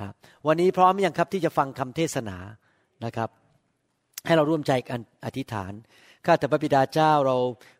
[0.00, 0.14] ครับ
[0.46, 2.36] วันนี้พร้อมยังครับที่จะฟังคำเทศนา
[3.04, 3.30] นะครับ
[4.26, 5.72] ให้เราร่วมใจกันอธิษฐาน
[6.26, 7.38] ข้าแต่พระบิดาเจ้าเรา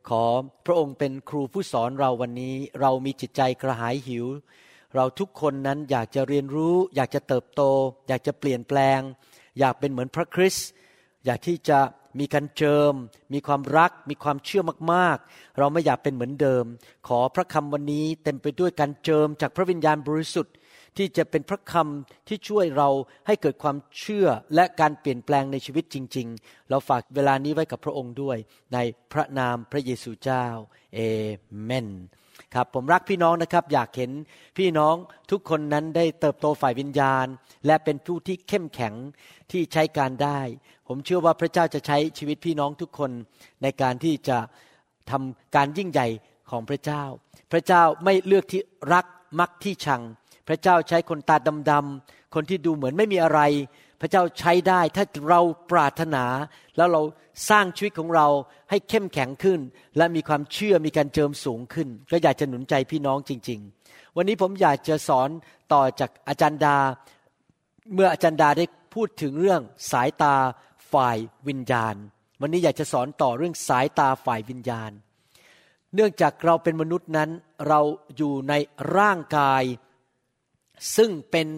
[0.09, 0.23] ขอ
[0.67, 4.27] พระองค์เป็นครูผู้สอนเราวันนี้เรามีจิตใจกระหายหิว
[4.95, 7.63] เราทุกคนนั้นอยากจะเรียนรู้ อยากจะเติบโต
[8.09, 9.01] อยากจะเปลี่ยนแปลง
[9.59, 10.69] อยากเป็นเหมือนพระคริสต์
[11.25, 11.79] อยากที่จะ
[12.21, 12.95] มีการเจิม
[13.33, 16.65] มีความรัก มีความเชื่อมากๆ เราไม่อยากเป็นเหมือนเดิม
[17.09, 20.55] ขอพระคำวันนี้เต็มไปด้วยการเจิมจากพระวิญญาณบริสุทธิ์
[20.97, 22.89] ที่จะเป็นพระคำที่ช่วยเรา
[23.27, 28.39] ให้เกิดความเชื่อและการเปลี่ยนแปลงในชีวิตจริง ๆ เราฝากเวลานี้ไว้กับพระองค์ด้วย
[28.75, 28.79] ใน
[29.13, 30.47] พระนามพระเยซูเจ้า
[30.95, 31.01] เอ
[31.65, 31.89] เมน
[32.55, 34.13] ครับผมรักพี่น้องนะครับ อยากเห็น
[34.59, 34.95] พี่น้อง
[35.31, 37.27] ทุกคนนั้นได้เติบโตฝ่ายวิญญาณ
[37.67, 38.95] และเป็นผู้ที่เข้มแข็ง
[39.51, 40.39] ที่ใช้การได้
[40.89, 43.11] ผมเชื่อว่าพระเจ้าจะใช้ชีวิตพี่น้องทุกคน
[43.63, 44.39] ในการที่จะ
[45.11, 46.09] ทำการยิ่งใหญ่
[46.51, 47.03] ของพระเจ้า
[47.53, 49.07] พระเจ้าไม่เลือกที่รัก
[49.41, 50.03] มักที่ชัง
[50.49, 51.37] พระเจ้าใช้คนตา
[51.71, 53.41] ดำๆคนที่ดูเหมือนไม่มีอะไร
[54.01, 56.25] พระเจ้าใช้ได้ถ้าเราปรารถนา
[56.77, 57.03] แล้วเรา
[57.51, 58.29] สร้างชีวิตของเรา
[58.71, 59.61] ให้เข้มแข็งขึ้น
[59.97, 65.29] และมีความเชื่อมีการเจิมสูงขึ้น ก็อยากจะหนุนใจพี่น้องจริง ๆ วันนี้ผมอยากจะสอน
[65.73, 66.77] ต่อจากอาจารย์ดา
[67.95, 69.61] เมื่ออาจารย์ดาได้พูดถึงเรื่อง
[69.93, 70.35] สายตา
[70.93, 71.17] ฝ่าย
[71.49, 71.95] วิญญาณ
[72.41, 74.91] วันนี้อยากจะสอนต่อเรื่องสายตาฝ่ายวิญญาณ
[75.95, 77.31] เนื่องจากเราเป็นมนุษย์นั้น
[77.69, 77.81] เรา
[78.17, 78.55] อยู่ใน
[78.99, 79.63] ร่างกาย
[80.97, 81.49] ซึ่งเป็น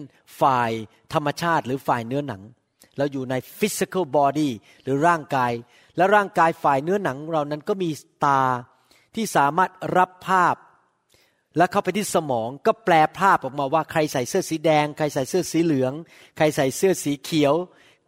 [0.41, 0.71] ฝ่าย
[1.13, 2.41] ธรรมชาติหรือฝ่ายเนื้อหนัง
[2.97, 4.49] เราอยู่ใน physical body
[4.83, 5.51] หรือร่างกาย
[5.97, 7.89] และร่างกายฝ่ายเนื้อหนังเรานั้นก็มี
[8.25, 8.41] ตา
[9.15, 10.55] ที่สามารถรับภาพ
[11.57, 15.93] และเข้าไปที่สมองก็แปลภาพออกมาว่าใครใส่เสื้อสีแดง ใครใส่เสื้อสีเหลือง
[16.37, 17.53] ใครใส่เสื้อสีเขียว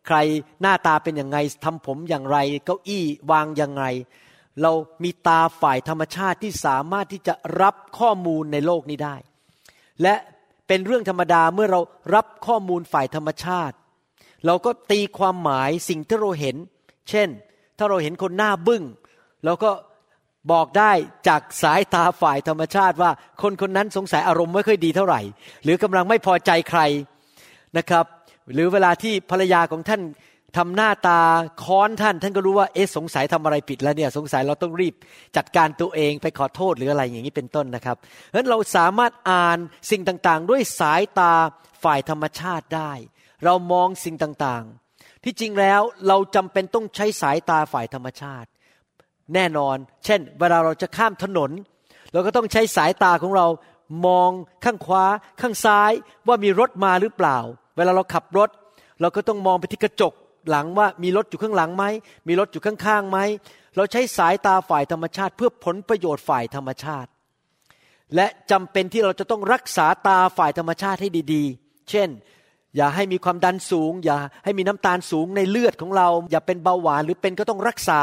[0.07, 0.17] ใคร
[0.61, 3.85] หน้าตาเป็นอย่างไงทำผมอย่างไรเก้าอี้วางอย่างไร
[4.61, 4.71] เรา
[5.03, 9.15] มีตาฝ่ายธรรมชาติที่สามารถที่จะรับข้อมูลในโลกนี้ได้
[10.01, 10.15] และ
[10.67, 11.81] เป็นเรื่องธรรมดาเมื่อเรา
[12.15, 13.75] รับข้อมูลฝ่ายธรรมชาติ
[14.47, 16.55] เราก็ตีความหมายสิ่งที่เราเห็น
[17.09, 17.29] เช่น
[17.77, 18.83] ถ้าเราเห็นคนหน้าบึง้ง
[19.45, 19.71] เราก็
[20.51, 20.91] บอกได้
[21.27, 25.21] จากสายตาฝ่ายธรรมชาติว่าคนคนนั้นสงสัยอารมณ์ไม่ค่อยดีเท่าไหร่
[25.63, 26.81] หรือกำลังไม่พอใจใคร
[27.77, 28.05] นะครับ
[28.53, 30.01] หรือเวลาที่ภรรยาของท่าน
[30.57, 31.19] ทำหน้าตา
[31.63, 34.95] ค้อนท่าน ท่านก็รู้ว่าเอ๊ะสงสัยทำอะไรผิดแล้วเนี่ยสงสัยเราต้องรีบ
[35.37, 39.57] จัดการตัวเองไปขอโทษหรืออะไรอย่างนี้เป็นต้นนะครับเพราะฉะนั้นเราสามารถอ่าน
[39.91, 41.33] สิ่งต่างๆ ด้วยสายตา
[41.83, 42.91] ฝ่ายธรรมชาติได้
[43.45, 48.49] เรามองสิ่งต่างๆ ที่จริงแล้วเราจำเป็นต้องใช้สายตาฝ่ายธรรมชาติ
[49.33, 51.51] แน่นอน เช่น เวลาเราจะข้ามถนน
[52.13, 53.47] เราก็ต้องใช้สายตาของเรา
[54.05, 54.29] มอง
[54.63, 55.05] ข้างขวา
[55.41, 55.91] ข้างซ้าย
[56.27, 57.37] ว่ามีรถมาหรือเปล่า
[57.75, 58.49] เวลาเราขับรถ
[59.01, 60.13] เราก็ต้องมองไปที่กระจก
[60.49, 61.85] หลังว่ามีรถอยู่ข้างหลังไหม
[62.27, 63.17] มีรถอยู่ข้างๆไหม
[63.75, 67.09] เราใช้สายตาฝ่ายธรรมชาติ เพื่อผลประโยชน์ฝ่ายธรรมชาติ
[68.15, 72.09] และจำเป็นที่เราจะต้องรักษาตาฝ่ายธรรมชาติให้ดี ๆ เช่น
[72.77, 78.01] อย่าให้มีความดันสูง อย่าให้มีน้ำตาลสูงในเลือดของเรา อย่าเป็นเบาหวานหรือเป็นก็ต้องรักษา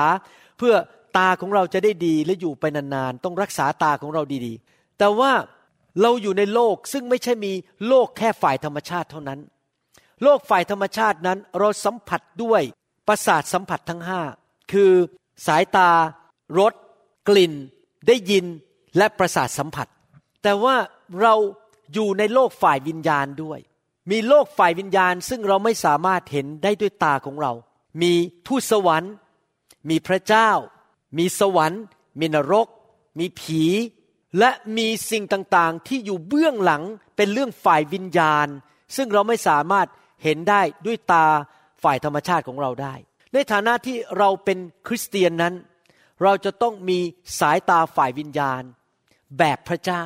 [0.58, 0.74] เพื่อ
[1.18, 5.32] ตาของเราจะได้ดีและอยู่ไปนานๆต้องรักษาตาของเราดีๆ แต่ว่า
[6.02, 7.52] เราอยู่ในโลกซึ่งไม่ใช่มี
[7.88, 9.40] โลกแค่ฝ่ายธรรมชาติเท่านั้น
[10.22, 12.62] โลกฝ่ายธรรมชาตินั้นเราสัมผัสด้วย
[13.08, 14.20] ประสาทสัมผัสทั้งห้า
[14.72, 14.92] คือ
[15.46, 15.90] สายตา
[16.58, 16.74] รส
[17.28, 17.52] กลิ่น
[18.06, 18.44] ได้ยิน
[18.96, 19.88] และประสาทสัมผัส
[20.42, 20.76] แต่ว่า
[21.22, 21.34] เรา
[21.94, 23.58] อยู่ในโลกฝ่ายวิญญาณด้วย
[24.10, 27.52] มีโลกฝ่ายวิญญาณซึ่งเราไม่สามารถเห็นได้ด้วยตาของเรา
[28.02, 28.12] มี
[28.46, 29.12] ทูตสวรรค์
[29.88, 30.50] มีพระเจ้า
[31.18, 31.82] มีสวรรค์
[32.20, 32.68] มีนรก
[33.18, 33.64] มีผี
[34.38, 36.82] และมีสิ่งต่างๆ ที่อยู่เบื้องหลัง
[37.16, 38.46] เป็นเรื่องฝ่ายวิญญาณ
[38.96, 39.88] ซึ่งเราไม่สามารถ
[40.22, 41.26] เห็นได้ด้วยตา
[41.82, 42.94] ฝ่ายธรรมชาติของเราได้
[43.32, 45.54] ในฐานะที่เราเป็นคริสเตียนนั้น
[46.22, 46.98] เราจะต้องมี
[47.40, 48.62] สายตาฝ่ายวิญญาณ
[49.38, 50.04] แบบพระเจ้า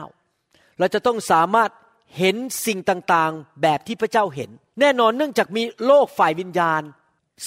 [0.79, 1.71] เราจะต้องสามารถ
[2.17, 4.51] เห็นสิ่งต่างๆ แบบที่พระเจ้าเห็น
[4.81, 6.83] แน่นอนเนื่องจากมีโลกฝ่ายวิญญาณ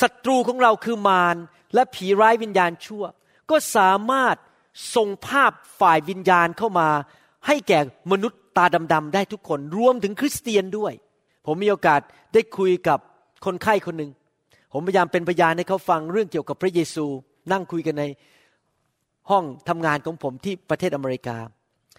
[0.02, 1.36] ศัตรูของเราคือมาร
[1.74, 3.04] และผีร้ายวิญญาณชั่ว
[3.50, 4.36] ก็สามารถ
[4.96, 6.90] ส่งภาพฝ่ายวิญญาณเข้ามา
[7.48, 7.80] ให้แก่
[8.12, 10.94] มนุษย์ตาดำๆได้ทุกคนรวมถึงคริสเตียนด้วย
[11.46, 12.02] ผมมีโอกาส
[12.34, 13.00] ได้คุยกับ
[13.46, 14.12] คนไข้คนหนึ่ง
[14.74, 17.06] ผมพยายามเป็นพยานให้เขาฟังเรื่องเกี่ยวกับพระเยซู
[17.52, 18.04] นั่งคุยกันใน
[19.30, 21.38] ห้องทำงานของผมที่ประเทศอเมริกา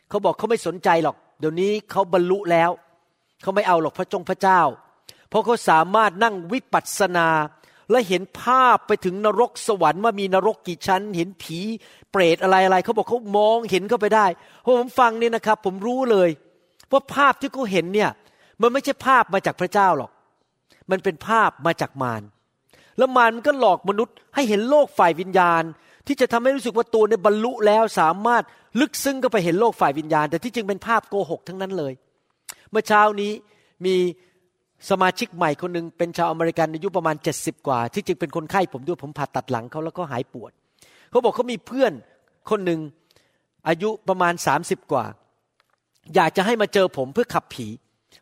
[0.09, 2.71] เขาบอกเขาไม่สนใจหรอก เดี๋ยวนี้เขาบรรลุแล้ว
[3.43, 4.61] เขาไม่เอาหรอกพระจงพระเจ้า
[5.29, 7.29] เพราะเขาสามารถนั่งวิปัสสนา
[7.91, 11.61] และเห็นภาพไปถึงนรกสวรรค์ว่ามีนรกกี่ชั้น เห็นผี
[12.11, 14.27] เปรตอะไรอะไรเขาบอกเขามองเห็นเข้าไปได้
[14.65, 16.31] พอผมฟังเนี่ยนะครับ ผมรู้เลย
[16.93, 18.11] ว่าภาพที่เขาเห็นเนี่ย
[18.61, 20.11] มันไม่ใช่ภาพมาจากพระเจ้าหรอก
[20.91, 22.23] มันเป็นภาพมาจากมาร
[22.99, 25.62] แล้วมารมันก็หลอกมนุษย์ให้เห็นโลกฝ่ายวิญญาณ
[26.06, 28.43] ที่จะทำให้รู้สึกว่าตัวในบรรลุแล้วสามารถ
[28.81, 31.93] ลึกซึ้งก็ไปเห็นโลกฝ่ายวิญญาณ แต่ที่จริงเป็นภาพโกหกทั้งนั้นเลย
[32.70, 33.32] เมื่อเช้านี้
[33.84, 33.94] มี
[34.90, 40.50] สมาชิกใหม่คนหนึ่งเป็นชาวอเมริกันอายุประมาณ 70 กว่า ที่จริงเป็นคนไข้ผมด้วยผมผ่าตัดหลังเขาแล้วก็หายปวด
[41.10, 41.93] เขาบอกเขามีเพื่อน
[42.50, 42.81] คนหนึ่ง
[43.69, 45.04] อายุประมาณ 30 กว่า
[46.14, 47.66] อยากจะให้มาเจอผมเพื่อขับผี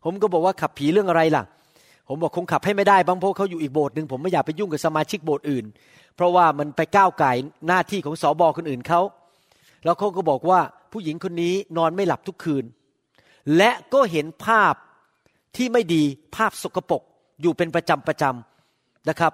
[0.04, 1.44] ผมก็บอกว่าขับผีเรื่องอะไรล่ะ
[2.12, 5.64] ผมบอกคงขับให้ไม่ได้บางพราะเขาอยู่อีกโบสถ์หนึ่งผมไม่อยากไปยุ่งกับสมาชิกโบสถ์อื่น
[6.16, 7.32] เพราะว่ามันไปก้าวไก่
[7.68, 9.00] หน้าที่ของสอบอคนอื่นเขา
[9.84, 10.60] แล้วเขาก็บอกว่า
[10.92, 12.64] ผู้หญิงคนนี้นอนไม่หลับทุกคืน
[13.56, 14.74] และก็เห็นภาพ
[15.56, 16.02] ที่ไม่ดี
[16.36, 17.02] ภาพสกปรก
[17.42, 19.32] อยู่เป็นประจำประจำนะครับ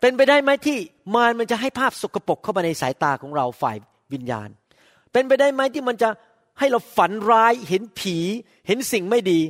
[0.00, 0.78] เป็นไปได้ไหมที่
[1.14, 3.76] มารมันจะให้ภาพสกปรกเข้ามาในสายตาของเราฝ่าย
[4.12, 4.48] วิญญาณ
[5.12, 6.08] เป็นไปได้ไหมที่มันจะ
[6.58, 8.16] ให้เราฝันร้ายเห็นผี
[8.66, 9.40] เห็นสิ่งไม่ดี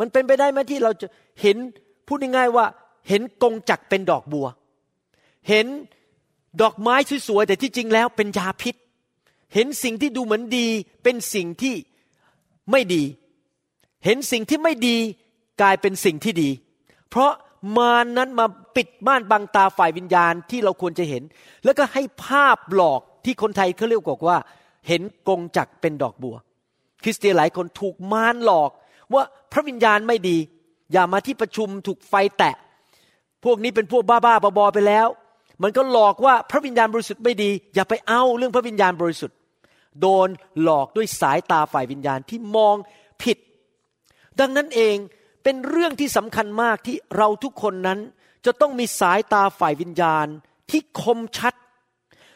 [0.00, 1.06] มันเป็นไปได้ไหมที่เราจะ
[1.42, 1.56] เห็น
[2.08, 2.66] พูดง่ายๆว่า
[3.08, 4.46] เห็นกงจักเป็นดอกบัว
[5.48, 5.66] เห็น
[6.60, 6.94] ดอกไม้
[7.28, 8.74] สวยๆแต่ที่จริงแล้วเป็นยาพิษ
[9.54, 10.68] เห็นสิ่งที่ดูเหมือนดี
[11.02, 11.74] เป็นสิ่งที่
[12.70, 13.02] ไม่ดี
[14.04, 14.96] เห็นสิ่งที่ไม่ดี
[15.60, 16.50] กลายเป็นสิ่งที่ดี
[17.10, 17.32] เพราะ
[17.78, 18.46] มานั้นมา
[18.76, 21.22] ปิดม่านบังตาฝ่ายวิญญาณที่เราควรจะเห็น
[21.64, 24.38] แล้วก็ให้ภาพหลอกที่คนไทยเขาเรียกว่า
[24.88, 26.36] เห็นกงจักเป็นดอกบัว
[27.02, 28.70] คริสเตียนหลายคนถูกมารหลอก
[29.14, 29.22] ว่า
[29.52, 30.36] พระวิญญาณไม่ดี
[30.92, 32.54] อย่ามาที่ประชุมถูกไฟแตะ
[33.44, 35.08] พวกนี้เป็นพวกบ้าๆบอๆไปแล้ว
[35.62, 39.36] มันก็หลอกว่าพระวิญญาณบริสุทธิ์ไม่ดี อย่าไปเอาเรื่องพระวิญญาณบริสุทธิ์
[40.00, 40.28] โดน
[40.62, 42.76] หลอกด้วยสายตาฝ่ายวิญญาณที่มอง
[43.22, 43.38] ผิด
[44.40, 44.96] ดังนั้นเอง
[45.42, 47.98] เป็นเรื่องที่สำคัญมากที่เราทุกคนนั้น
[48.46, 50.26] จะต้องมีสายตาฝ่ายวิญญาณ
[50.70, 51.54] ที่คมชัด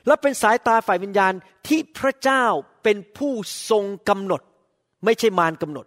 [0.06, 1.32] และเป็นสายตาฝ่ายวิญญาณ
[1.68, 2.44] ที่พระเจ้า
[2.82, 3.32] เป็นผู้
[3.70, 4.42] ทรงกำหนด
[5.04, 5.86] ไม่ใช่มารกำหนด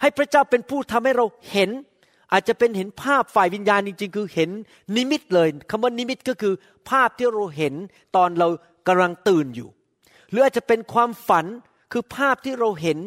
[0.00, 1.70] ให้พระเจ้าเป็นผู้ทำให้เราเห็น
[2.32, 4.50] อาจจะเป็นเห็นภาพฝ่ายวิญญาณจริง ๆ คือเห็น
[4.96, 6.54] นิมิตเลยคำว่านิมิตก็คือ
[6.90, 7.74] ภาพที่เราเห็น
[8.16, 8.48] ตอนเรา
[8.88, 9.68] กำลังตื่นอยู่
[10.30, 11.46] หรืออาจจะเป็นความฝัน
[11.92, 12.98] คือภาพที่เราเห็น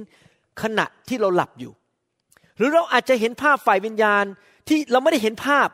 [0.61, 1.71] ขณะที่เราหลับอยู่
[2.57, 4.23] หรือเราอาจจะเห็นภาพฝ่ายวิญญาณ
[4.67, 5.67] ที่เราไม่ได้เห็นภาพ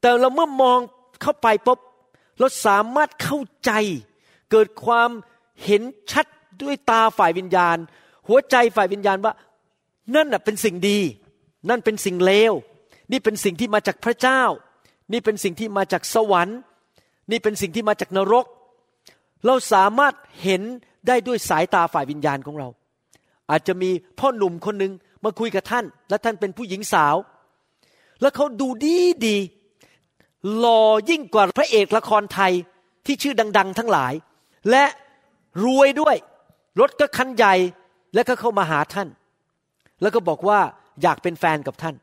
[0.00, 0.78] แต่เราเมื่อมอง
[1.22, 1.78] เข้าไปปุ๊บ
[2.38, 3.70] เราสามารถเข้าใจ
[4.50, 5.10] เกิดความ
[5.64, 5.82] เห็น
[6.12, 6.26] ชัด
[6.62, 7.76] ด้วยตาฝ่ายวิญญาณ
[8.28, 9.32] หัวใจฝ่ายวิญญาณว่า
[10.14, 10.98] นั่นเป็นสิ่งดี
[11.68, 12.52] นั่นเป็นสิ่งเลว
[13.12, 14.42] นี่เป็นสิ่งที่มาจากพระเจ้า
[15.12, 16.58] นี่เป็นสิ่งที่มาจากสวรรค์
[17.30, 18.46] นี่เป็นสิ่งที่มาจากนรก
[19.46, 20.62] เราสามารถเห็น
[21.06, 22.68] ได้ด้วยสายตาฝ่ายวิญญาณของเรา
[23.50, 24.92] อาจจะมีพ่อหนุ่มคนหนึ่ง
[25.24, 27.16] มาคุยกับท่าน และท่านเป็นผู้หญิงสาว
[28.20, 28.96] แล้วเขาดูดี
[29.26, 29.36] ดี
[30.56, 32.52] หล่อยิ่งกว่าพระเอกละครไทย
[33.06, 34.12] ที่ชื่อดัง ๆ ทั้งหลาย
[34.70, 34.84] และ
[35.64, 36.16] รวยด้วย
[36.80, 37.54] รถก็คันใหญ่
[38.14, 39.08] แล้วก็เข้ามาหาท่าน
[40.02, 40.60] แล้วก็บอกว่า
[41.02, 41.94] อยากเป็นแฟนกับท่าน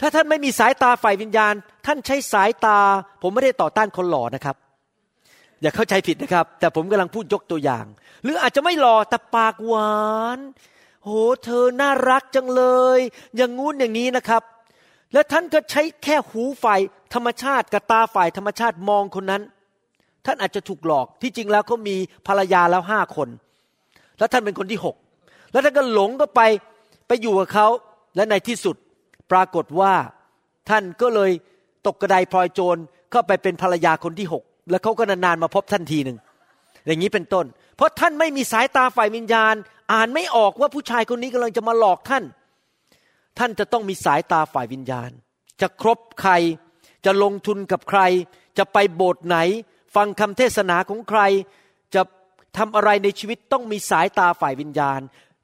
[0.00, 1.54] ถ้าท่านไม่มีสายตาฝ่ายวิญญาณ
[1.86, 2.78] ท่านใช้สายตา
[3.22, 4.56] ผมไม่ได้ต่อต้านคนหล่อนะครับ
[5.62, 7.84] อย่าเข้าใจผิดนะครับ แต่ผมกำลังพูดยกตัวอย่าง
[8.22, 9.94] หรืออาจจะไม่หล่อแต่ปากหวา
[10.36, 10.38] น
[11.04, 11.10] โห
[11.44, 12.62] เธอน่ารักจังเล
[12.96, 12.98] ย
[13.36, 14.42] อย่างงู้นอย่างนี้นะครับ
[15.12, 16.80] แล้วท่านก็ใช้แค่หูฝ่าย
[17.14, 19.42] ธรรมชาติกับตาฝ่ายธรรมชาติมองคนนั้น
[20.26, 23.28] ท่านอาจจะถูกหลอกที่จริงแล้วเขามีภรรยาแล้วห้าคน
[24.18, 24.96] แล้วท่านเป็นคนที่หก
[25.52, 26.40] แล้วท่านก็หลงก็ไป
[27.08, 27.68] ไปอยู่กับเขา
[28.16, 28.76] และในที่สุด
[29.32, 29.94] ปรากฏว่า
[30.68, 31.30] ท่านก็เลย
[31.86, 32.76] ตกกระไดพลอยโจร
[33.10, 36.18] เข้าไปเป็นภรรยาคนที่หกแล้วเขาก็นานๆมาพบท่านทีหนึ่ง
[36.86, 39.54] อย่างนี้เป็นต้น เพราะท่านไม่มีสายตาฝ่ายวิญญาณ
[39.92, 42.24] อ่านไม่ออกว่าผู้ชายคนนี้กำลังจะมาหลอกท่าน
[43.38, 45.10] ท่านจะต้องมีสายตาฝ่ายวิญญาณ
[45.60, 46.32] จะครบใคร
[47.04, 48.00] จะลงทุนกับใคร
[48.58, 49.38] จะไปโบสถ์ไหน
[49.96, 51.20] ฟังคำเทศนาของใคร
[51.94, 52.02] จะ
[52.56, 55.00] ทำอะไรในชีวิตต้องมีสายตาฝ่ายวิญญาณ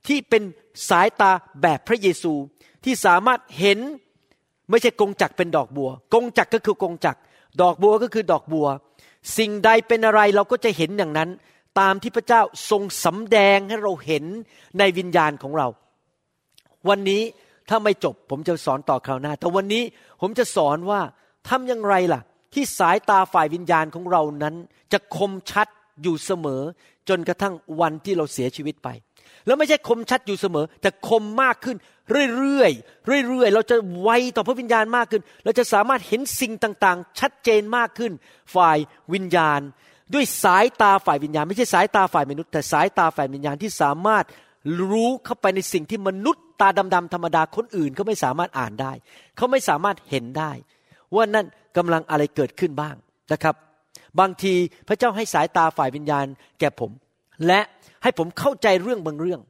[0.06, 0.42] ที่เป็น
[0.88, 1.30] สายตา
[1.62, 2.32] แบบพระเยซู
[2.84, 3.78] ที่สามารถเห็น
[4.70, 7.16] ไม่ใช่กงจักเป็นดอกบัว กงจักก็คือกงจัก
[7.62, 8.66] ดอกบัวก็คือดอกบัว
[9.38, 11.30] สิ่งใดเป็นอะไรเราก็จะเห็นอย่างนั้น
[11.80, 14.24] ตามที่พระเจ้าทรงสำแดงให้เราเห็น
[14.78, 15.68] ในวิญญาณของเรา
[16.88, 17.22] วันนี้
[17.68, 19.82] ถ้าไม่จบผมจะสอนต่อคราวหน้า แต่วันนี้
[20.20, 21.00] ผมจะสอนว่า
[21.48, 22.20] ทำอย่างไรล่ะ
[22.54, 24.54] ที่สายตาฝ่ายวิญญาณของเรานั้น
[24.92, 25.66] จะคมชัด
[26.02, 26.62] อยู่เสมอ
[27.08, 28.88] จนกระทั่งวันที่เราเสียชีวิตไป
[29.48, 31.76] แล้วไม่ใช่คมชัดอยู่เสมอ แต่คมมากขึ้น
[32.36, 38.12] เรื่อยๆเรื่อยๆเราจะไวต่อพระวิญญาณมากขึ้น เราจะสามารถเห็นสิ่งต่างๆ ชัดเจนมากขึ้น
[38.54, 38.78] ฝ่าย
[39.12, 39.60] วิญญาณ
[40.14, 44.24] ด้วยสายตาฝ่ายวิญญาณ ไม่ใช่สายตาฝ่ายมนุษย์แต่สายตาฝ่ายวิญญาณที่สามารถ
[44.90, 48.92] รู้เข้าไปในสิ่งที่มนุษย์ตาดำๆธรรมดาคนอื่นเขาไม่สามารถอ่านได้
[49.36, 50.52] เขาไม่สามารถเห็นได้
[51.14, 52.94] ว่านั่นกำลังอะไรเกิดขึ้นบ้าง
[53.32, 53.54] นะครับ
[54.20, 54.54] บางที
[54.88, 56.26] พระเจ้าให้สายตาฝ่ายวิญญาณ
[56.60, 56.90] แก่ผม
[57.46, 57.60] และ
[58.02, 59.40] ให้ผมเข้าใจเรื่องบางเรื่อง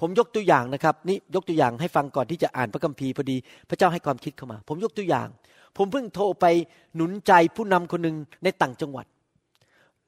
[0.00, 3.36] ผมยกตัวอย่างนะครับนี่ยกตัวอย่างให้ฟังก่อนที่จะอ่านพระคัมภีร์พอดี
[3.68, 5.28] พระเจ้าให้ความคิดเข้ามา ผมยกตัวอย่าง
[5.76, 6.46] ผมเพิ่งโทรไป
[6.96, 9.06] หนุนใจผู้นำคนหนึ่งในต่างจังหวัด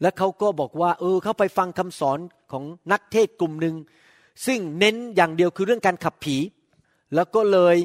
[0.03, 2.19] และเขาก็บอกว่า เออเขาไปฟังคำสอน
[2.53, 3.75] ของนักเทศกลุ่มหนึ่ง
[4.47, 6.37] ซึ่งเน้นอย่างเดียวคือเรื่องการขับผี
[7.15, 7.77] แล้วก็เลย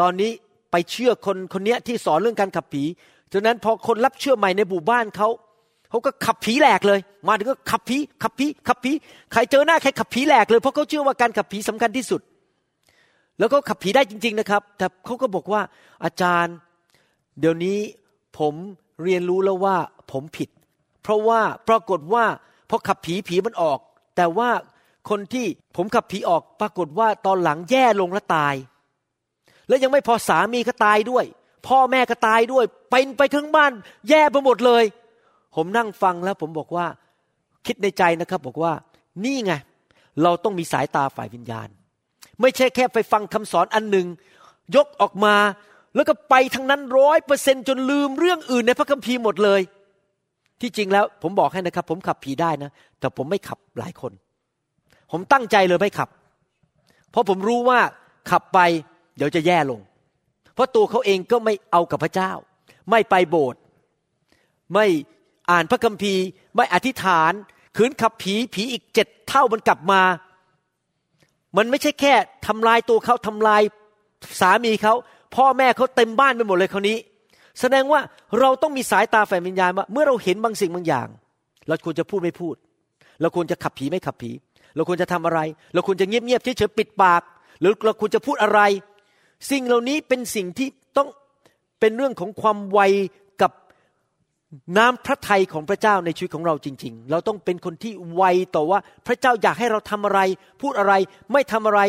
[0.00, 0.30] ตอนนี้
[0.70, 2.84] ไปเชื่อคนคนนี้ที่สอนเรื่องการขับผี
[3.32, 5.28] ฉะนั้นพอคนรับเชื่อใหม่ในหมู่บ้านเขา
[5.90, 8.92] เขาก็ขับผีแหลกเลย มาถึงก็ขับผีขับผีขับผี
[9.32, 12.20] ใครเจอหน้าใครขับผีแหลกเลยเพราะเขาเชื่อว่าการขับผีสำคัญที่สุด
[13.38, 15.62] แล้วก็ขับผีได้จริง ๆนะครับ แต่เขาก็บอกว่า
[16.04, 16.54] อาจารย์
[17.40, 17.78] เดี๋ยวนี้
[18.38, 18.54] ผม
[19.02, 19.76] เรียนรู้แล้วว่า
[20.12, 20.48] ผมผิด
[21.02, 22.24] เพราะว่าปรากฏว่า
[22.70, 23.78] พอขับผีผีมันออก
[24.16, 24.50] แต่ว่า
[25.10, 28.54] คนที่ผมขับผีออกปรากฏว่าตอนหลังแย่ลงและตาย
[29.68, 31.24] แล้วยังไม่พอสามีก็ตายด้วย
[31.68, 33.72] พ่อแม่ก็ตายด้วยเป็นไปทั้งบ้าน
[34.08, 34.84] แย่ไปหมดเลย
[35.54, 36.86] ผมนั่งฟังแล้วผมบอกว่า
[37.66, 38.72] คิดในใจนะครับ บอกว่า
[39.24, 39.52] นี่ไง
[40.22, 41.68] เราต้องมีสายตาฝ่ายวิญญาณ
[42.40, 44.06] ไม่ใช่แค่ไปฟังคำสอนอันหนึ่ง
[44.76, 45.34] ยกออกมา
[45.94, 49.60] แล้วก็ไปทั้งนั้นร้อยเปอร์เซนจนลืมเรื่องอื่นในพระคัมภีร์หมดเลย
[50.60, 54.12] ที่จริงแล้ว ผมบอกให้นะครับ ผมขับผีได้นะ แต่ผมไม่ขับหลายคน
[55.10, 56.08] ผมตั้งใจเลยไม่ขับ
[57.10, 57.80] เพราะผมรู้ว่า
[58.30, 58.58] ขับไป
[59.16, 59.80] เดี๋ยวจะแย่ลง
[60.54, 62.30] เพราะตัวเขาเองก็ไม่เอากับพระเจ้า
[62.90, 63.60] ไม่ไปโบสถ์
[64.74, 64.86] ไม่
[65.50, 66.24] อ่านพระคัมภีร์
[66.56, 67.32] ไม่อธิษฐาน
[67.76, 70.02] ขืนขับผีผีอีกเจ็ดเท่ามันกลับมา
[71.56, 72.14] มันไม่ใช่แค่
[72.46, 73.62] ทำลายตัวเขาทำลาย
[74.40, 74.94] สามีเขา
[75.36, 76.96] พ่อแม่เขาเต็มบ้านไปหมดเลยคราวนี้
[77.60, 78.00] แสดงว่า
[78.40, 81.08] เราต้องมีสายตาแฝงวิญญาณว่าเมื่อเราเห็นบางสิ่งบางอย่าง
[81.68, 82.54] เราควรจะพูดไม่พูด
[83.20, 84.30] เราควรจะขับผีไม่ขับผี
[84.76, 85.40] เราควรจะทำอะไร
[85.74, 87.22] เราควรจะเงียบเงียบเฉยๆปิดปาก
[87.60, 88.60] หรือเราควรจะพูดอะไร
[89.50, 91.08] สิ่งเหล่านี้เป็นสิ่งที่ต้อง
[91.80, 92.80] เป็นเรื่องของความไว
[94.78, 98.22] น้ำพระทัยของพระเจ้าในชีวิตของเราจริง ๆ เราต้องเป็นคนที่ไว
[98.54, 100.20] ต่อว่าพระเจ้าอยากให้เราทำอะไร
[100.62, 100.94] พูดอะไร
[101.32, 101.80] ไม่ทำอะไร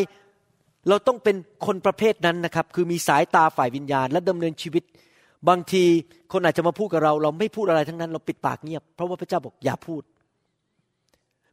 [0.89, 4.83] เราต้องเป็นคนประเภทนั้นนะครับ คือมีสายตาฝ่ายวิญญาณ และดำเนินชีวิต
[5.49, 5.83] บางที
[6.31, 10.01] คนอาจจะมาพูดกับเรา เราไม่พูดอะไรทั้งนั้น เราปิดปากเงียบ เพราะว่าพระเจ้าบอกอย่าพูด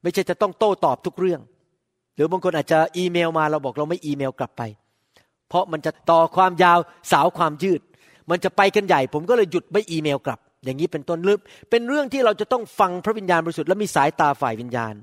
[0.03, 1.41] ไม่ใช่จะต้องโต้ตอบทุกเรื่อง
[2.15, 4.63] หรือบางคนอาจจะอีเมลมาเราบอกเราไม่อีเมลกลับไป
[5.49, 6.79] เพราะมันจะต่อความยาว
[7.13, 7.81] สาวความยืด
[8.31, 14.95] มันจะไปกันใหญ่ ผมก็เลยหยุดไม่อีเมลกลับ อย่างนี้เป็นต้นลึกเป็นเรื่องที่เราจะต้องฟังพระวิญญาณบริสุทธิ์และมีสายตาฝ่ายวิญญาณ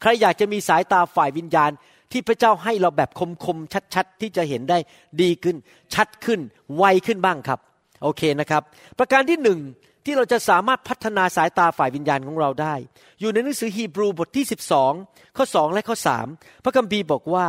[0.00, 1.70] ใครอยากจะมีสายตาฝ่ายวิญญาณ
[2.12, 3.10] ที่พระเจ้าให้เราแบบ
[3.44, 4.78] คมๆชัดๆ ที่จะเห็นได้
[5.22, 5.56] ดีขึ้น
[5.94, 6.40] ชัดขึ้น
[6.76, 7.58] ไวขึ้นบ้างครับ
[8.02, 8.62] โอเคนะครับ
[8.98, 9.60] ประการที่หนึ่ง
[10.04, 12.74] ที่เราจะสามารถพัฒนาสายตาฝ่ายวิญญาณของเราได้
[13.20, 14.44] อยู่ในหนังสือฮีบรูบทที่
[14.90, 15.96] 12 ข้อ 2 และข้อ
[16.30, 17.46] 3 พระคัมภีร์บอกว่า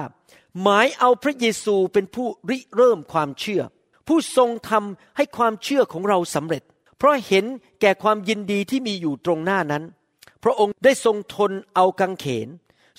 [0.61, 3.61] หมายเอาพระเยซูเป็นผู้ริเริ่มความเชื่อ
[4.07, 6.63] ผู้ทรงทำให้ความเชื่อของเราสำเร็จ
[7.03, 7.45] เพราะเห็น
[7.81, 9.83] แก่ความยินดีที่มีอยู่ตรงหน้านั้น
[10.43, 12.49] พระองค์ได้ทรงทนเอากังเขน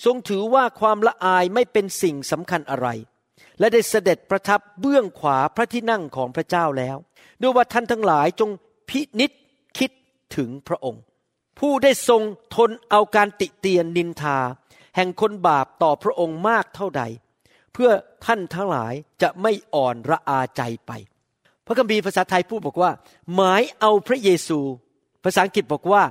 [0.05, 2.87] ทรงถือว่าความละอายไม่เป็นสิ่งสำคัญอะไร
[3.59, 6.97] และได้เสด็จประทับเบื้องขวาพระที่นั่งของพระเจ้าแล้ว
[7.41, 8.49] ด้วยว่าท่านทั้งหลายจง
[8.89, 9.31] พินิษ
[9.77, 9.91] คิด
[10.35, 11.01] ถึงพระองค์
[11.59, 12.21] ผู้ได้ทรง
[12.55, 14.37] ทนเอาการติเตียนนินทา
[14.95, 17.03] แห่งคนบาปต่อพระองค์มากเท่าใด
[17.73, 17.91] เพื่อ
[18.25, 20.93] ท่านทั้งหลายจะไม่อ่อนระอาใจไป
[21.65, 22.91] พระคัมภีร์ภาษาไทยพูดบอกว่า
[23.35, 24.59] หมายเอาพระเยซู
[25.23, 26.03] ภาษาอังกฤษบอกว่า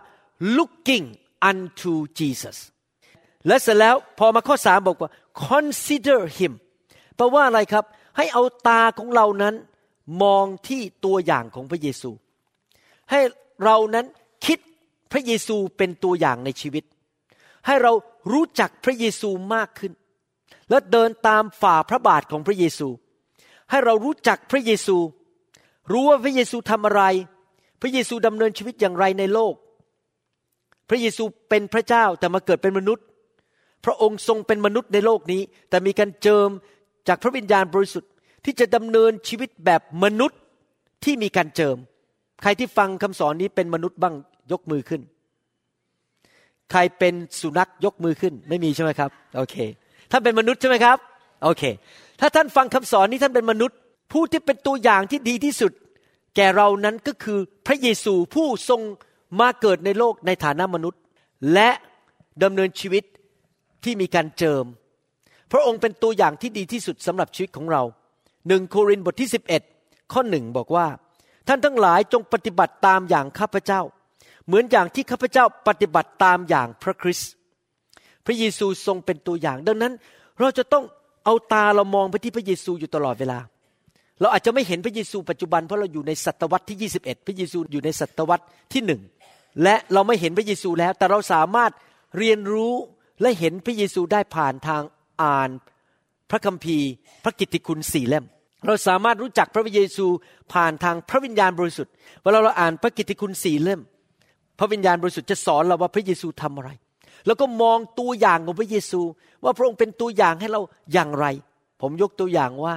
[0.56, 1.06] looking
[1.50, 2.58] unto Jesus
[3.46, 5.11] และเสร็จแล้วพอมาข้อสามบอกว่า
[5.49, 6.52] consider him
[7.16, 7.84] แปลว่าอะไรครับ
[8.16, 9.54] ให้เอาตาของเรานั้น
[10.23, 12.11] มองที่ตัวอย่างของพระเยซู
[13.11, 13.20] ให้
[13.64, 14.06] เรานั้น
[14.46, 14.58] คิด
[15.12, 16.84] พระเยซูเป็นตัวอย่างในชีวิต
[17.66, 17.92] ให้เรา
[18.32, 19.92] รู้จักพระเยซูมากขึ้น
[20.70, 22.88] และเดินตามฝ่าพระบาทของพระเยซู
[23.70, 24.96] ให้เรารู้จักพระเยซู
[25.93, 27.03] รู้ว่าพระเยซูทำอะไร
[27.81, 29.55] พระเยซูดำเนินชีวิตอย่างไรในโลก
[30.88, 33.05] พระเยซูเป็นพระเจ้าแต่มาเกิดเป็นมนุษย์
[33.85, 36.49] พระองค์ทรงเป็นมนุษย์ในโลกนี้ แต่มีการเจิม
[37.09, 38.11] จากพระวิญญาณบริสุทธิ์
[38.45, 40.38] ที่จะดำเนินชีวิตแบบมนุษย์
[41.05, 41.76] ที่มีการเจิม
[42.43, 44.14] ใครที่ฟังคำสอนนี้เป็นมนุษย์บ้าง
[44.53, 45.00] ยกมือขึ้น
[46.71, 49.57] ใครเป็นสุนัขยกมือขึ้น ไม่มีใช่ไหมครับ โอเค
[50.11, 50.99] ท่านเป็นมนุษย์ใช่ไหมครับ
[51.45, 51.62] โอเค
[52.21, 53.76] ถ้าท่านฟังคำสอนนี้ท่านเป็นมนุษย์
[54.12, 55.73] ผู้ที่เป็นตัวอย่างที่ดีที่สุด
[56.37, 58.80] แก่เรานั้นก็คือพระเยซูผู้ทรง
[59.40, 61.00] มาเกิดในโลกในฐานะมนุษย์
[61.52, 61.70] และ
[62.42, 63.04] ดำเนินชีวิต
[63.84, 64.64] ที่มีการเจิม
[65.52, 67.82] พระองค์เป็นตัวอย่างที่ดีที่สุดสำหรับชีวิตของเรา
[68.49, 69.30] หนึ่งโครินธ์บทที่
[69.70, 70.87] 11 ข้อหนึ่งบอกว่า
[71.49, 73.80] ท่านทั้งหลายจงปฏิบัติตามอย่างข้าพเจ้า
[74.46, 77.30] เหมือนอย่างที่ข้าพเจ้าปฏิบัติตามอย่างพระคริสต์
[78.25, 79.92] พระเยซูทรงเป็นตัวอย่าง ดังนั้น
[80.40, 80.84] เราจะต้อง
[81.25, 83.38] เอาตาเรามองไปที่พระเยซูอยู่ตลอดเวลา
[84.21, 89.00] เราอาจจะไม่เห็นพระเยซูปัจจุบันเพราะเราอยู่ในศตวรรษที่ 21 พระเยซูอยู่ในศตวรรษที่หนึ่ง
[89.62, 91.73] และเราไม่เห็นพระเยซูแล้ว แต่เราสามารถ
[92.18, 92.75] เรียนรู้
[93.21, 94.83] และเห็นพระเยซูได้ผ่านทาง
[95.23, 95.50] อ่าน
[96.30, 96.88] พระคัมภีร์
[97.25, 98.25] พระกิตติคุณสี่เล่ม
[98.66, 100.06] เราสามารถรู้จักพระเยซู
[100.52, 101.92] ผ่านทางพระวิญญาณบริสุทธิ์
[102.23, 103.80] เวลาเราอ่านพระกิตติคุณสี่เล่ม
[104.59, 106.71] พระวิญญาณบริสุทธิ์จะสอนเราว่าพระเยซูทำอะไร
[107.26, 109.00] แล้วก็มองตัวอย่างของพระเยซู
[109.44, 110.61] ว่าพระองค์เป็นตัวอย่างให้เรา
[110.92, 111.26] อย่างไร
[111.80, 112.76] ผมยกตัวอย่างว่า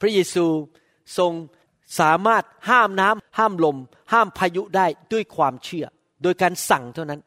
[0.00, 0.46] พระเยซู
[1.18, 1.32] ทรง
[2.00, 3.76] สามารถห้ามน้ำห้ามลม
[4.12, 5.86] ห้ามพายุได้ด้วยความเชื่อ
[6.22, 7.20] โดยการสั่งเท่านั้น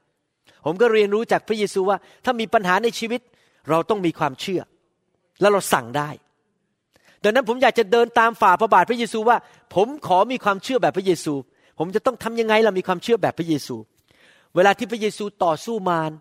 [0.66, 3.22] ผมก็เรียนรู้จากพระเยซูว่า ถ้ามีปัญหาในชีวิต
[3.70, 4.62] เราต้องมีความเชื่อ
[5.42, 6.10] แล้วเราสั่งได้
[7.24, 9.38] ดังนั้นผมอยากจะเดินตามฝ่าพระบาทพระเยซูว่า
[9.75, 11.34] ผมขอมีความเชื่อแบบพระเยซู
[11.80, 13.75] ผมจะต้องทำยังไงเรามีความเชื่อแบบพระเยซู
[14.56, 16.12] เวลาที่พระเยซูต่อสู้มาร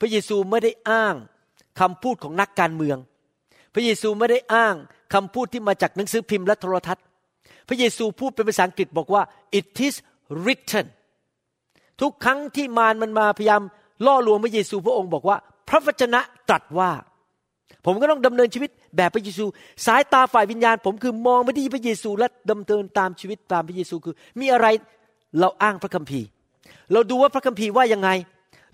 [0.00, 1.14] พระเยซูไม่ได้อ้าง
[1.80, 2.98] คำพูดของนักการเมือง
[3.74, 4.74] พระเยซูไม่ได้อ้าง
[5.14, 7.04] คำพูดที่มาจากหนังสือพิมพ์และโทรทัศน์
[7.68, 9.22] พระเยซูพูดเป็นภาษาอังกฤษบอกว่า
[9.58, 9.94] it is
[10.44, 10.86] written
[12.00, 13.62] ทุกครั้งที่มารมันมาพยายาม
[14.06, 15.36] ล่อลวงพระเยซูพระองค์บอกว่า
[15.68, 16.90] พระวจนะตรัสว่า
[17.86, 19.44] ผมก็ต้องดำเนินชีวิตแบบพระเยซู
[19.86, 24.66] สายตาฝ่ายวิญญาณ ผมคือมองไปที่พระเยซูและดำเนินตามชีวิตตามพระเยซูคือ มีอะไร
[25.40, 26.26] เราอ้างพระคัมภีร์
[26.92, 28.10] เราดูว่าพระคัมภีร์ว่ายังไง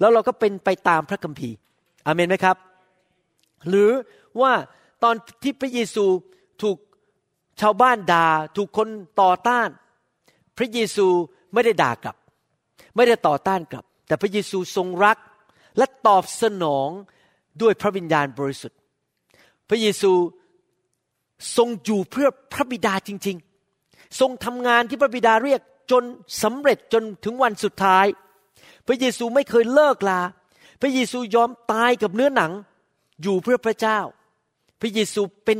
[0.00, 1.54] แล้วเราก็เป็นไปตามพระคัมภีร์
[2.06, 2.56] อเมนไหมครับ
[3.68, 3.90] หรือ
[4.40, 4.52] ว่า
[5.04, 6.04] ตอนที่พระเยซู
[6.62, 6.76] ถูก
[7.60, 8.88] ชาวบ้านด่าถูกคน
[9.20, 9.68] ต่อต้าน
[10.58, 11.06] พระเยซู
[11.52, 12.16] ไม่ได้ด่ากลับ
[12.96, 15.18] ไม่ได้ต่อต้านกลับ แต่พระเยซูทรงรัก
[15.78, 16.88] และตอบสนอง
[17.62, 18.78] ด้วยพระวิญญาณบริสุทธิ์
[19.68, 20.12] พระเยซู
[21.56, 23.36] ทรงอยู่เพื่อพระบิดาจริง
[23.78, 26.04] ๆ ทรงทำงานที่พระบิดาเรียกจน
[26.42, 28.06] สำเร็จจนถึงวันสุดท้าย
[28.86, 30.20] พระเยซูไม่เคยเลิกลา
[30.80, 32.52] พระเยซูยอมตายกับเนื้อหนัง
[33.22, 33.98] อยู่เพื่อพระเจ้า
[34.80, 35.58] พระเยซูเป็น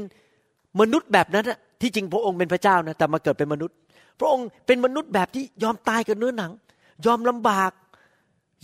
[0.80, 1.50] มนุษย์แบบนั้น
[1.80, 3.76] ที่จริงพระองค์เป็นพระเจ้านะแต่มาเกิดเป็นมนุษย์
[4.20, 6.52] พระองค์เป็นมนุษย์แบบที่ยอมตายกับเนื้อหนัง
[7.06, 7.70] ยอมลำบาก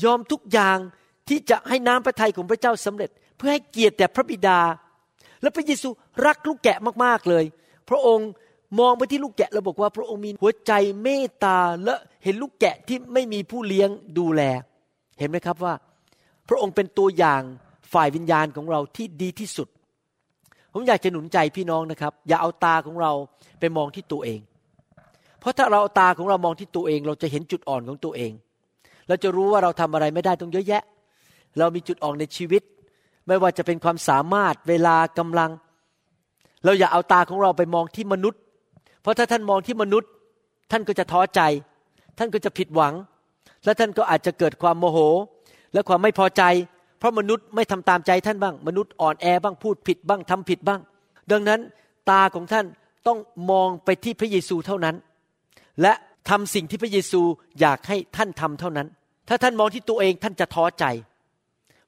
[0.05, 0.79] ยอมทุกอย่าง
[1.29, 4.61] ที่จะให้น้ำพระทัยของพระเจ้าสำเร็จ เพื่อให้เกียรติแด่พระบิดา
[5.43, 5.89] และพระเยซู
[6.27, 7.45] รักลูกแกะมากๆเลย
[7.89, 8.29] พระองค์
[8.79, 14.43] มองไปที่ลูกแกะแล้วบอกว่าพระองค์มีหัวใจเมตตาและเห็นลูกแกะที่ไม่มีผู้เลี้ยงดูแล
[15.19, 15.75] เห็นไหมครับว่า
[16.49, 17.43] พระองค์เป็นตัวอย่าง
[17.93, 19.69] ฝ่ายวิญญาณของเราที่ดีที่สุด
[20.73, 23.13] ผมอยากจะหนุนใจพี่น้องนะครับ อย่าเอาตาของเรา
[23.61, 24.41] ไปมองที่ตัวเอง
[25.41, 28.33] เพราะถ้าเราเอาตาของเรามองที่ตัวเอง เราจะเห็นจุดอ่อนของตัวเอง
[29.09, 30.83] เราจะรู้ว่าเราทำอะไรไม่ได้ต้องเยอะแยะ
[31.59, 32.63] เรามีจุดอ่อนในชีวิต
[33.27, 35.51] ไม่ว่าจะเป็นความสามารถเวลากำลัง
[36.65, 38.41] เราอย่าเอาตาของเราไปมองที่มนุษย์
[39.03, 40.11] เพราะถ้าท่านมองที่มนุษย์
[40.71, 41.41] ท่านก็จะท้อใจ
[42.19, 42.95] ท่านก็จะผิดหวัง
[43.65, 44.99] และท่านก็อาจจะเกิดความโมโห
[45.73, 46.43] และความไม่พอใจ
[47.01, 50.81] เพราะมนุษย์ไม่ทำตามใจท่านบ้าง มนุษย์อ่อนแอบ้างพูดผิดบ้างทำผิดบ้าง
[51.31, 51.61] ดังนั้น
[52.11, 52.67] ตาของท่าน
[53.07, 53.19] ต้อง
[53.51, 54.97] มองไปที่พระเยซูเท่านั้น
[55.83, 55.93] และ
[56.31, 57.21] ทำสิ่งที่พระเยซู
[57.61, 58.89] อยากให้ท่านทำเท่านั้น
[59.29, 60.85] ถ้าท่านมองที่ตัวเองท่านจะท้อใจ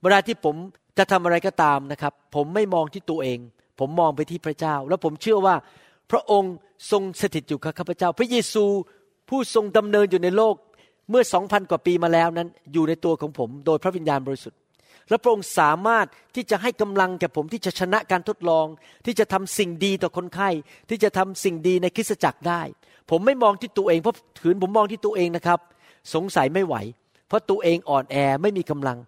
[0.03, 0.57] เวลาที่ผม
[0.98, 3.38] จะทำอะไรก็ตามนะครับ ผมไม่มองที่ตัวเอง
[3.79, 5.55] ผมมองไปที่พระเจ้า แล้วผมเชื่อว่า
[6.11, 6.55] พระองค์
[6.90, 8.64] ทรงสถิตอยู่กับข้าพเจ้า พระเยซู
[9.29, 10.55] ผู้ทรงดำเนินอยู่ในโลก
[11.11, 14.59] เมื่อสองพันกว่าปีมาแล้วนั้น อยู่ในตัวของผม โดยพระวิญญาณบริสุทธิ์
[15.09, 18.67] และพระองค์สามารถที่จะให้กำลังแก่ผมที่จะชนะการทดลอง
[19.07, 20.51] ที่จะทำสิ่งดีต่อคนไข้
[20.88, 22.62] ที่จะทำสิ่งดีในคริสตจักรได้
[23.11, 25.59] ผมไม่มองที่ตัวเองเพราะถืนผมมองที่ตัวเองนะครับ
[26.15, 26.75] สงสัยไม่ไหว
[27.29, 28.99] เพราะตัวเองอ่อนแอไม่มีกำลัง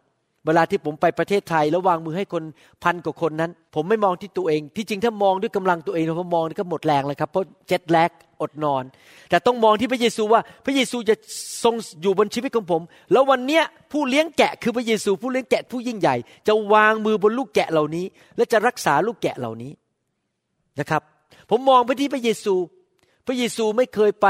[0.46, 2.44] เวลาที่ผมไปประเทศไทยแล้ววางมือให้คน
[2.82, 8.84] พันกว่าคนนั้น ผมไม่มองที่ตัวเอง ที่จริงถ้ามองด้วยกำลังตัวเองเรามองก็หมดแรงเลยครับเพราะเจ็ดแลก อดนอน
[9.30, 11.14] แต่ต้องมองที่พระเยซูว่าพระเยซูจะ
[11.64, 16.16] ทรงอยู่บนชีวิตของผม แล้ววันเนี้ยผู้เลี้ยงแกะคือพระเยซูผู้เลี้ยงแกะผู้ยิ่งใหญ่
[16.48, 18.04] จะวางมือบนลูกแกะเหล่านี้
[18.36, 19.72] และจะรักษาลูกแกะเหล่านี้
[20.80, 21.02] นะครับ
[21.50, 22.54] ผมมองไปที่พระเยซู
[23.26, 24.26] พระเยซูไม่เคยไป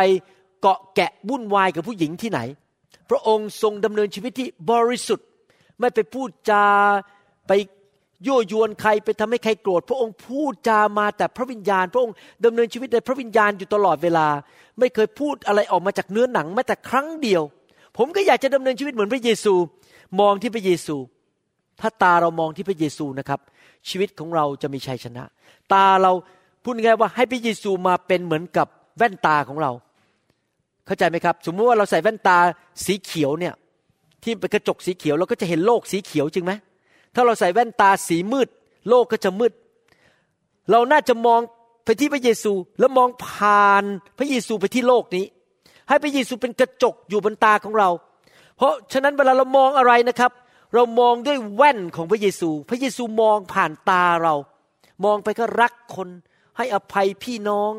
[0.61, 2.41] เกาะแกะวุ่นวายกับผู้หญิงที่ไหน
[3.11, 5.29] พระองค์ทรงดำเนินชีวิตที่บริสุทธิ์
[5.81, 6.67] ไม่ไปพูดจา
[7.47, 7.53] ไป
[8.27, 14.27] ยั่วยวนใครไปทำให้ใครโกรธ พระองค์พูดจามาแต่พระวิญญาณ พระองค์ดำเนินชีวิตในพระวิญญาณอยู่ตลอดเวลา
[14.79, 17.43] ไม่เคยพูดอะไรออกมาจากเนื้อหนังแม้แต่ครั้งเดียว
[17.97, 19.55] ผมก็อยากจะดำเนินชีวิตเหมือนพระเยซู
[20.21, 20.97] มองที่พระเยซู
[21.81, 23.41] ถ้าตาเรามองที่พระเยซูนะครับ
[23.89, 25.25] ชีวิตของเราจะมีชัยชนะ
[25.73, 26.13] ตาเรา
[26.63, 28.67] พูดง่ายว่าให้พระเยซูมาเป็นเหมือนกับ
[28.99, 29.71] แว่นตาของเรา
[30.87, 32.39] เข้าใจไหมครับ สมมติว่าเราใส่แว่นตา
[32.87, 33.55] สีเขียวเนี่ย
[34.23, 36.53] ที่เป็นกระจกสีเขียวเราก็จะเห็นโลกสีเขียวจริงไหม
[37.15, 38.49] ถ้าเราใส่แว่นตาสีมืด
[38.89, 39.53] โลกก็จะมืด
[40.71, 41.41] เราน่าจะมอง
[41.85, 43.85] ไปที่พระเยซูแล้วมองผ่าน
[44.19, 45.25] พระเยซูไปที่โลกนี้
[45.89, 47.91] ให้พระเยซูเป็นกระจกอยู่บนตาของเรา
[48.57, 50.33] เพราะฉะนั้นเวลาเรามองอะไรนะครับ
[50.75, 54.35] เรามองด้วยแว่นของพระเยซู พระเยซูมองผ่านตาเรา
[55.05, 56.09] มองไปก็รักคน
[56.57, 57.73] ให้อภัยพี่น้อง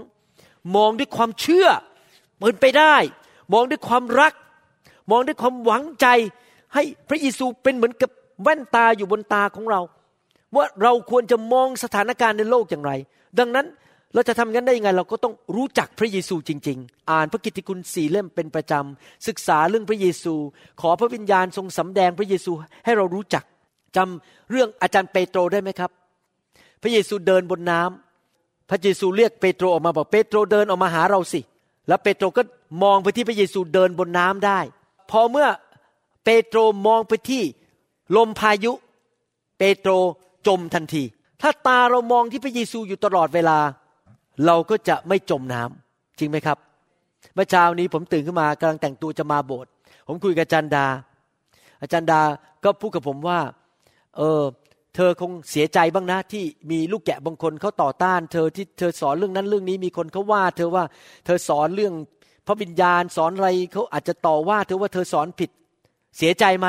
[0.75, 1.67] มองด้วยความเชื่อ
[2.39, 2.95] เป็นไปได้
[3.53, 4.33] มองด้วยความรัก
[5.11, 6.07] มองด้วยความหวังใจ
[6.73, 8.09] ให้พระเยซูเป็นเหมือนกับ
[8.41, 9.81] แว่นตาอยู่บนตาของเรา
[10.55, 12.91] ว่าเราควรจะมองสถานการณ์ในโลกอย่างไร
[13.39, 13.67] ดังนั้น
[14.13, 20.33] เราจะทำงั้นได้ยังไง เราก็ต้องรู้จักพระเยซูจริง ๆ อ่านพระกิตติคุณสี่เล่มเป็นประจำศึกษาเรื่องพระเยซู
[20.81, 22.51] ขอพระวิญญาณทรงสำแดงพระเยซู
[22.85, 23.43] ให้เรารู้จัก
[23.95, 25.91] จำเรื่องอาจารย์เปโตรได้ไหมครับ
[26.81, 31.41] พระเยซูเดินบนน้ำพระเยซูเรียกเปโตรออกมาบอกเปโตรเดินออกมาหาเราสิ
[31.87, 32.41] แล้วเปโตรก็
[32.83, 34.59] มองไปที่พระเยซูเดินบนน้ำได้
[35.11, 35.47] พอเมื่อ
[36.23, 37.43] เปโตรมองไปที่
[38.15, 38.71] ลมพายุ
[39.57, 39.91] เปโตร
[40.47, 41.03] จมทันที
[41.41, 43.57] ถ้าตาเรามองที่พระเยซูอยู่ตลอดเวลา
[44.45, 46.57] เราก็จะไม่จมน้ำจริงไหมครับ
[47.33, 49.69] เมื่อเช้านี้ผมตื่นขึ้นมากำลังแต่งตัวจะมาโบสถ์
[50.07, 50.85] ผมคุยกับอาจารย์ดา
[51.81, 52.21] อาจารย์ดา
[52.63, 53.39] ก็พูดกับผมว่า
[54.17, 54.41] เออ
[54.95, 60.83] เธอคงเสียใจบ้างนะที่มีลูกแกะบางคนเขาต่อต้าน เธอที่เธอสอนเรื่องนั้นเรื่องนี้มีคนเขาว่า เธอว่า
[61.25, 61.93] เธอสอนเรื่อง
[62.47, 65.49] พระวิญญาณสอนอะไรเขาอาจจะต่อว่า เธอว่าเธอสอนผิด
[66.17, 66.67] เสียใจไหม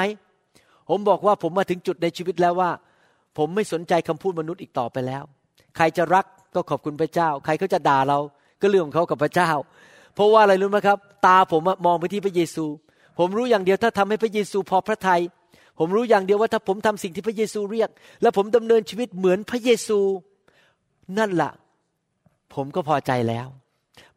[0.89, 2.71] ผมบอกว่าผมมาถึงจุดในชีวิตแล้วว่า
[3.39, 5.25] ผมไม่สนใจคำพูดมนุษย์อีกต่อไปแล้ว
[5.77, 8.19] ใครจะรักก็ขอบคุณพระเจ้า ใครเขาจะด่าเรา
[8.61, 9.51] ก็เรื่องของเขากับพระเจ้า
[10.15, 12.65] เพราะว่าอะไรรู้ไหมครับ ตาผมมองไปที่พระเยซู
[13.19, 15.21] ผมรู้อย่างเดียวถ้าทำให้พระเยซูพอพระทยัย
[15.79, 17.91] ผมรู้อย่างเดียวว่าถ้าผมทำสิ่งที่พระเยซูเรียก
[18.23, 19.99] แล้วผมดำเนินชีวิตเหมือนพระเยซู
[21.19, 21.53] นั่นแหละ
[22.55, 23.47] ผมก็พอใจแล้ว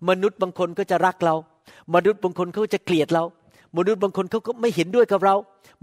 [0.10, 1.36] มนุษย์บางคนก็จะรักเรา
[1.96, 3.24] มนุษย์บางคนเขาจะเกลียดเรา
[3.78, 5.36] มนุษย์บางคนเขาก็ไม่เห็นด้วยกับเรา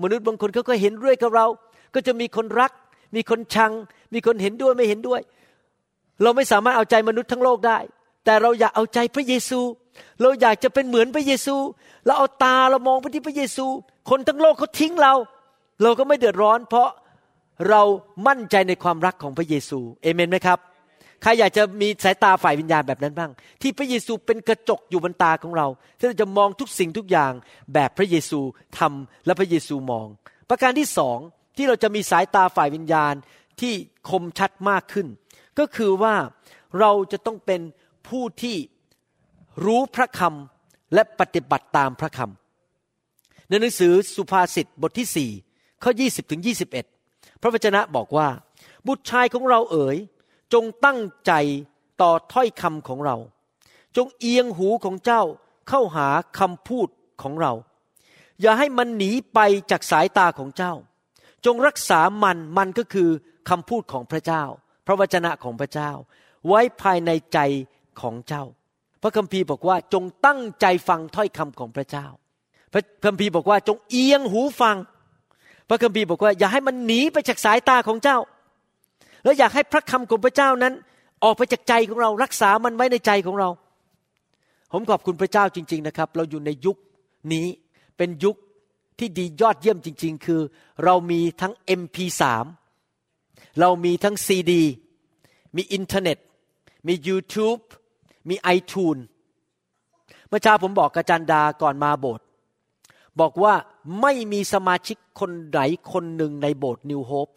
[0.02, 1.46] มนุษย์บางคนเขาก็เห็นด้วยกับเรา
[1.94, 2.72] ก็จะมีคนรัก
[3.14, 3.72] มีคนชัง
[4.14, 5.20] มีคนเห็นด้วยไม่เห็นด้วย
[6.22, 7.78] เราไม่สามารถเอาใจมนุษย์ทั้งโลกได้
[8.24, 9.60] แต่เราอยากเอาใจพระเยซู
[10.20, 11.56] เราอยากจะเป็นเหมือนพระเยซู
[12.06, 13.66] เราเอาตาเรามองไปที่พระเยซู
[14.10, 15.14] คนทั้งโลกเขาทิ้งเรา
[15.82, 16.88] เราก็ไม่เดือดร้อน เพราะ
[17.68, 17.82] เรา
[18.26, 20.58] มั่นใจในความรักของพระเยซู เอเมนไหมครับ
[21.22, 23.30] ใครอยากจะมีสายตาฝ่ายวิญญาณแบบนั้นบ้าง
[23.62, 25.66] ที่พระเยซูเป็นกระจกอยู่บนตาของเรา
[25.98, 27.32] ที่เราจะมองทุกสิ่งทุกอย่าง
[27.74, 28.40] แบบพระเยซู
[28.78, 30.06] ทำและพระเยซูมอง
[30.50, 31.18] ประการที่สอง
[31.56, 33.14] ที่เราจะมีสายตาฝ่ายวิญญาณ
[33.60, 33.72] ที่
[34.08, 35.06] คมชัดมากขึ้น
[35.58, 36.14] ก็คือว่า
[36.80, 37.60] เราจะต้องเป็น
[38.08, 38.56] ผู้ที่
[39.64, 45.30] รู้พระคำและปฏิบัติตามพระคำในหนังสือสุภาษิตบทที่สี่
[45.82, 46.42] ข้อ 20ถึง
[46.90, 48.28] 21 พระวจนะบอกว่า
[48.86, 49.96] บุตรชายของเราเอ๋ย
[50.52, 51.32] จงตั้งใจ
[52.00, 53.16] ต่อถ้อยคำของเรา
[53.96, 55.22] จงเอียงหูของเจ้า
[55.68, 56.88] เข้าหาคำพูด
[57.22, 57.52] ของเรา
[58.40, 59.38] อย่าให้มันหนีไป
[59.70, 60.72] จากสายตาของเจ้า
[61.46, 63.08] จงรักษามันมันก็คือ
[63.48, 64.42] คำพูดของพระเจ้า
[64.86, 65.90] พระวจนะของพระเจ้า
[66.46, 67.38] ไว้ภายในใจ
[68.00, 68.44] ของเจ้า
[69.02, 72.06] พระคัมภีร์บอกว่าจงตั้งใจฟังถ้อยคำของพระเจ้า
[72.72, 74.76] พระคัมภีร์บอกว่าจงเอียงหูฟัง
[75.68, 78.18] พระคัมภีร์บอกว่า อย่าให้มันหนีไปจากสายตาของเจ้า
[79.26, 80.74] แล้วอยากให้พระคำของพระเจ้านั้น
[81.24, 83.48] ออกไปจากใจของเรารักษามันไว้ในใจของเรา
[84.72, 86.76] ผมขอบคุณพระเจ้าจริง ๆนะครับ เราอยู่ในยุค
[87.32, 87.46] นี้
[87.96, 88.36] เป็นยุค
[88.98, 90.40] ที่ดียอดเยี่ยมจริง ๆ คือ
[90.84, 92.22] เรามีทั้ง MP3
[93.60, 94.62] เรามีทั้งซีดี
[95.56, 96.18] มีอินเทอร์เน็ต
[96.86, 97.60] มี YouTube
[98.28, 98.96] มีไอทูน
[100.28, 102.24] เมื่อเช้าผมบอกกาจันดาก่อนมาโบสถ์
[103.20, 103.54] บอกว่า
[104.00, 105.60] ไม่มีสมาชิกคนไหน
[105.92, 107.28] คนหนึ่งในโบสถ์นิวโฮป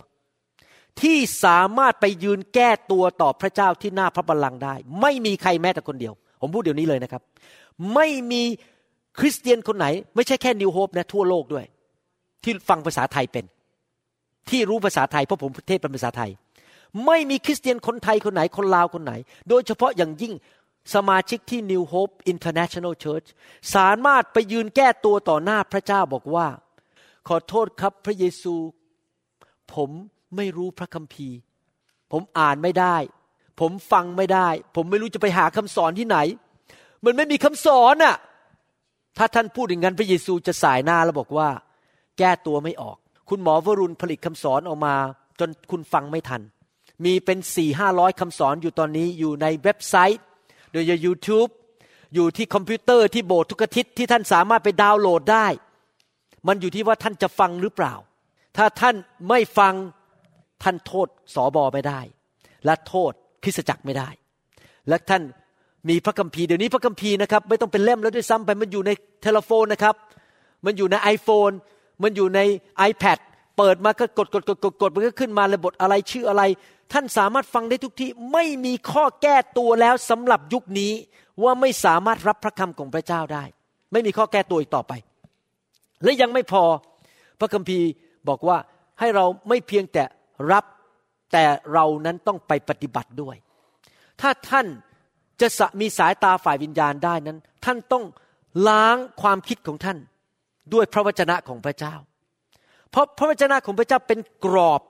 [1.01, 7.21] ที่สามารถไปยืนแก้ตัวต่อพระเจ้าที่หน้าพระบัลลังก์ได้ ไม่มีใครแม้แต่คนเดียว ผมพูดเดี๋ยวนี้เลยนะครับ
[7.93, 8.43] ไม่มี
[9.19, 9.85] คริสเตียนคนไหน
[10.15, 11.65] ไม่ใช่แค่นิวโฮปนะทั่วโลกด้วย
[12.43, 13.45] ที่ฟังภาษาไทยเป็น
[14.49, 16.31] ที่รู้ภาษาไทยเพราะผมเทศเป็นภาษาไทย
[17.05, 19.13] ไม่มีคริสเตียนคนไทยคนไหนคนลาวคนไหน
[19.49, 20.33] โดยเฉพาะอย่างยิ่ง
[20.95, 23.27] สมาชิกที่ New Hope International Church
[23.75, 26.47] สามารถไปยืนแก้ตัวต่อหน้าพระเจ้าบอกว่า
[27.27, 28.55] ขอโทษครับพระเยซู
[29.73, 29.89] ผม
[30.35, 31.37] ไม่รู้พระคัมภีร์
[32.11, 32.95] ผมอ่านไม่ได้
[33.59, 36.17] ผมฟังไม่ได้ ผมไม่รู้จะไปหาคำสอนที่ไหน
[37.05, 38.15] มันไม่มีคำสอนน่ะ
[39.17, 41.49] ถ้าท่านพูดอย่างนั้นพระเยซูจะสายหน้าแล้วบอกว่า
[42.17, 42.97] แก้ตัวไม่ออก
[43.29, 44.95] คุณหมอวรุณผลิตคำสอนออกมา
[45.39, 46.41] จนคุณฟังไม่ทัน
[47.05, 50.21] มีเป็นสี่ห้าร้อยคำสอนอยู่ตอนนี้อยู่ในเว็บไซต์
[50.71, 51.47] โดยยูทูบ
[52.15, 55.47] อยู่ที่คอมพิวเตอร์ที่โบสถ์ทุกอาทิตย์ที่ท่านสามารถไปดาวน์โหลดได้
[56.47, 57.93] มันอยู่ที่ว่าท่านจะฟังหรือเปล่า
[58.57, 58.95] ถ้าท่าน
[59.29, 59.73] ไม่ฟัง
[60.63, 61.99] ท่านโทษสอบอไม่ได้
[62.65, 63.11] และโทษ
[63.43, 64.09] คริสจักรไม่ได้
[64.89, 65.23] และท่าน
[65.89, 68.91] มีพระคัมภีร์เดี๋ยวนี้พระคัมภีร์นะครับไม่ต้องเป็นเล่มแล้วด้วยซ้ำไปมันอยู่ใน
[69.21, 69.95] โทรโฟนนะครับ
[70.65, 71.53] มันอยู่ใน iPhone
[72.03, 72.39] มันอยู่ใน
[72.89, 73.17] iPad
[73.57, 76.43] เปิดมาก็กดกดกดกดกดมันก็ขึ้นมาระบทอะไรชื่ออะไร
[76.93, 80.91] ท่านสามารถฟังได้ทุกที่ไม่มีข้อแก้ตัวแล้วสำหรับยุคนี้
[81.43, 83.43] ว่าไม่สามารถรับพระคำของพระเจ้าได้
[83.91, 84.93] ไม่มีข้อแก้ตัวอีกต่อไป
[86.03, 86.63] และยังไม่พอ
[87.39, 87.87] พระคัมภีร์
[88.29, 88.57] บอกว่า
[88.99, 90.03] ให้เราไม่เพียงแต่
[90.51, 90.65] รับ
[91.31, 93.35] แต่เรานั้นต้องไปปฏิบัติด้วย
[94.21, 94.67] ถ้าท่าน
[95.41, 95.47] จะ
[95.79, 98.05] มีสายตาฝ่ายวิญญาณได้นั้น ท่านต้อง
[98.67, 99.97] ล้างความคิดของท่าน
[100.73, 101.95] ด้วยพระวจนะของพระเจ้า
[102.91, 104.81] เพราะพระวจนะของพระเจ้าเป็นกรอบ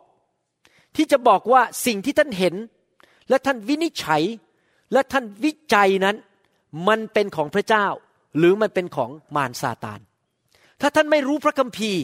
[0.95, 2.55] ที่จะบอกว่าสิ่งที่ท่านเห็น
[3.29, 4.23] และท่านวินิจฉัย
[4.93, 6.15] และท่านวิจัยนั้น
[6.87, 7.85] มันเป็นของพระเจ้า
[8.37, 9.99] หรือมันเป็นของมารซาตาน
[10.81, 12.03] ถ้าท่านไม่รู้พระคัมภีร์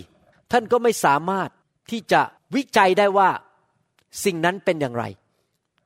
[0.51, 1.49] ท่านก็ไม่สามารถ
[1.89, 2.21] ที่จะ
[2.55, 3.29] วิจัยได้ว่า
[4.25, 5.03] สิ่งนั้นเป็นอย่างไร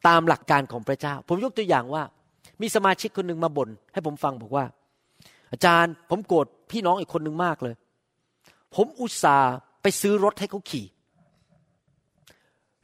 [0.07, 2.03] ตามหลักการของพระเจ้า ผมยกตัวอย่างว่า
[2.61, 4.65] มีสมาชิกคนหนึ่งมาบน่นให้ผมฟังบอกว่า
[5.51, 7.75] อาจารย์ผมโกรธพี่น้องอีกคนหนึ่งมากเลย
[8.75, 10.85] ผมอุตส่าห์ไปซื้อรถให้เขาขี่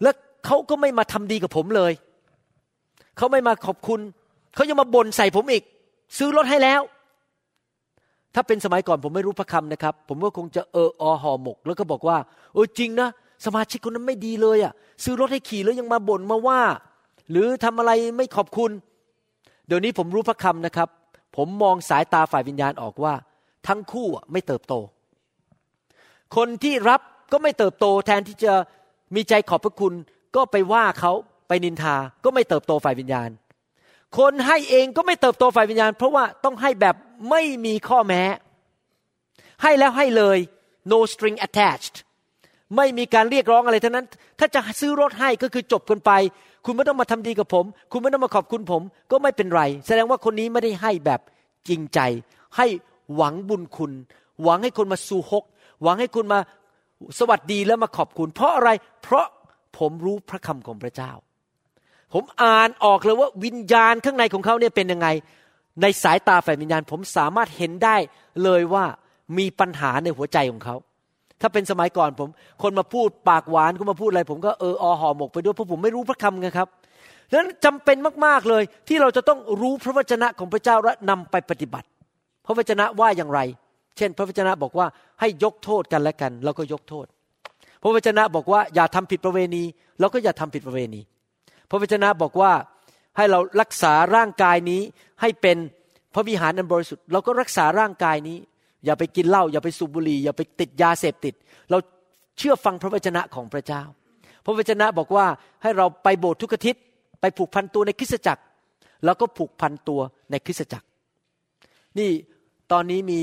[0.02, 1.94] แล้วเขาก็ไม่มาทำดีกับผมเลย
[3.18, 4.00] เขาไม่มาขอบคุณ
[4.56, 5.64] เขายังมาบ่นใส่ผมอีก
[6.18, 6.82] ซื้อรถให้แล้ว
[8.36, 12.18] ถ้าเป็นสมัยก่อนผมไม่รู้พระคำนะครับ ผมก็คงจะเอออห่อหมก แล้วก็บอกว่า
[12.54, 13.10] เออจริงนะ
[13.46, 16.62] สมาชิกคนนั้นไม่ดีเลยอะ่ะ ซื้อรถให้ขี่แล้วยังมาบ่นมาว่า
[17.32, 18.72] หรือทำอะไรไม่ขอบคุณ
[19.68, 20.90] เดี๋ยวนี้ผมรู้พระคำนะครับ
[21.36, 23.14] ผมมองสายตาฝ่ายวิญญาณออกว่า
[23.68, 24.74] ทั้งคู่ไม่เติบโต
[26.36, 28.54] คนที่รับก็ไม่เติบโต แทนที่จะ
[29.16, 29.94] มีใจขอบพระคุณ
[30.36, 31.12] ก็ไปว่าเขา
[31.48, 33.30] ไปนินทาก็ไม่เติบโตฝ่ายวิญญาณ
[34.18, 36.96] คนให้เองก็ไม่เติบโตฝ่ายวิญญาณ เพราะว่าต้องให้แบบ
[37.30, 38.24] ไม่มีข้อแม้
[39.64, 40.38] ให้แล้วให้เลย
[40.92, 41.96] no string attached
[42.76, 44.06] ไม่มีการเรียกร้องอะไรทั้งนั้น
[44.40, 46.12] ถ้าจะซื้อรถให้ก็คือจบกันไป
[46.66, 51.22] คุณไม่ต้องมาทำดีกับผม คุณไม่ต้องมาขอบคุณผม ก็ไม่เป็นไร แสดงว่าคนนี้ไม่ได้ให้แบบ
[51.68, 52.00] จริงใจ
[52.58, 52.68] ให้
[53.16, 53.92] หวังบุญคุณ
[54.44, 55.44] หวังให้คนมาสู่ฮก
[55.84, 56.40] หวังให้คุณมา
[57.20, 58.70] สวัสดีแล้วมาขอบคุณ เพราะอะไร
[59.04, 59.28] เพราะ
[59.78, 61.12] ผมรู้พระคำของพระเจ้า
[62.14, 65.08] ผมอ่านออกเลยว่าวิญญาณข้างในของเขาเนี่ยเป็นยังไง
[65.82, 67.96] ในสายตาฝ่ายวิญญาณผมสามารถเห็นได้
[68.44, 68.86] เลยว่า
[69.38, 70.76] มีปัญหาในหัวใจของเขา
[71.42, 72.30] ถ้าเป็นสมัยก่อนผม
[72.64, 76.68] คนมาพูดปากหวานก็มาพูดอะไร ผมก็เอออห่อหมกไปด้วยเพราะผมไม่รู้พระคำไงครับ
[77.30, 81.88] ดังนั้นจำเป็นมากๆเลยที่เราจะต้องรู้พระวจนะของพระเจ้าและนำไปปฏิบัติ
[82.46, 83.40] พระวจนะว่าอย่างไร
[83.98, 84.88] เช่น พระวจนะบอกว่า
[85.20, 87.06] ให้ยกโทษกันและกันเราก็ยกโทษ
[87.82, 89.64] พระวจนะบอกว่าอย่าทำผิดประเวณี
[90.00, 91.02] เราก็อย่าทำผิดประเวณี
[91.70, 92.52] พระวจนะบอกว่า
[93.18, 94.82] ให้เรารักษาร่างกายนี้
[95.22, 95.58] ให้เป็น
[96.14, 98.38] พระวิหารอันบริสุทธิ์เราก็รักษาร่างกายนี้
[98.86, 101.34] อย่าไปกินเหล้าอย่าไปสูบบุหรี่อย่าไปติดยาเสพติด
[101.70, 101.78] เรา
[102.38, 103.82] เชื่อฟังพระวจนะของพระเจ้า
[104.46, 105.26] พระวจนะบอกว่า
[105.64, 106.82] ให้เราไปโบสถ์ทุกอาทิตย์
[107.22, 108.44] ไปผูกพันตัวในคริสตจักร
[109.06, 110.00] แล้วก็ผูกพันตัว
[110.32, 110.88] ในคริสตจักร
[112.00, 112.10] นี่
[112.72, 113.20] ตอนนี้มี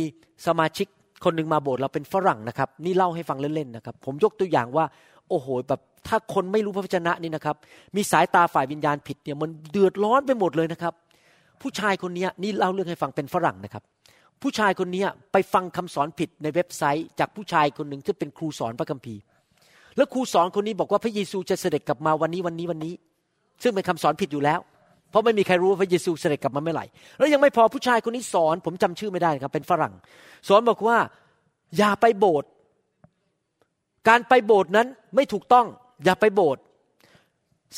[0.47, 0.87] สมาชิก
[1.25, 4.85] คนหนึ่งมาโบสถ์เราเป็นฝรั่งนะครับ นี่เล่าให้ฟังเล่นๆนะครับ ผมยกตัวอย่างว่า
[5.29, 7.57] โอ้โหแบบถ้าคนไม่รู้พระวจนะนี่นะครับ
[7.97, 10.95] มีสายตาฝ่ายวิญญาณผิดเนี่ยมันเดือดร้อนไปหมดเลยนะครับ
[11.63, 13.83] ผู้ชายคนนี้นี่เล่าเรื่องให้ฟังเป็นฝรั่งนะครับ
[14.43, 19.21] ผู้ชายคนนี้ไปฟังคำสอนผิดในเว็บไซต์ จากผู้ชายคนหนึ่งที่เป็นครูสอนพระคัมภีร์
[19.97, 22.95] แล้วครูสอนคนนี้บอกว่าพระเยซูจะเสด็จกลับมาวันนี้วันนี้วันนี้
[23.63, 24.61] ซึ่งเป็นคำสอนผิดอยู่แล้ว
[25.11, 26.87] เพราะไม่มีใครรู้ว่าพระเยซูเสด็จกลับมาเมื่อไหร่
[27.19, 29.93] แล้วยังไม่พอผู้ชายคนนี้สอน ผมจำชื่อไม่ได้ครับเป็นฝรั่ง
[30.49, 30.97] สอนบอกว่า
[31.79, 32.51] อย่าไปโบสถ์
[34.09, 35.67] การไปโบสถ์นั้นไม่ถูกต้อง
[36.05, 36.63] อย่าไปโบสถ์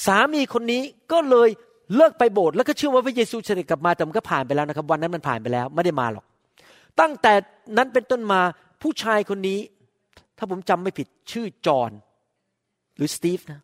[0.06, 0.82] สามีคนนี้
[1.12, 1.48] ก็เลย
[1.96, 6.24] เลิกไปโบสถ์แล้วก็เชื่อว่าพระเยซูเสด็จกลับมาแต่มันก็ผ่านไปแล้วนะครับ วันนั้นมันผ่านไปแล้วไม่ได้มาหรอก
[7.00, 7.32] ตั้งแต่
[7.76, 8.40] นั้นเป็นต้นมา
[8.82, 9.58] ผู้ชายคนนี้
[10.38, 11.90] ถ้าผมจำไม่ผิดชื่อจอห์น
[12.96, 13.60] หรือสตีฟนะ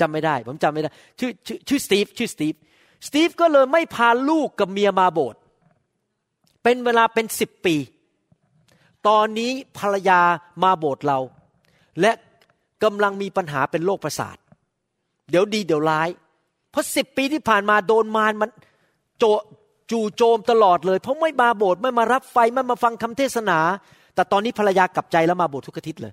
[0.00, 2.54] จำไม่ได้ ผมจำไม่ได้ชื่อชื่อชื่อสตีฟชื่อสตีฟ
[3.06, 5.40] สตีฟก็เลยไม่พาลูกกับเมียมาโบสถ์
[6.62, 7.76] เป็นเวลาเป็นสิบปี
[9.08, 10.20] ตอนนี้ภรรยา
[10.62, 11.18] มาโบสถ์เรา
[12.00, 12.12] และ
[12.84, 14.36] กำลังมีปัญหาเป็นโรคประสาท
[15.30, 16.08] เดี๋ยวดีเดี๋ยวร้าย
[16.70, 18.50] เพราะสิบปีที่ผ่านมาโดนมารมัน
[19.18, 19.24] โจ
[19.90, 23.58] จู่โจมตลอดเลย เพราะไม่มาโบสถ์ไม่มารับไฟไม่มาฟังคำเทศนา
[24.14, 26.12] แต่ตอนนี้ภรรยากลับใจแล้วมาโบสถ์ทุกอาทิตย์เลย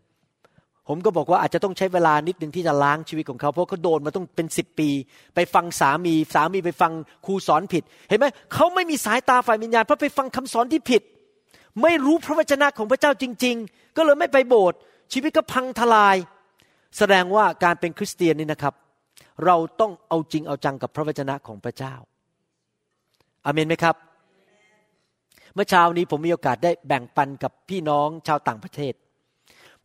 [0.87, 4.89] ผมก็บอกว่าอาจจะต้องใช้เวลานิดหนึ่งที่จะล้างชีวิตของเขา เพราะเขาโดนมาต้องเป็นสิบปี
[5.35, 6.91] ไปฟังสามีสามีไปฟัง
[7.25, 11.01] ครูสอนผิด เห็นไหมเขาไม่มีสายตาฝ่ายวิญญาณเพราะไปฟังคำสอนที่ผิด
[11.81, 14.77] ไม่รู้พระวจนะของพระเจ้าจริง ๆ ก็เลยไม่ไปโบสถ์
[15.13, 16.15] ชีวิตก็พังทลาย
[16.97, 18.73] แสดงว่าการเป็นคริสเตียนนี่นะครับ
[19.45, 21.93] เราต้องเอาจริงเอาจังกับพระวจนะของพระเจ้า
[23.45, 23.95] อเมนไหมครับ
[25.53, 28.93] เมื่อเช้านี้ผมมีโอกาสได้แบ่งปันกับพี่น้องชาวต่างประเทศ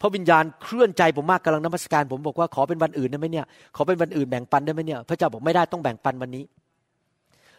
[0.01, 6.45] พระวิญญาณเคลื่อนใจผมมากกำลังนมัสการ ผมบอกว่าขอเป็นวันอื่นได้ไหมเนี่ยขอเป็นวันอื่นแบ่งปันได้ไหมเนี่ยพระเจ้าบอกไม่ได้ต้องแบ่งปันวันนี้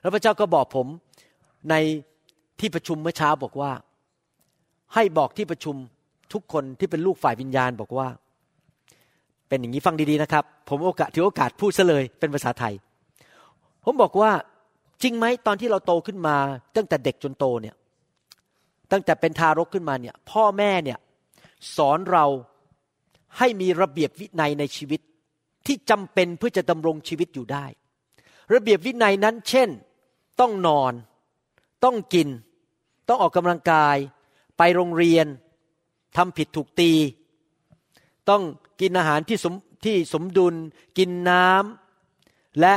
[0.01, 0.87] แล้วพระเจ้าก็บอกผม
[1.69, 1.75] ใน
[2.59, 3.71] ที่ประชุมเมื่อเช้าบอกว่า
[4.93, 5.75] ให้บอกที่ประชุม
[6.33, 8.07] ทุกคนที่เป็นลูกฝ่ายวิญญาณบอกว่า
[9.47, 12.73] เป็นอย่างนี้ฟังดีๆนะครับ ผมโอกาสถือโอกาสพูดซะเลยเป็นภาษาไทย
[13.85, 14.31] ผมบอกว่า
[15.03, 16.35] จริงไหมตอนที่เราโตขึ้นมา
[16.75, 17.75] ตั้งแต่เด็กจนโตเนี่ย
[18.91, 20.97] ตั้งแต่เป็นทารกขึ้นมาเนี่ย พ่อแม่เนี่ย
[21.75, 22.25] สอนเรา
[23.37, 25.01] ให้มีระเบียบวินัยในชีวิต
[25.65, 27.65] ที่จำเป็นเพื่อจะดำรงชีวิตอยู่ได้
[28.53, 29.69] ระเบียบวินัยนั้น เช่น
[30.39, 30.93] ต้องนอน
[31.83, 32.27] ต้องกิน
[33.07, 33.97] ต้องออกกำลังกาย
[34.57, 35.25] ไปโรงเรียน
[36.17, 36.91] ทำผิดถูกตี
[38.29, 38.41] ต้อง
[38.81, 39.53] กินอาหารที่สม
[39.85, 40.55] ที่สมดุล
[40.97, 42.75] กินน้ำและ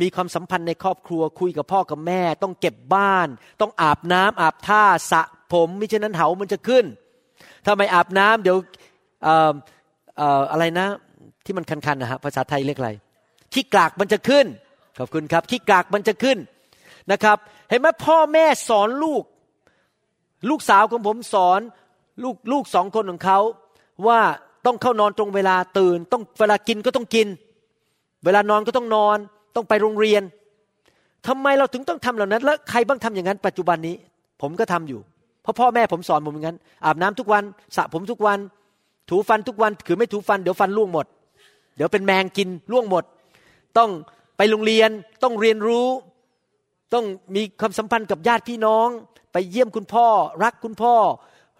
[0.00, 3.28] มีความสัมพันธ์ในครอบครัวคุยกับพ่อกับแม่ ต้องเก็บบ้าน
[3.60, 6.84] ต้องอาบน้ำอาบท่าสระผมมิฉะนั้นเหามันจะขึ้น
[7.64, 8.56] ถ้าไม่อาบน้ำเดี๋ยว
[10.52, 10.86] อะไรนะ
[11.44, 12.90] ที่มันคันๆนะฮะภาษาไทยเรียกอะไร
[13.52, 14.46] ขี้กากมันจะขึ้น
[14.98, 16.38] ขอบคุณครับขี้กากมันจะขึ้น
[17.12, 17.38] นะครับ
[17.68, 19.22] เห็นไหมพ่อแม่สอนลูก
[20.48, 21.60] ลูกสาวของผมสอน
[22.22, 23.38] ลูกลูกสองคนของเขา
[24.06, 24.20] ว่า
[24.66, 27.26] ต้องเข้านอนตรงเวลาตื่น ต้องเวลากินก็ต้องกิน
[28.24, 29.18] เวลานอนก็ต้องนอน
[29.56, 30.22] ต้องไปโรงเรียน
[31.26, 33.96] ทำไมเราถึงต้องทำเหล่านั้น แล้วใครบ้างทำอย่างนั้น ปัจจุบันนี้
[34.40, 35.00] ผมก็ทำอยู่
[35.42, 37.42] เพราะพ่อแม่ผมสอนผมอย่างนั้น อาบน้ำทุกวัน
[37.76, 38.38] สระผมทุกวัน
[39.10, 41.06] ถูฟันทุกวันคือไม่ถูฟันเดี๋ยวฟันร่วงหมด
[41.76, 43.04] เดี๋ยวเป็นแมงกินร่วงหมด
[43.78, 43.90] ต้อง
[44.36, 44.90] ไปโรงเรียน
[45.22, 45.88] ต้องเรียนรู้
[46.94, 48.88] ต้องมีความสัมพันธ์กับญาติพี่น้อง
[49.32, 50.06] ไปเยี่ยมคุณพ่อ
[50.44, 50.94] รักคุณพ่อ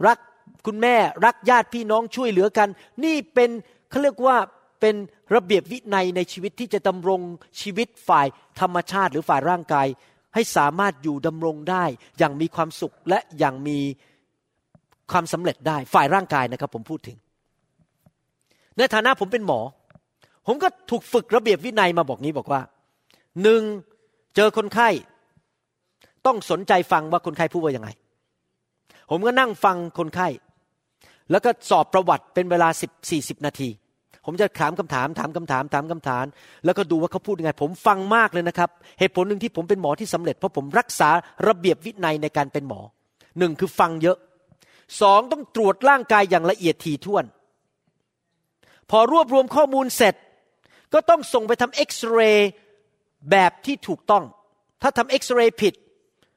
[0.07, 0.19] รัก
[0.67, 0.95] คุณแม่
[1.25, 2.69] รักญาติพี่น้องช่วยเหลือกัน
[3.05, 3.51] นี่เป็น
[3.91, 4.37] เขาเรียกว่า
[4.81, 4.95] เป็น
[5.35, 7.21] ระเบียบวินัยในชีวิตที่จะดำรง
[7.61, 8.27] ชีวิตฝ่าย
[8.61, 9.87] ธรรมชาติหรือฝ่ายร่างกาย
[10.35, 11.85] ให้สามารถอยู่ดำรงได้
[12.19, 13.79] อย่างมีความสุขและอย่างมี
[15.13, 17.17] ความสำเร็จได้ฝ่ายร่างกายนะครับผมพูดถึง
[18.77, 19.61] ในฐานะผมเป็นหมอ
[20.47, 22.61] ผมก็ถูกฝึกระเบียบวินัยมาบอกนี้บอกว่า
[23.43, 23.63] หนึ่ง
[24.37, 24.89] เจอคนไข้
[26.27, 27.89] ต้องสนใจฟังว่าคนไข้พูดว่ายังไง
[29.11, 30.29] ผมก็นั่งฟังคนไข้
[31.31, 33.69] แล้วก็สอบประวัติเป็นเวลาสิบสี่สิบนาที
[34.27, 36.25] ผมจะถามคำถาม ถามคำถามถามคำถาม
[36.65, 41.11] แล้วก็ดูว่าเขาพูดยังไง ผมฟังมากเลยนะครับ เหตุผลหนึ่งที่ผมเป็นหมอที่สำเร็จเพราะผมรักษา
[41.47, 42.81] ระเบียบวินัยในการเป็นหมอ
[43.39, 44.17] หนึ่งคือฟังเยอะ
[45.01, 47.25] สองต้องตรวจร่างกายอย่างละเอียดถี่ถ้วน
[48.91, 50.15] พอรวบรวมข้อมูลเสร็จ
[50.95, 52.51] ก็ต้องส่งไปทำเอ็กซเรย์
[53.31, 54.25] แบบที่ถูกต้อง
[54.83, 55.75] ถ้าทำเอ็กซเรย์ผิด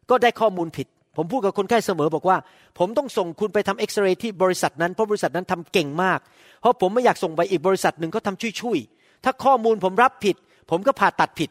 [0.10, 2.38] ก็ได้ข้อมูลผิด ผมพูดกับคนไข้เสมอบอกว่า
[2.80, 6.19] ผมต้องส่งคุณไปทำเอ็กซเรย์ที่บริษัทนั้นเพราะบริษัทนั้นทำเก่งมาก
[6.62, 10.36] เพราะผมไม่อยากส่งไปอีกบริษัทหนึ่งเขาทาช่วยๆถ้าข้อมูลผมรับผิด
[10.71, 11.49] ผมก็ผ่าตัดผิด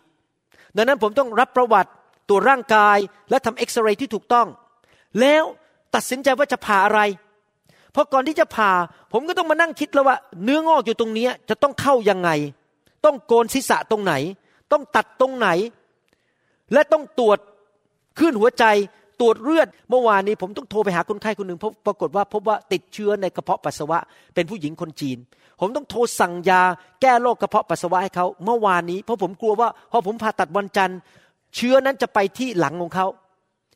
[0.76, 1.90] ดังนั้นผมต้องรับประวัติ
[2.28, 2.98] ตัวร่างกาย
[3.30, 4.46] และทำเอ็กซเรย์ที่ถูกต้อง
[5.20, 5.44] แล้ว
[5.94, 7.00] ตัดสินใจว่าจะผ่าอะไร
[7.92, 8.72] เพราะก่อนที่จะผ่า
[9.12, 12.30] ผมก็ต้องมานั่งคิดแล้วว่า เนื้องอกอยู่ตรงนี้จะต้องเข้ายังไง
[13.04, 14.14] ต้องโกนศีรษะตรงไหน
[14.72, 15.48] ต้องตัดตรงไหน
[16.72, 17.38] และต้องตรวจ
[18.18, 18.64] ขึ้นหัวใจ
[19.22, 23.98] ตรวจเลือดเมื่อวานนี้ผมต้องโทรไปหาคนไข้คนหนึ่งพบปรากฏว่าพบว่าติดเชื้อในกระเพาะปัสสาวะ
[24.34, 25.18] เป็นผู้หญิงคนจีน
[25.60, 26.62] ผมต้องโทรสั่งยา
[27.00, 30.98] แก้โรคกระเพาะปัสสาวะให้เขาเมื่อวานนี้เพราะผมกลัวว่าพอผมผ่าตัดวันจันทร์
[31.56, 33.06] เชื้อนั้นจะไปที่หลังของเขา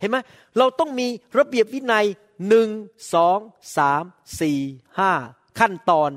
[0.00, 0.16] เห็นไหม
[0.59, 1.06] เราต้องมี
[1.38, 2.06] ระเบียบวินัย
[2.48, 2.68] หนึ่ง
[3.14, 3.38] สอง
[3.76, 4.02] สาม
[4.40, 4.59] สี่
[4.98, 5.12] ห้า
[5.61, 6.11] ขั้นตอน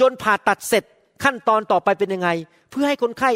[0.00, 0.84] จนผ่าตัดเสร็จ
[1.24, 2.28] ขั้นตอนต่อไปเป็นยังไง
[2.70, 3.30] เพื่อให้คนไข้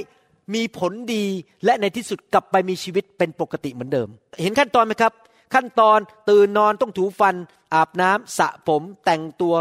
[0.54, 1.24] มีผลดี
[1.64, 4.08] และในที่สุดกลับไปมีชีวิตเป็นปกติเหมือนเดิม
[4.42, 5.12] เห็นขั้นตอนไหมครับ
[5.54, 7.34] ขั้นตอนตื่นนอนต้องถูฟัน
[7.74, 9.54] อาบน้ำสระผมแต่งตัว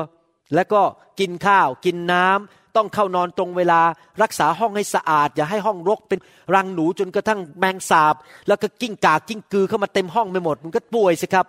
[0.56, 0.82] แล้วก็
[1.20, 3.82] กินข้าวกินน้ำต้องเข้านอนตรงเวลา
[4.22, 6.20] รักษาห้องให้สะอาด อย่าให้ห้องรกเป็น
[6.56, 8.16] รังหนูจนกระทั่งแมงสาบ
[8.48, 11.46] แล้วก็กิ้งกากกิ้งกือเข้ามาเต็มห้องไปหมด มันก็ป่วยสิครับ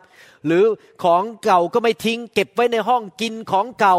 [0.46, 0.64] หรือ
[1.04, 3.96] ของเก่าก็ไม่ทิ้ง เก็บไว้ในห้องกินของเก่า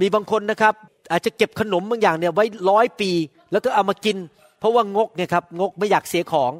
[0.00, 0.74] มีบางคนนะครับ
[1.10, 3.10] อาจจะเก็บขนมบางอย่างเนี่ยไว้ร้อยปี
[3.52, 4.16] แล้วก็เอามากิน
[4.58, 6.52] เพราะว่างกเนี่ยครับงกไม่อยากเสียของ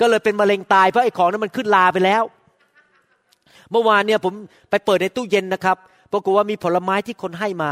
[0.00, 2.22] ก็เลยเป็นมะเร็งตายเพราะไอ้ของนั้นมันขึ้นลาไปแล้ว
[3.72, 4.34] เมื่อวานเนี่ยผม
[4.70, 5.76] ไปเปิดในตู้เย็นนะครับ
[6.12, 7.70] ปรากฏว่ามีผลไม้ที่คนให้มา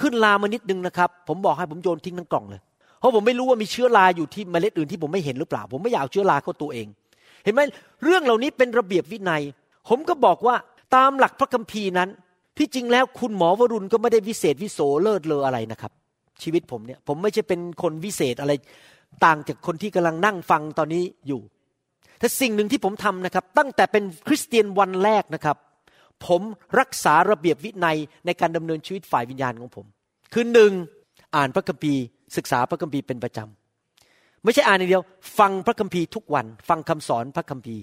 [0.00, 2.60] ขึ้นลามานิดนึงนะครับ ผมบอกให้ผมโยนทิ้งทั้งกล่องเลย
[2.98, 6.86] เพราะผมไม่รู้ว่ามีเชื้อราอยู่ที่เมล็ดอื่นที่ผมไม่เห็นหรือเปล่า ผมไม่อยากเชื้อราเข้าตัวเอง
[7.44, 7.60] เห็นไหม
[8.04, 9.42] เรื่องเหล่านี้เป็นระเบียบวินัย
[9.88, 10.54] ผมก็บอกว่า
[10.94, 12.08] ตามหลักพระคัมภีร์นั้น
[12.58, 15.92] ที่จริงแล้วคุณหมอวรุณก็ไม่ได้วิเศษวิโสเลิศเลออะไรนะครับ
[16.42, 18.52] ชีวิตผมเนี่ยผมไม่ใช่เป็นคนวิเศษอะไร
[19.24, 21.40] ต่างจากคนที่กำลังนั่งฟังตอนนี้อยู่
[22.22, 25.56] แต่สิ่งหนึ่งที่ผมทำนะครับ ตั้งแต่เป็นคริสเตียนวันแรกนะครับ
[26.26, 26.42] ผม
[26.80, 29.86] รักษาระเบียบวินัยในการดำเนินชีวิตฝ่ายวิญญาณของผม
[30.32, 30.72] คือหนึ่ง
[31.36, 32.02] อ่านพระคัมภีร์
[32.36, 35.04] ศึกษาพระคัมภีร์เป็นประจำไม่ใช่อ่านอย่างเดียว
[35.38, 37.82] ฟังพระคัมภีร์ทุกวัน ฟังคำสอนพระคัมภีร์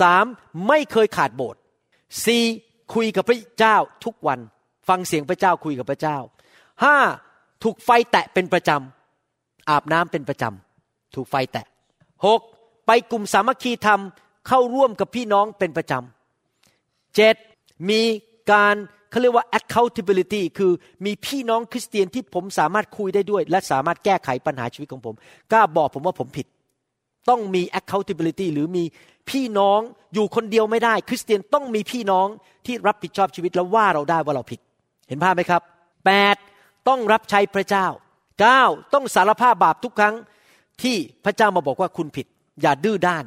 [0.00, 0.24] สาม
[0.68, 1.60] ไม่เคยขาดโบสถ์
[2.26, 2.44] สี่
[2.94, 4.40] คุยกับพระเจ้าทุกวัน
[4.88, 6.16] ฟังเสียงพระเจ้าคุยกับพระเจ้า
[6.84, 6.96] ห้า
[7.64, 11.66] ถูกไฟแตะเป็นประจำอาบน้ำเป็นประจำถูกไฟแตะ
[12.26, 12.40] หก
[12.88, 14.00] ไปกลุ่มสามัคคีธรรม
[14.48, 17.36] เข้าร่วมกับพี่น้องเป็นประจำเจ็ด
[17.90, 18.02] มี
[18.52, 18.74] การ
[19.10, 20.72] เขาเรียกว่า accountability คือ
[21.04, 25.14] มีพี่น้องคริสเตียนที่ผมสามารถคุยได้ด้วย และสามารถแก้ไขปัญหาชีวิตของผม
[25.52, 26.46] กล้าบอกผมว่าผมผิด
[27.28, 28.84] ต้องมี accountability หรือมี
[29.30, 29.80] พี่น้อง
[30.14, 32.26] อยู่คนเดียวไม่ได้ คริสเตียนต้องมีพี่น้อง
[32.66, 34.60] ที่รับผิดชอบชีวิตแล้วว่าเราได้ว่าเราผิด
[35.08, 35.62] เห็นภาพไหมครับ
[36.24, 36.88] 8.
[36.88, 37.86] ต้องรับใช้พระเจ้า
[38.38, 38.94] 9.
[38.94, 40.14] ต้องสารภาพบาปทุกครั้ง
[40.82, 42.26] ที่พระเจ้ามาบอกว่าคุณผิด
[42.60, 43.24] อย่าดื้อด้าน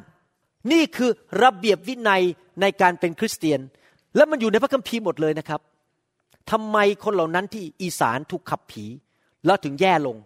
[0.72, 1.10] นี่คือ
[1.42, 2.22] ระเบียบวินัย
[2.60, 3.60] ในการเป็นคริสเตียน
[4.16, 5.60] และมันอยู่ในพระคัมภีร์หมดเลยนะครับ
[6.50, 8.84] ทำไมคนเหล่านั้นที่อีสานถูกขับผี
[9.46, 10.16] แล้วถึงแย่ลง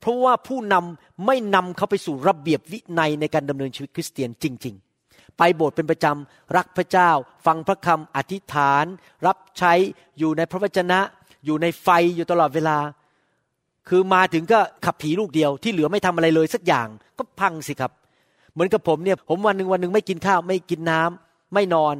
[0.00, 4.74] เพราะว่าผู้นำไม่นำเขาไปสู่ระเบียบวินัยในการดำเนินชีวิตคริสเตียนจริง
[5.06, 7.10] ๆ ไปโบสถ์เป็นประจำรักพระเจ้า
[7.46, 8.84] ฟังพระคำอธิษฐาน
[9.26, 9.72] รับใช้
[10.18, 11.00] อยู่ในพระวจนะ
[11.44, 12.78] อยู่ในไฟอยู่ตลอดเวลา
[13.88, 17.92] คือมาถึงก็ขับผีลูกเดียวที่เหลือไม่ทำอะไรเลยสักอย่างก็พังสิครับ
[18.58, 21.94] เหมือนกับผมเนี่ยผมวันหนึ่งวันหนึ่งไม่กินข้าวไม่กินน้ำไม่นอน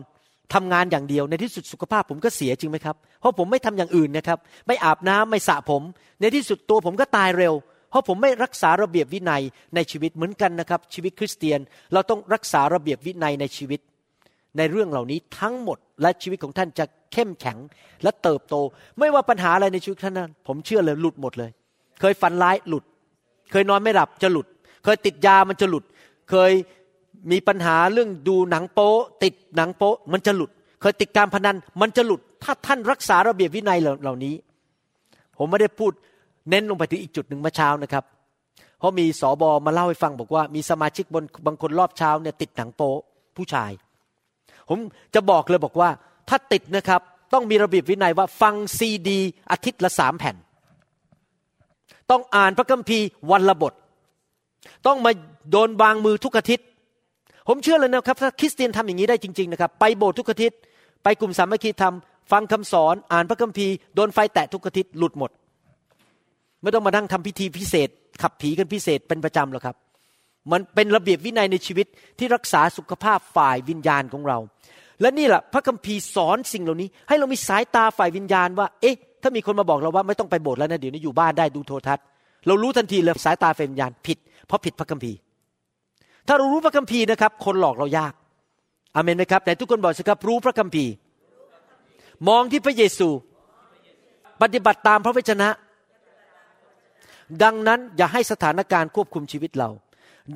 [0.54, 5.82] ทำงานอย่างเดียวในที่สุดสุขภาพผมก็เสียจริงไหมครับ เพราะผมไม่ทำอย่างอื่นนะครับ ไม่อาบน้ำไม่สระผม
[6.20, 7.54] ในที่สุดตัวผมก็ตายเร็ว
[7.90, 9.42] เพราะผมไม่รักษาระเบียบวินัย
[9.74, 11.60] ในชีวิตเหมือนกันนะครับ ชีวิตคริสเตียน
[11.92, 13.80] เราต้องรักษาระเบียบวินัยในชีวิต
[14.56, 17.58] ในเรื่องเหล่านี้ทั้งหมดและชีวิตของท่านจะเข้มแข็ง
[18.02, 18.54] และเติบโต
[18.98, 21.50] ไม่ว่าปัญหาอะไรในชีวิตท่านนั้น ผมเชื่อเลยหลุดหมดเลย
[22.00, 22.84] เคยฝันร้ายหลุด
[23.50, 24.46] เคยนอนไม่หลับจะหลุด
[24.84, 25.84] เคยติดยามันจะหลุด
[26.30, 26.52] เคย
[27.30, 28.90] มีปัญหาเรื่องดูหนังโป๊
[29.22, 30.50] ติดหนังโป๊มันจะหลุด
[30.80, 34.34] เคยติดการพนันมันจะหลุด ถ้าท่านรักษาระเบียบวินัยเหล่านี้
[35.36, 35.92] ผมไม่ได้พูด
[36.50, 38.04] เน้นลงไปถึงอีกจุดหนึ่งเมื่อเช้านะครับ
[38.78, 42.90] เพราะมีสอบอมาเล่าให้ฟังบอกว่า มีสมาชิกบนบางคนรอบเช้าเนี่ยติดหนังโป๊
[43.36, 43.70] ผู้ชาย
[44.68, 44.78] ผม
[45.14, 45.90] จะบอกเลยบอกว่า
[46.28, 47.00] ถ้าติดนะครับ
[47.32, 49.18] ต้องมีระเบียบวินัยว่าฟังซีดี
[49.50, 50.36] อาทิตย์ละสามแผ่น
[52.10, 53.72] ต้องอ่านพระคัมภีร์วันละบท
[54.86, 55.12] ต้องมา
[55.50, 56.66] โดนบางมือทุกอาทิตย์
[57.48, 60.58] ผมเชื่อเลยนะครับถ้าคริสเตียนทำอย่างนี้ได้จริง ๆนะครับ ไปโบสถ์ทุกอาทิตย์
[61.04, 61.94] ไปกลุ่มสามัคคีธรรม
[62.32, 65.30] ฟังคำสอนอ่านพระคัมภีร์โดนไฟแตะทุกอาทิตย์หลุดหมด
[66.62, 67.88] ไม่ต้องมานั่งทำพิธีพิเศษ
[68.22, 69.76] ขับผีกันพิเศษเป็นประจำหรอกครับ
[70.52, 71.86] มันเป็นระเบียบวินัยในชีวิต
[72.18, 74.38] ที่รักษาสุขภาพฝ่ายวิญญาณของเรา
[75.00, 82.04] และนี่แหละพระคัมภีร์สอนสิ่งเหล่านี้ ให้เรามีสายตาฝ่ายวิญญาณว่า เอ๊ะ ถ้ามีคนมาบอกเราว่าไม่ต้องไปโบสถ์แล้วนะเดี๋ยวนี้อยู่บ้านได้ดูโทรทัศน์
[82.46, 84.18] เรารู้ทันทีเลยสายตาฝ่ายวิญญาณผิด
[84.48, 85.18] เพราะผิดพระคัมภีร์
[86.26, 88.12] ถ้าเรารู้พระคัมภีร์นะครับ คนหลอกเรายาก
[88.94, 90.92] อเมนไหมครับแต่ทุกคนบอกสิครับรู้พระคัมภีร์
[92.28, 93.08] มองที่พระเยซู
[94.42, 95.48] ปฏิบัติตามพระวจนะ
[97.42, 99.70] ดังนั้นอย่าให้สถานการณ์ควบคุมชีวิตเรา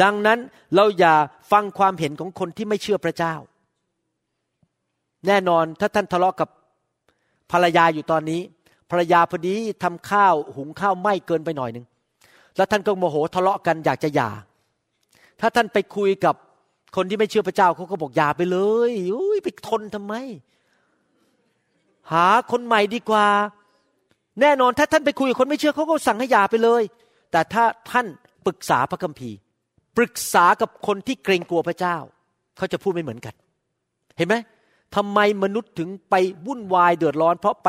[0.03, 0.39] ดังนั้น
[0.75, 1.15] เราอย่า
[1.53, 3.35] ฟังความเห็นของคนที่ไม่เชื่อพระเจ้า
[5.27, 6.49] แน่นอนถ้าท่านทะเลาะกับ
[7.53, 8.41] ภรรยาอยู่ตอนนี้
[8.91, 11.87] ภรรยาพอดีทำข้าวหุงข้าวไหม้เกินไปหน่อยหนึ่ง
[12.57, 14.31] แล้วท่านก็โมโหทะเลาะกันอยากจะหย่า
[15.41, 16.35] ถ้าท่านไปคุยกับ
[16.97, 18.59] คนที่ไม่เชื่อพระเจ้าเขาก็บอกอย่าไปเล
[18.91, 20.15] ยอุ้ยไปทนทำไม
[22.13, 23.27] หาคนใหม่ดีกว่า
[24.41, 26.83] แน่นอนถ้าท่านไปคุยกับคนไม่เชื่อเขาก็สั่งให้หย่าไปเลย
[27.33, 28.07] แต่ถ้าท่าน
[28.47, 29.37] ปรึกษาพระคัมภีร์
[29.97, 31.97] ปรึกษากับคนที่เกรงกลัวพระเจ้า
[32.57, 33.35] เขาจะพูดไม่เหมือนกัน
[34.17, 34.35] เห็นไหม
[34.97, 36.15] ทำไมมนุษย์ถึงไป
[36.47, 37.69] วุ่นวายเดือดร้อน เพราะไป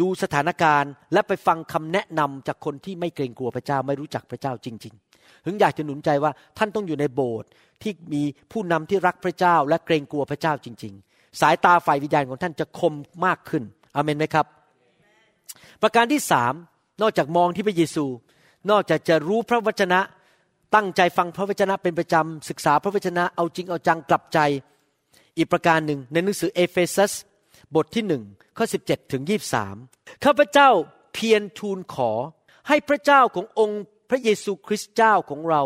[0.00, 7.48] ดูสถานการณ์และไปฟังคำแนะนำจากคนที่ไม่เกรงกลัวพระเจ้าไม่รู้จักพระเจ้าจริง ๆ ถึงอยากจะหนุนใจว่าท่านต้องอยู่ในโบสถ์
[7.82, 8.22] ที่มี
[8.52, 12.94] ผู้นำที่รักพระเจ้า และเกรงกลัวพระเจ้าจริง ๆ สายตาฝ่ายวิญญาณของท่านจะคม
[13.26, 13.62] มากขึ้น
[13.96, 14.46] อเมนไหมครับ
[15.82, 16.54] ประการที่สาม
[17.02, 18.04] นอกจากมองที่พระเยซู
[18.70, 20.00] นอกจากจะรู้พระวจนะ
[20.74, 24.38] ตั้งใจฟังพระวจนะเป็นประจำศึกษาพระวจนะเอาจริงเอาจังกลับใจ
[25.36, 27.12] อีกประการหนึ่งในหนังสือเอเฟซัส
[27.76, 28.22] บทที่หนึ่ง
[28.56, 29.76] ข้อสิบเจ็ดถึงยี่สาม
[30.24, 30.68] ข้าพเจ้า
[31.14, 32.12] เพียรทูลขอ
[32.68, 35.62] ให้พระเจ้าขององค์พระเยซูคริสต์เจ้าของเรา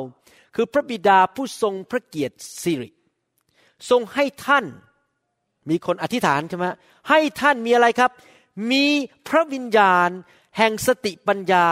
[0.54, 2.90] คือพระบิดาผู้ทรงพระเกียรติสิริ
[3.90, 4.64] ทรงให้ท่าน
[5.70, 6.66] มีคนอธิษฐานใช่ไหม
[7.08, 8.10] ให้ท่านมีอะไรครับ
[8.70, 8.84] มี
[9.28, 10.08] พระวิญญาณ
[10.58, 11.66] แห่งสติปัญญา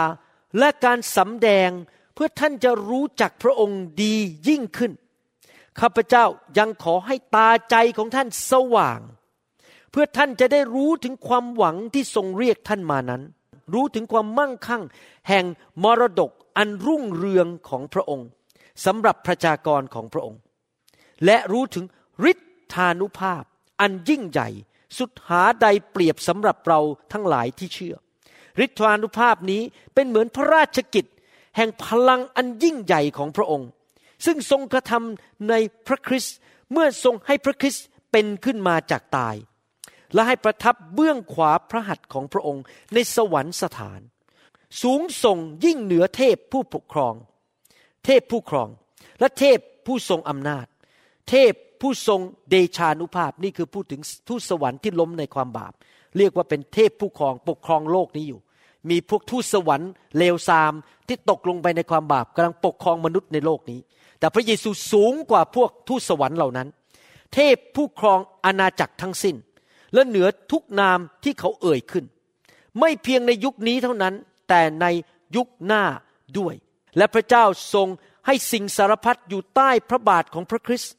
[0.59, 1.69] และการสำแดง
[2.13, 4.15] เพื่อท่านจะรู้จักพระองค์ดี
[4.47, 4.91] ยิ่งขึ้น
[5.79, 6.25] ข้าพเจ้า
[6.57, 8.99] ยังขอให้ตาใจของท่านสว่าง
[9.93, 13.21] เพื่อท่านจะได้รู้ถึงความหวังที่ทรงเรียกท่านมานั้น
[13.73, 14.83] รู้ถึงความมั่งคั่ง
[15.29, 15.45] แห่ง
[15.83, 18.27] มรดกอันรุ่งเรืองของพระองค์
[18.85, 20.39] สำหรับประชากรของพระองค์
[21.25, 21.85] และรู้ถึง
[22.31, 22.39] ฤท
[22.73, 23.43] ธานุภาพ
[23.81, 24.49] อันยิ่งใหญ่
[24.97, 26.79] สุดหาใดเปรียบสำหรับเรา
[27.11, 27.95] ทั้งหลายที่เชื่อ
[28.65, 29.61] ฤทธานุภาพนี้
[29.93, 31.05] เป็นเหมือนพระราชกิจ
[31.55, 33.69] แห่งพลังอันยิ่งใหญ่ของพระองค์
[34.25, 35.53] ซึ่งทรงกระทำใน
[35.87, 36.35] พระคริสต์
[36.71, 39.35] เมื่อทรงให้พระคริสต์เป็นขึ้นมาจากตาย
[40.13, 43.99] และให้ประทับเบื้องขวาพระหัตถ์ของพระองค์ในสวรรคสถาน
[44.81, 47.13] สูงส่งยิ่งเหนือเทพผู้ปกครอง
[48.05, 48.69] เทพผู้ครอง
[49.19, 50.65] และเทพผู้ทรงอำนาจ
[51.29, 55.73] เทพผู้ทรงเดชานุภาพนี่คือพูดถึงทูตสวรรค์ที่ล้มในความบาป
[56.17, 58.39] เรียกว่าเป็นเทพผู้ครองปกครองโลกนี้อยู่
[58.89, 60.73] มีพวกทูตสวรรค์เลวทราม
[61.07, 63.79] ที่ตกลงไปในความบาปกำลังปกครองมนุษย์ในโลกนี้
[64.19, 66.67] แต่พระเยซูสูงกว่าพวกทูตสวรรค์เหล่านั้น
[67.33, 69.35] เทพผู้ครองอาณาจักรทั้งสิ้น
[69.93, 72.05] และเหนือทุกนามที่เขาเอ่ยขึ้น
[72.79, 74.13] ไม่เพียงในยุคนี้เท่านั้น
[74.49, 74.85] แต่ใน
[75.35, 75.83] ยุคหน้า
[76.37, 76.55] ด้วย
[76.97, 77.87] และพระเจ้าทรง
[78.25, 80.93] ให้สิ่งสารพัดอยู่ใต้พระบาทของพระคริสต์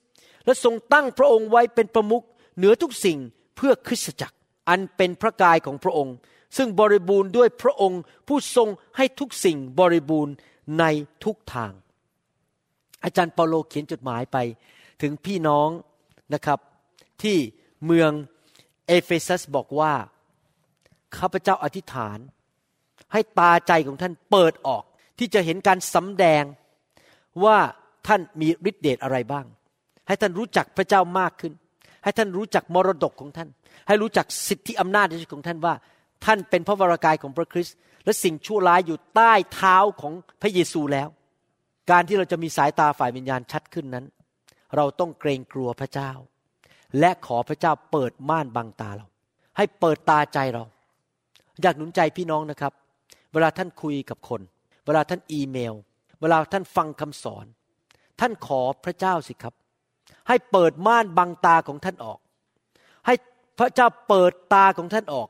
[0.44, 2.24] และทรงตั้งพระองค์ไว้เป็นประมุข
[2.56, 3.18] เหนือทุกสิ่ง
[3.56, 4.36] เพื่อคริสตจักร
[4.68, 6.14] อันเป็นพระกายของพระองค์
[6.56, 10.34] ซึ่งบริบูรณ์ด้วยพระองค์ผู้ทรงให้ทุกสิ่งบริบูรณ์
[10.78, 10.84] ใน
[11.24, 11.72] ทุกทาง
[13.04, 14.36] อาจารย์เปาโลเขียนจดหมายไป
[15.02, 15.68] ถึงพี่น้อง
[16.34, 16.58] นะครับ
[17.22, 17.36] ที่
[17.86, 18.10] เมือง
[18.88, 19.92] เอเฟซัสบอกว่า
[21.16, 22.18] ข้าพเจ้าอธิษฐาน
[23.12, 24.84] ให้ตาใจของท่านเปิดออก
[25.18, 26.44] ที่จะเห็นการสำแดง
[27.44, 27.58] ว่า
[28.06, 29.46] ท่านมีฤทธิเดชอะไรบ้าง
[30.06, 31.52] ให้ท่านรู้จักพระเจ้ามากขึ้น
[32.04, 33.48] ให้ท่านรู้จักมรดกของท่าน
[33.88, 35.74] ให้รู้จักสิทธิอำนาจในชีวิตของท่านว่า
[36.24, 40.12] ท่านเป็นพระวรากายของพระคริสต์และสิ่งชั่วร้ายอยู่ใต้เท้าของ
[40.42, 41.08] พระเยซูแล้ว
[41.90, 44.06] การที่เราจะมีสายตาฝ่ายวิญญาณชัดขึ้นนั้น
[44.76, 46.10] เราต้องเกรงกลัวพระเจ้า
[47.00, 49.06] และขอพระเจ้าเปิดม่านบังตาเรา
[49.56, 50.64] ให้เปิดตาใจเรา
[51.62, 52.72] อยากหนุนใจพี่น้องนะครับ
[53.32, 54.40] เวลาท่านคุยกับคน
[54.86, 55.74] เวลาท่านอีเมล
[56.20, 57.46] เวลาท่านฟังคำสอน
[58.20, 59.54] ท่านขอพระเจ้าสิครับ
[60.28, 62.18] ให้เปิดม่านบังตาของท่านออก
[63.06, 63.14] ให้
[63.58, 65.28] พระเจ้าเปิดตาของท่านออก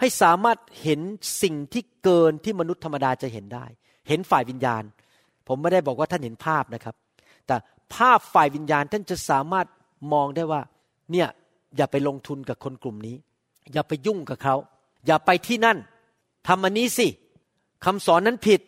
[0.00, 1.00] ให้สามารถเห็น
[1.42, 3.66] สิ่งที่เกินที่มนุษย์ธรรมดาจะเห็นได้
[4.08, 4.82] เห็นฝ่ายวิญญาณ
[5.48, 6.94] ผมไม่ได้บอกว่าท่านเห็นภาพนะครับ
[7.46, 7.56] แต่
[7.94, 9.66] ภาพฝ่ายวิญญาณท่านจะสามารถ
[10.12, 10.60] มองได้ว่า
[11.12, 11.28] เนี่ย
[11.76, 13.16] อย่าไปลงทุนกับคนกลุ่มนี้
[13.72, 14.54] อย่าไปยุ่งกับเขา
[15.06, 15.78] อย่าไปที่นั่น
[16.48, 17.08] ทำอันนี้สิ
[17.84, 18.60] คำสอนนั้นผิด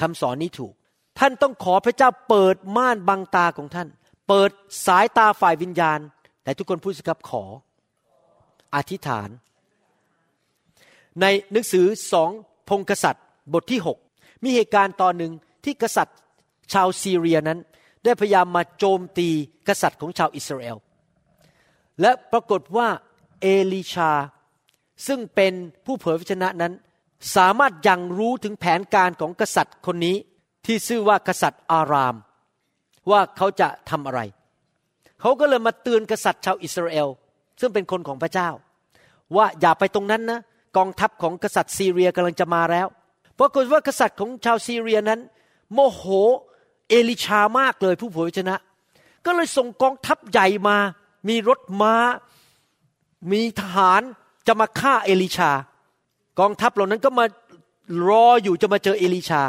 [0.00, 0.72] คำสอนนี้ถูก
[1.18, 3.88] ท่านต้องขอพระเจ้าเปิดม่านบังตาของท่าน
[4.28, 4.50] เปิด
[4.86, 5.98] สายตาฝ่ายวิญญาณ
[6.42, 7.44] แต่ทุกคนพูดสิครับขอ
[8.74, 9.28] อธิษฐาน
[11.20, 12.30] ในหนังสือสอง
[12.68, 13.98] พงกษัตริย์บทที่หก
[14.42, 15.32] มีเหตุการณ์ตอนหนึ่ง
[15.64, 16.16] ที่กษัตริย์
[16.72, 17.58] ชาวซีเรียนั้น
[18.04, 19.28] ได้พยายามมาโจมตี
[19.68, 20.76] กษัตริย์ของชาวอิสราเอล
[22.00, 22.88] และปรากฏว่า
[23.40, 24.12] เอลิชา
[25.06, 25.52] ซึ่งเป็น
[25.84, 26.72] ผู้เผยพระชนะนั้น
[27.36, 30.16] สามารถยังรู้ถึงแผนการของกษัตริย์คนนี้
[30.66, 32.14] ที่ชื่อว่ากษัตริย์อาราม
[33.10, 34.20] ว่าเขาจะทำอะไร
[35.20, 37.08] เขาก็เลยมาเตือนกษัตริย์ชาวอิสราเอล
[37.60, 38.48] ซึ่งเป็นคนของพระเจ้า
[39.36, 40.40] ว่าอย่าไปตรงนั้นนะ
[40.76, 42.86] กองทัพของกษัตริย์ซีเรียกำลังจะมาแล้ว
[43.38, 45.20] ปรากฏว่ากษัตริย์ของชาวซีเรียนั้น
[45.72, 46.02] โมโห
[46.88, 48.56] เอลิชามากเลยผู้เผยพระวจนะ
[49.26, 50.76] ก็เลยส่งกองทัพใหญ่มา
[51.28, 51.94] มีรถม้า
[53.32, 54.02] มีทหาร
[54.46, 55.50] จะมาฆ่าเอลิชา
[56.38, 57.24] กองทัพเหล่านั้นก็มา
[58.08, 59.42] รออยู่จะมาเจอเอลิชา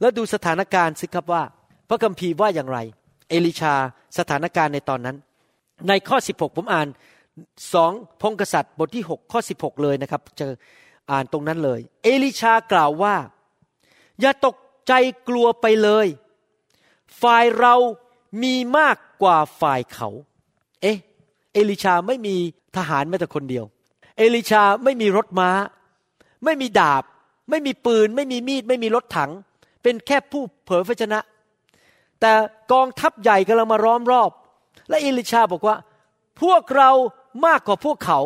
[0.00, 1.42] แล้วดูสถานการณ์สิครับว่า
[1.88, 2.78] พระคัมภีร์ว่าอย่างไร
[3.30, 3.74] เอลิชา
[4.18, 5.16] สถานการณ์ในตอนนั้น
[5.88, 6.88] ในข้อ 16 ผมอ่าน
[7.74, 10.46] สองพงกษัตริย์บทที่ 6 ข้อ 16 เลยนะครับ จะ
[11.10, 13.14] อ่านตรงนั้นเลย เอลิชากล่าวว่า
[14.20, 14.56] อย่าตก
[14.88, 14.92] ใจ
[15.28, 16.06] กลัวไปเลย
[17.22, 17.74] ฝ่ายเรา
[18.42, 20.08] มีมากกว่าฝ่ายเขา
[20.82, 20.96] เอ๊ะ
[21.54, 22.34] เอลิชาไม่มี
[22.76, 23.64] ทหารแม้แต่คนเดียว
[24.18, 25.50] เอลิชาไม่มีรถม้า
[26.44, 27.04] ไม่มีดาบ
[27.50, 29.30] ไม่มีปืน ไม่มีมีด ไม่มีรถถัง
[29.82, 31.20] เป็นแค่ผู้เผยพระชนะ
[32.20, 32.32] แต่
[32.72, 34.30] กองทัพใหญ่กำลังมาร้อมรอบ
[34.88, 35.76] และเอลิชาบอกว่า
[36.42, 36.90] พวกเรา
[37.46, 38.20] มากกว่าพวกเขา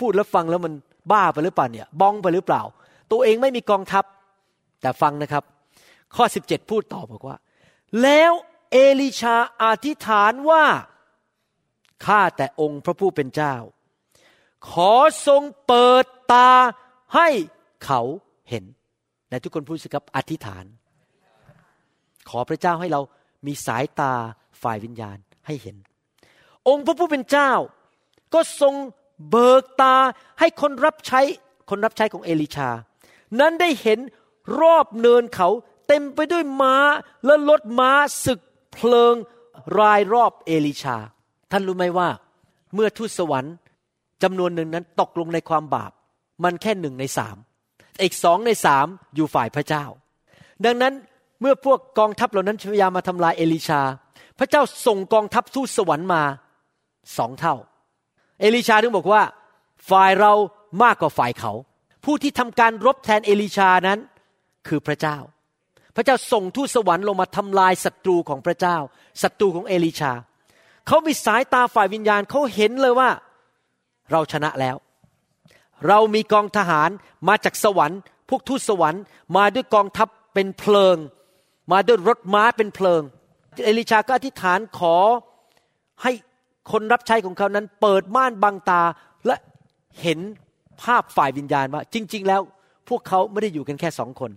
[0.00, 0.72] พูดแล้วฟังแล้วมัน
[1.12, 2.62] บ้าไปหรือเปล่าเนี่ยบ้องไปหรือเปล่า
[3.10, 4.04] ตัวเองไม่มีกองทัพ
[4.80, 5.42] แต่ฟังนะครับ
[6.16, 7.36] ข้อ 17 พูดต่อบอกว่า
[8.02, 8.32] แล้ว
[8.72, 10.64] เอลิชาอธิษฐานว่า
[12.06, 13.54] ข้าแต่องค์พระผู้เป็นเจ้า
[14.70, 14.92] ขอ
[15.26, 16.50] ทรงเปิดตา
[17.14, 17.28] ให้
[17.84, 18.00] เขา
[18.50, 18.64] เห็น
[19.28, 20.64] แต่ทุกคนพูดสิครับอธิษฐาน
[22.30, 23.00] ขอพระเจ้าให้เรา
[23.46, 24.14] มีสายตา
[24.62, 25.76] ฝ่ายวิญญาณให้เห็น
[26.68, 27.52] องค์พระผู้เป็นเจ้า
[28.34, 28.74] ก็ทรง
[29.30, 29.96] เบิกตา
[30.40, 31.20] ให้คนรับใช้
[31.70, 32.70] คนรับใช้ของเอลิชา
[33.40, 33.98] นั้นได้เห็น
[34.60, 35.48] รอบเนินเขา
[35.88, 36.76] เต็มไปด้วยม้า
[37.24, 37.90] และรถม้า
[38.24, 38.40] ศึก
[38.72, 39.14] เพลิง
[39.78, 40.98] รายรอบเอลิชา
[41.52, 42.08] ท่านรู้ไหมว่า
[42.74, 43.54] เมื่อทูตสวรรค์
[44.22, 45.92] จำนวนหนึ่งนั้นตกลงในความบาป
[46.44, 47.36] มันแค่หนึ่งในสาม
[48.02, 49.84] อีกสองในสามอยู่ฝ่ายพระเจ้า
[50.64, 50.94] ดังนั้น
[51.40, 53.80] เมื่อพวกกองทัพเหล่านั้นพยายามมาทำลายเอลิชา
[54.38, 56.22] พระเจ้าส่งกองทัพทูตสวรรค์มา
[57.16, 57.54] สองเท่า
[58.40, 59.22] เอลิชาถึงบอกว่า
[59.90, 60.32] ฝ่ายเรา
[60.82, 61.52] มากกว่าฝ่ายเขา
[62.04, 63.98] ผู้ที่ทำการรบแทนเอลิชานั้น
[64.68, 65.18] คือพระเจ้า
[65.96, 68.76] พระเจ้าส่งทูตสวรรค์ลงมาทำลายศัตรูของพระเจ้า
[69.22, 70.12] ศัตรูของเอลิชา
[70.86, 73.10] เขามีสายตาฝ่ายวิญญาณเขาเห็นเลยว่า
[74.10, 74.76] เราชนะแล้ว
[75.88, 76.90] เรามีกองทหาร
[77.28, 79.02] มาจากสวรรค์ พวกทูตสวรรค์
[79.36, 80.96] มาด้วยกองทัพเป็นเพลิง
[81.72, 83.02] มาด้วยรถม้าเป็นเพลิง
[83.64, 84.96] เอลิชาก็อธิษฐานขอ
[86.02, 86.12] ให้
[86.72, 88.82] คนรับใช้ของเขานั้น เปิดม่านบังตา
[89.26, 89.36] และ
[90.02, 90.18] เห็น
[90.82, 92.40] ภาพฝ่ายวิญญาณว่า จริง ๆ แล้ว
[92.88, 94.30] พวกเขาไม่ได้อยู่กันแค่สองคน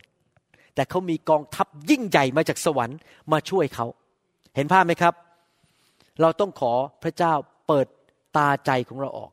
[0.75, 2.97] แต่เขามีกองทัพยิ่งใหญ่มาจากสวรรค์
[3.31, 3.85] มาช่วยเขา
[4.55, 5.13] เห็นภาพไหมครับ
[6.21, 7.33] เราต้องขอพระเจ้า
[7.67, 7.87] เปิด
[8.37, 9.31] ตาใจของเราออก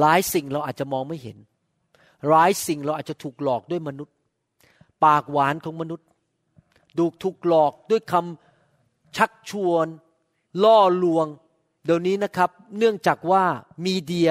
[0.00, 1.36] หลายสิ่งเราอาจจะมองไม่เห็น
[2.28, 4.14] หลายสิ่งเราอาจจะถูกหลอกด้วยมนุษย์
[5.04, 6.06] ปากหวานของมนุษย์
[6.98, 9.86] ดูถูกหลอกด้วยคำชักชวน
[10.64, 11.26] ล่อลวง
[11.84, 13.44] เดี๋ยวนี้นะครับ เนื่องจากว่า
[13.84, 14.30] มีเดีย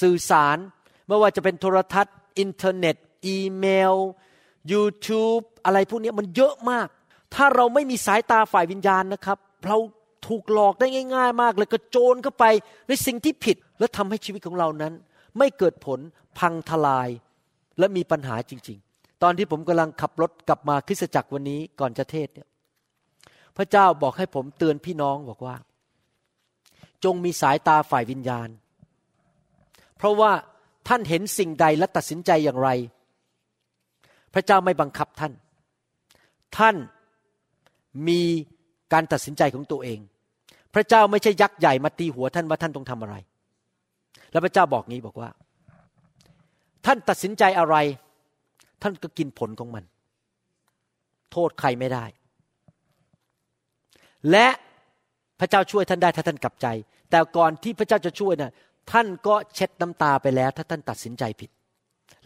[0.00, 0.58] สื่อสาร
[1.06, 2.96] ไม่ว่าจะเป็นโทรทัศน์ อินเทอร์เน็ต
[3.26, 3.94] อีเมล
[4.72, 6.88] YouTube อะไรพวกนี้มันเยอะมาก
[7.34, 9.76] ถ้าเราไม่มีสายตาฝ่ายวิญญาณนะครับ เรา
[10.26, 12.44] ถูกหลอกได้ง่าย ๆ มากเลยกระโจนเข้าไป
[12.88, 14.92] ในสิ่งที่ผิด และทำให้ชีวิตของเรานั้น
[15.38, 16.00] ไม่เกิดผล
[16.38, 17.08] พังทลาย
[17.78, 22.48] และมีปัญหาจริง ๆ ตอนที่ผมกำลังขับรถกลับมาคริสตจักรวันนี้ก่อนจะเทศเนี่ย
[23.56, 25.56] พระเจ้าบอกให้ผมเตือนพี่น้องบอกว่า
[27.04, 28.48] จงมีสายตาฝ่ายวิญญาณ
[29.96, 30.32] เพราะว่า
[30.88, 32.68] ท่านเห็นสิ่งใดและตัดสินใจอย่างไร
[34.34, 35.32] พระเจ้าไม่บังคับท่าน
[36.58, 36.76] ท่าน
[38.08, 38.20] มี
[38.92, 40.00] การตัดสินใจของตัวเอง
[40.74, 43.14] พระเจ้าไม่ใช่ยักษ์ใหญ่มาตีหัวท่านว่าท่านต้องทำอะไร
[44.32, 45.30] แล้วพระเจ้าบอกงี้บอกว่า
[46.86, 47.76] ท่านตัดสินใจอะไร
[48.82, 49.84] ท่านก็กินผลของมัน
[51.32, 52.04] โทษใครไม่ได้
[54.30, 54.46] และ
[55.40, 56.66] พระเจ้าช่วยท่านได้ถ้าท่านกลับใจ
[57.10, 58.52] แต่ก่อนที่พระเจ้าจะช่วยนะ่ะ
[58.92, 61.50] ท่านก็เช็ดน้ำตาไปแล้ว ถ้าท่านตัดสินใจผิด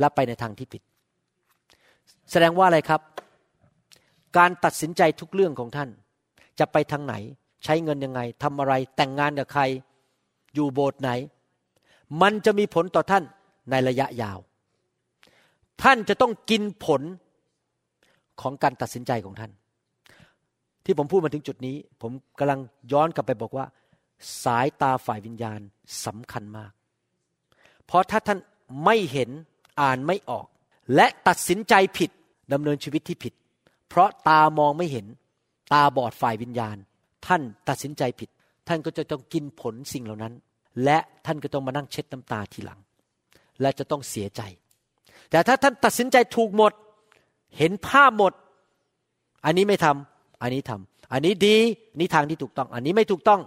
[0.01, 0.83] และไปในทางที่ผิด
[2.31, 3.01] แสดงว่าอะไรครับ
[4.39, 5.89] การตัดสินใจทุกเรื่องของท่าน
[6.59, 7.15] จะไปทางไหน
[7.65, 9.63] ใช้เงินยังไงทำอะไรแต่งงานกับใคร
[10.55, 11.11] อยู่โบสถ์ไหน
[12.23, 13.25] มันจะมีผลต่อท่าน
[13.71, 14.39] ในระยะยาว
[15.83, 17.03] ท่านจะต้องกินผล
[18.41, 19.53] ของการตัดสินใจของท่าน
[20.85, 22.61] ที่ผมพูดมาถึงจุดนี้ ผมกำลัง
[22.93, 23.67] ย้อนกลับไปบอกว่า
[24.45, 25.61] สายตาฝ่ายวิญญาณ
[26.05, 26.73] สำคัญมาก
[27.87, 28.39] เพราะถ้าท่าน
[28.85, 29.31] ไม่เห็น
[29.81, 30.47] อ่านไม่ออก
[30.95, 32.11] และตัดสินใจผิด
[32.53, 33.35] ดำเนินชีวิตที่ผิด
[33.89, 35.07] เพราะตามองไม่เห็น
[35.73, 36.77] ตาบอดฝ่ายวิญญาณ
[37.27, 38.29] ท่านตัดสินใจผิด
[38.69, 40.35] ท่านก็จะต้องกินผลสิ่งเหล่านั้น
[40.85, 42.81] และท่านก็ต้องมานั่งเช็ดน้ำตาทีหลัง
[43.61, 44.43] และจะต้องเสียใจ
[45.31, 46.73] แต่ถ้าท่านตัดสินใจถูกหมด
[47.59, 48.33] เห็นภาพหมด
[49.45, 51.57] อันนี้ไม่ทำอันนี้ทำอันนี้ดี
[51.99, 53.41] นี่ทางที่ถูกต้อง อันนี้ไม่ถูกต้อง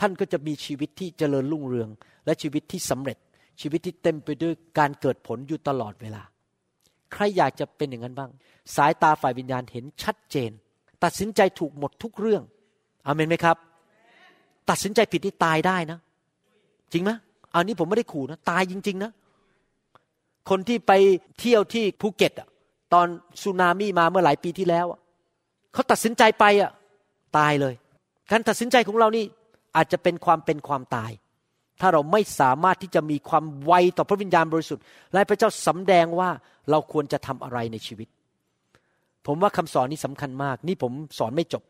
[0.00, 1.88] ท่านก็จะมีชีวิตที่เจริญรุ่งเรือง
[2.24, 3.18] และชีวิตที่สำเร็จ
[3.60, 6.22] ชีวิตที่เต็มไปด้วยการเกิดผลอยู่ตลอดเวลา
[7.12, 8.30] ใครอยากจะเป็นอย่างนั้นบ้าง
[8.76, 10.50] สายตาฝ่ายวิญญาณเห็นชัดเจน
[11.04, 12.42] ตัดสินใจถูกหมดทุกเรื่อง
[13.10, 13.56] อเมนไหมครับ
[14.70, 15.98] ตัดสินใจผิดนี่ตายได้นะ
[16.92, 17.10] จริงไหม
[17.54, 19.10] อันนี้ผมไม่ได้ขู่นะ ตายจริง ๆ นะ
[20.50, 20.92] คนที่ไป
[21.40, 22.48] เที่ยวที่ภูเก็ตอะ
[22.92, 23.06] ตอน
[23.42, 24.86] สึนามิมาเมื่อหลายปีที่แล้ว
[25.72, 26.70] เขาตัดสินใจไปอะ
[27.38, 27.74] ตายเลย
[28.30, 29.24] การตัดสินใจของเรานี่
[29.76, 31.10] อาจจะเป็นความเป็นความตาย
[31.80, 34.84] ถ้าเราไม่สามารถที่จะมีความไวต่อพระวิญญาณบริสุทธิ์
[35.14, 36.30] และพระเจ้าสำแดงว่า
[36.70, 38.08] เราควรจะทำอะไรในชีวิต
[39.26, 41.62] ผมว่าคำสอนนี้สำคัญมาก นี่ผมสอนไม่จบ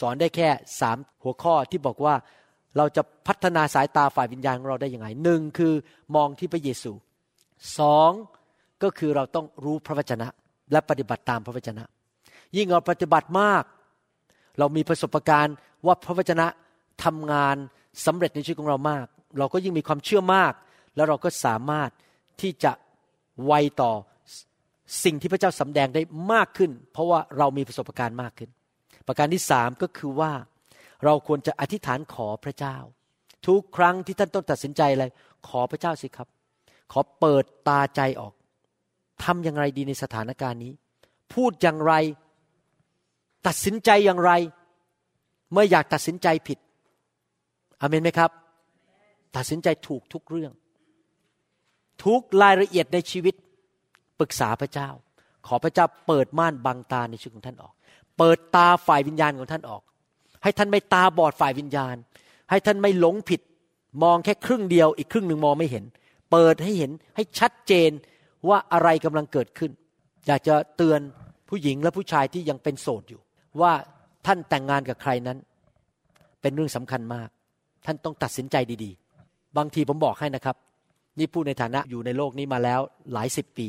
[0.00, 0.48] สอนได้แค่
[0.80, 2.14] สามหัวข้อที่บอกว่า
[2.76, 5.72] เราจะพัฒนาสายตาฝ่ายวิญญาณของเราได้ยังไงหนึ่งคือ
[6.16, 6.92] มองที่พระเยซู
[7.78, 8.10] สอง
[8.82, 10.28] ก็คือเราต้องรู้พระวจนะ
[10.72, 11.84] และปฏิบัติตามพระวจนะ
[12.56, 13.64] ยิ่งเราปฏิบัติมาก
[14.58, 15.54] เรามีประสบการณ์
[15.86, 16.46] ว่าพระวจนะ
[17.04, 17.56] ทำงาน
[18.06, 19.06] สำเร็จในชีวิตของเรามาก
[19.38, 20.52] เราก็ยิ่งมีความเชื่อมาก
[20.96, 21.90] แล้วเราก็สามารถ
[22.40, 22.72] ที่จะ
[23.46, 23.92] ไวต่อ
[25.04, 28.50] สิ่งที่พระเจ้าสำแดงได้มากขึ้น เพราะว่าเรามีประสบการณ์มากขึ้น
[29.06, 30.32] ประการที่สามก็คือว่า
[31.04, 32.76] เราควรจะอธิษฐานขอพระเจ้า
[33.46, 35.06] ทุกครั้งที่ท่านต้องตัดสินใจอะไร
[35.48, 36.28] ขอพระเจ้าสิครับ
[36.92, 38.32] ขอเปิดตาใจออก
[39.24, 40.72] ทำอย่างไรดีในสถานการณ์นี้
[41.34, 41.94] พูดอย่างไร
[43.46, 44.32] ตัดสินใจอย่างไร
[45.52, 46.58] เมื่ออยากตัดสินใจผิด
[47.80, 48.30] อเมนไหมครับ
[49.36, 50.52] ตัดสินใจถูกทุกเรื่อง
[52.04, 53.34] ทุกรายละเอียดในชีวิต
[54.18, 54.88] ปรึกษาพระเจ้า
[55.46, 57.74] ขอพระเจ้าเปิดม่านบังตาในชีวิตของท่านออก
[58.18, 59.82] เปิดตาฝ่ายวิญญาณของท่านออก
[60.42, 61.96] ให้ท่านไม่ตาบอดฝ่ายวิญญาณ
[62.50, 63.40] ให้ท่านไม่หลงผิด
[64.02, 65.84] มองแค่ครึ่งเดียว อีกครึ่งหนึ่งมองไม่เห็น
[66.30, 67.90] เปิดให้เห็นให้ชัดเจน
[68.48, 69.70] ว่าอะไรกำลังเกิดขึ้น
[70.26, 71.00] อยากจะเตือน
[71.48, 73.20] ผู้หญิงและผู้ชายที่ยังเป็นโสดอยู่
[73.60, 73.72] ว่า
[74.26, 75.38] ท่านแต่งงานกับใครนั้น
[76.40, 77.28] เป็นเรื่องสำคัญมาก
[77.86, 80.56] ท่านต้องตัดสินใจดีๆ บางทีผมบอกให้นะครับ
[81.18, 82.80] นี่พูดในฐานะอยู่ในโลกนี้มาแล้ว
[83.12, 83.68] หลายสิบปี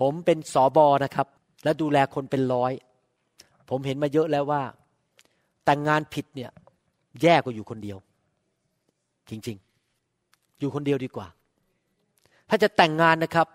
[0.00, 1.26] ผมเป็นสอบอนะครับ
[1.64, 2.72] และดูแลคนเป็นร้อย
[3.70, 4.62] ผมเห็นมาเยอะแล้วว่า
[5.64, 6.50] แต่งงานผิดเนี่ย
[7.22, 7.98] แย่กว่าอยู่คนเดียว
[9.30, 11.26] จริงๆ อยู่คนเดียวดีกว่า
[12.48, 13.46] ถ้าจะแต่งงานนะครับ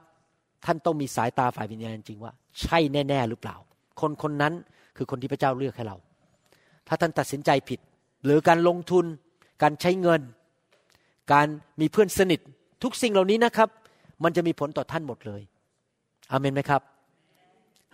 [0.66, 3.56] ท่านต้องมีสายตาฝ่ายวิญญาณจริงว่า ใช่แน่ ๆ หรือเปล่า
[4.02, 4.54] คนคนนั้น
[4.98, 5.98] คือคนที่พระเจ้าเลือกให้เรา
[6.88, 7.80] ถ้าท่านตัดสินใจผิด
[8.24, 9.06] หรือการลงทุน
[9.62, 10.22] การใช้เงิน
[11.34, 11.48] การ
[11.82, 12.40] มีเพื่อนสนิท
[12.84, 13.70] ทุกสิ่งเหล่านี้นะครับ
[14.24, 15.42] มันจะมีผลต่อท่านหมดเลย
[16.32, 16.82] อเมนไหมครับ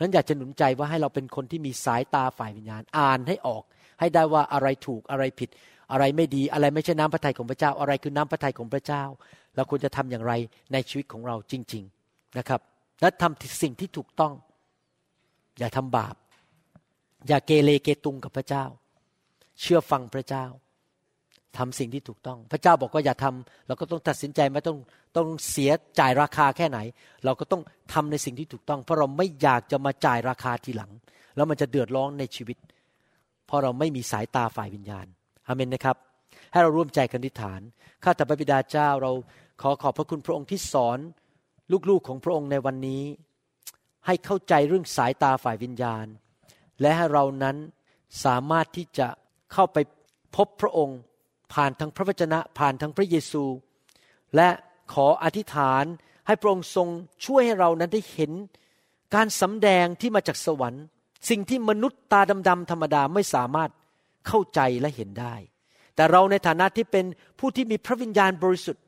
[0.02, 3.64] นั้นอยากจะหนุนใจว่าให้เราเป็นคนที่มีสายตาฝ่ายวิญญาณอ่านให้ออก
[4.00, 5.50] ให้ได้ว่าอะไรถูกอะไรผิด
[5.92, 9.04] อะไรไม่ดีอะไรไม่ใช่น้ำพระทัยของพระเจ้า อะไรคือน้ำพระทัยของพระเจ้า
[9.56, 10.34] เราควรจะทำอย่างไร
[10.74, 12.62] ในชีวิตของเราจริง ๆนะครับ
[13.02, 14.34] และทำสิ่งที่ถูกต้อง
[15.60, 16.16] อย่าทำบาป
[17.28, 18.66] อย่าเกเรเกตุงกับพระเจ้า
[19.62, 20.46] เชื่อฟังพระเจ้า
[21.58, 24.78] ทำสิ่งที่ถูกต้อง พระเจ้าบอกว่าอย่าทำเราก็ต้องตัดสินใจไม่ต้อง
[25.18, 26.80] ต้องเสียจ่ายราคาแค่ไหน
[27.26, 27.62] เราก็ต้อง
[27.94, 30.92] ทำในสิ่งที่ถูกต้อง เพราะเราไม่อยากจะมาจ่ายราคาทีหลัง
[31.36, 32.58] แล้วมันจะเดือดร้อนในชีวิต
[33.48, 35.06] เพราะเราไม่มีสายตาฝ่ายวิญญาณ
[35.48, 35.98] อเมนนะครับ
[36.52, 37.62] ให้เราร่วมใจกันทิฐาน
[38.04, 39.12] ข้าแต่พระบิดาเจ้าเรา
[39.62, 41.00] ขอขอบพระคุณพระองค์ที่สอน
[41.90, 43.04] ลูกๆของพระองค์ในวันนี้
[44.06, 46.06] ให้เข้าใจเรื่องสายตาฝ่ายวิญญาณ
[46.82, 47.58] และให้เรานั้น
[48.26, 49.08] สามารถที่จะ
[49.54, 49.78] เข้าไป
[50.36, 50.98] พบพระองค์
[51.54, 53.44] ผ่านทางพระวจนะผ่านทางพระเยซู
[54.36, 54.50] และ
[54.94, 55.84] ขออธิษฐาน
[56.28, 56.88] ให้พระองค์ทรง
[57.26, 58.32] ช่วยให้เรานั้นได้เห็น
[59.16, 60.84] การสำแดงที่มาจากสวรรค์
[61.30, 63.72] สิ่งที่มนุษย์ตาดำๆธรรมดาไม่สามารถ
[64.28, 65.36] เข้าใจและเห็นได้
[65.96, 67.06] แต่เราในฐานะที่เป็น
[67.40, 68.84] ผู้ที่มีพระวิญญาณบริสุทธิ์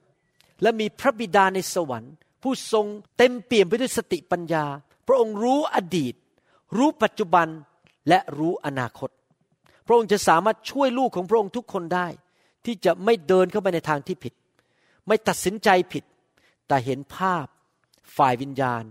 [0.61, 2.85] และมีพระบิดาในสวรรค์ ผู้ทรง
[3.17, 4.65] เต็มเปี่ยมไปด้วยสติปัญญา
[5.07, 6.13] พระองค์รู้อดีต
[6.77, 7.47] รู้ปัจจุบัน
[8.09, 9.09] และรู้อนาคต
[9.85, 12.07] พระองค์จะสามารถช่วยลูกของพระองค์ทุกคนได้
[12.65, 14.33] ที่จะไม่เดินเข้าไปในทางที่ผิด
[15.07, 16.03] ไม่ตัดสินใจผิด
[16.67, 17.45] แต่เห็นภาพ
[18.17, 18.83] ฝ่ายวิญญาณ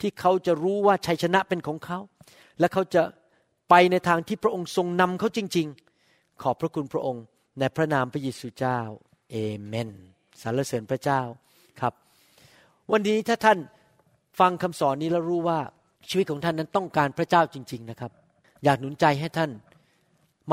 [0.00, 1.98] ที่เขาจะรู้ว่าชัยชนะเป็นของเขา
[2.58, 3.02] และเขาจะ
[3.70, 5.66] ไปในทางที่พระองค์ทรงนำเขาจริง
[6.04, 7.24] ๆ ขอบพระคุณพระองค์
[7.58, 8.80] ในพระนามพระเยซูเจ้า
[9.30, 9.90] เอเมน
[10.42, 11.20] สรรเสริญพระเจ้า
[11.80, 11.92] ครับ
[12.92, 13.58] วันนี้ถ้าท่าน
[14.40, 15.58] ฟังคำสอนนี้แล้วรู้ว่า
[16.08, 18.12] ชีวิตของท่านนั้นต้องการพระเจ้าจริง ๆนะครับ
[18.64, 19.50] อยากหนุนใจให้ท่าน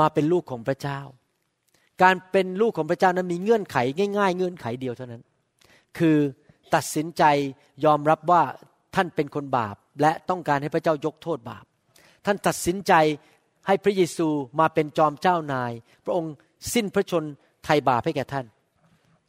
[0.00, 1.00] มาเป็นลูกของพระเจ้า
[2.02, 3.76] การเป็นลูกของพระเจ้านั้นมีเงื่อนไข
[4.18, 5.22] ง่ายๆ เงื่อนไขเดียวเท่านั้น
[5.98, 6.16] คือ
[6.74, 7.22] ตัดสินใจ
[7.84, 8.42] ยอมรับว่า
[8.94, 11.64] ท่านเป็นคนบาป และต้องการให้พระเจ้ายกโทษบาป
[12.26, 12.92] ท่านตัดสินใจ
[13.66, 14.28] ให้พระเยซู
[14.60, 15.72] มาเป็นจอมเจ้านาย
[16.04, 16.34] พระองค์
[16.74, 17.24] สิ้นพระชน
[17.64, 18.46] ไถ่บาปให้แก่ท่าน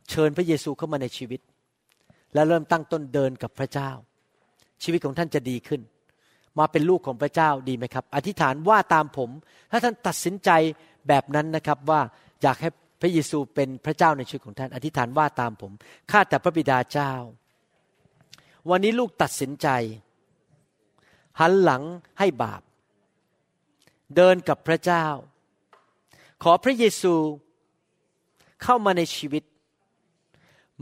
[0.10, 1.40] เชิญพระเยซูเข้ามาในชีวิต
[2.34, 3.92] และเริ่มตั้งต้นเดินกับพระเจ้า
[4.84, 5.82] ชีวิตของท่านจะดีขึ้น
[6.60, 9.30] มาเป็นลูกของพระเจ้าดีไหมครับ อธิษฐานว่าตามผม
[9.72, 10.50] ถ้าท่านตัดสินใจ
[11.08, 12.02] แบบนั้นนะครับว่า
[12.42, 12.70] อยากให้
[13.02, 15.72] พระเยซูเป็นพระเจ้าในชีวิตของท่าน อธิษฐานว่าตามผม
[16.12, 17.14] ข้าแต่พระบิดาเจ้า
[18.70, 19.68] วันนี้ลูกตัดสินใจ
[21.40, 21.84] หันหลัง
[22.20, 22.62] ให้บาป
[24.16, 25.06] เดินกับพระเจ้า
[26.44, 27.16] ขอพระเยซู
[28.64, 29.44] เข้ามาในชีวิต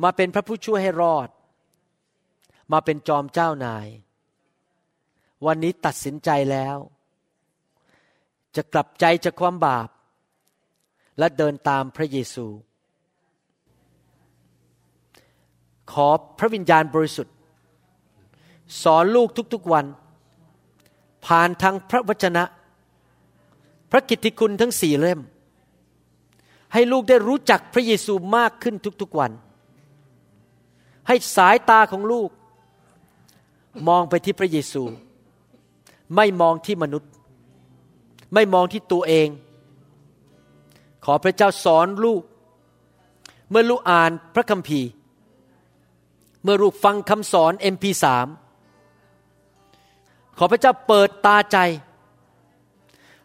[0.03, 1.30] มาเป็นพระผู้ช่วยให้รอด
[2.72, 3.88] มาเป็นจอมเจ้านาย
[5.45, 6.78] วันนี้ตัดสินใจแล้ว
[8.55, 9.89] จะกลับใจจากความบาป
[11.20, 12.45] และเดินตามพระเยซู
[15.91, 16.07] ขอ
[16.39, 17.36] พระวิญญาณบริสุทธิ์
[18.84, 19.86] สอนลูกทุกๆวัน
[21.26, 22.43] ผ่านทางพระวจนะ
[23.91, 25.20] พระกิตติคุณทั้งสี่เล่ม
[26.74, 29.32] ให้ลูกได้รู้จักพระเยซูมากขึ้นทุกๆวัน
[31.07, 32.30] ให้สายตาของลูก
[33.88, 34.84] มองไปที่พระเยซู
[36.15, 37.11] ไม่มองที่มนุษย์
[38.34, 39.28] ไม่มองที่ตัวเอง
[41.05, 42.21] ขอพระเจ้าสอนลูก
[43.49, 44.89] เมื่อลูกอ่านพระคัมภีร์
[46.43, 48.05] เมื่อลูกฟังคำสอน MP3
[50.37, 51.57] ขอพระเจ้าเปิดตาใจ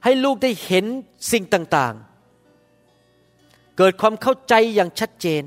[0.05, 0.85] ให้ลูกได้เห็น
[1.33, 5.43] สิ่งต่างๆ เกิดความเข้าใจอย่างชัดเจน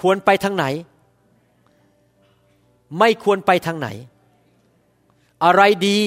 [0.00, 0.64] ควรไปทางไหน
[2.98, 3.88] ไม่ควรไปทางไหน
[5.44, 6.00] อะไรดี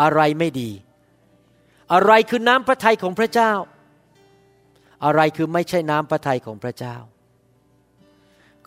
[0.00, 0.70] อะไรไม่ดี
[1.92, 3.52] อะไรคือน้ำพระทัยของพระเจ้า
[5.04, 6.96] อะไรคือไม่ใช่น้ำพระทัยของพระเจ้า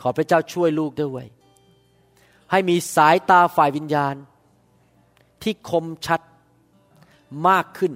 [0.01, 1.25] ขอพระเจ้าช่วยลูกด้วย
[2.51, 4.15] ให้มีสายตาฝ่ายวิญญาณ
[5.43, 6.21] ที่คมชัด
[7.47, 7.93] มากขึ้น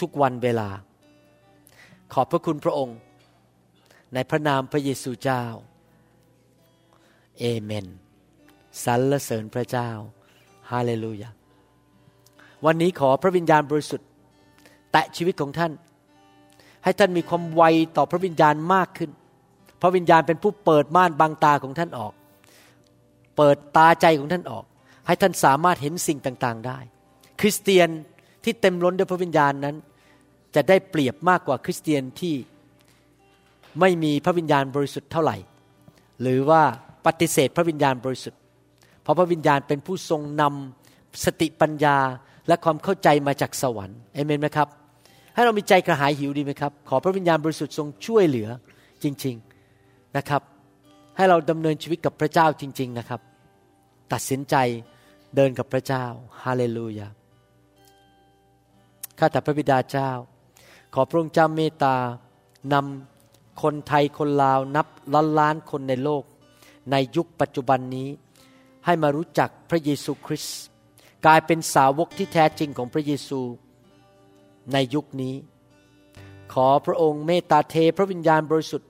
[0.00, 0.68] ทุกๆวันเวลา
[2.12, 2.98] ขอบพระคุณพระองค์
[4.14, 5.44] ในพระนามพระเยซูเจ้า
[7.38, 7.86] เอเมน
[8.84, 9.90] สรรเสริญพระเจ้า
[10.70, 11.30] ฮาเลลูยา
[12.66, 14.08] วันนี้ขอพระวิญญาณบริสุทธิ์
[14.92, 15.72] แตะชีวิตของท่าน
[16.84, 17.62] ให้ท่านมีความไว
[17.96, 19.10] ต่อพระวิญญาณมากขึ้น
[19.82, 22.12] พระวิญญาณเป็นผู้เปิดม่านบางตาของท่านออก
[23.36, 24.64] เปิดตาใจของท่านออก
[25.06, 26.78] ให้ท่านสามารถเห็นสิ่งต่างๆได้
[27.40, 27.88] คริสเตียน
[28.44, 29.76] ที่เต็มล้นด้วยพระวิญญาณนั้น
[30.54, 32.34] จะได้เปรียบมากกว่าคริสเตียนที่
[33.80, 35.36] ไม่มีพระวิญญาณบริสุทธิ์เท่าไหร่
[36.20, 36.62] หรือว่า
[37.06, 38.40] ปฏิเสธพระวิญญาณบริสุทธิ์
[39.02, 41.96] เพราะพระวิญญาณเป็นผู้ทรงนำสติปัญญา
[42.48, 44.68] และความเข้าใจมาจากสวรรค์เอเมนไหมครับ
[45.34, 48.48] ให้เรามีใจกระหายหิวดีไหมครับ ขอพระวิญญาณบริสุทธิ์ทรงช่วยเหลือ
[49.02, 49.36] จริง
[49.76, 50.42] ๆนะครับ
[51.16, 53.20] ให้เราดำเนินชีวิตกับพระเจ้าจริง ๆนะครับ
[54.12, 54.56] ตัดสินใจ
[55.36, 56.04] เดินกับพระเจ้า
[56.42, 57.08] ฮาเลลูยา
[59.18, 60.10] ข้าแต่พระบิดาเจ้า
[60.94, 61.96] ขอพระองค์เจ้าเมตตา
[62.72, 66.24] นำคนไทยคนลาวนับล้านล้านคนในโลก
[66.90, 68.08] ในยุคปัจจุบันนี้
[68.84, 70.62] ให้มารู้จักพระเยซูคริสต์
[71.26, 73.40] กลายเป็นสาวกที่แท้จริงของพระเยซู
[74.72, 75.34] ในยุคนี้
[76.52, 78.88] ขอพระองค์เมตตาเทพระวิญญาณบริสุทธิ์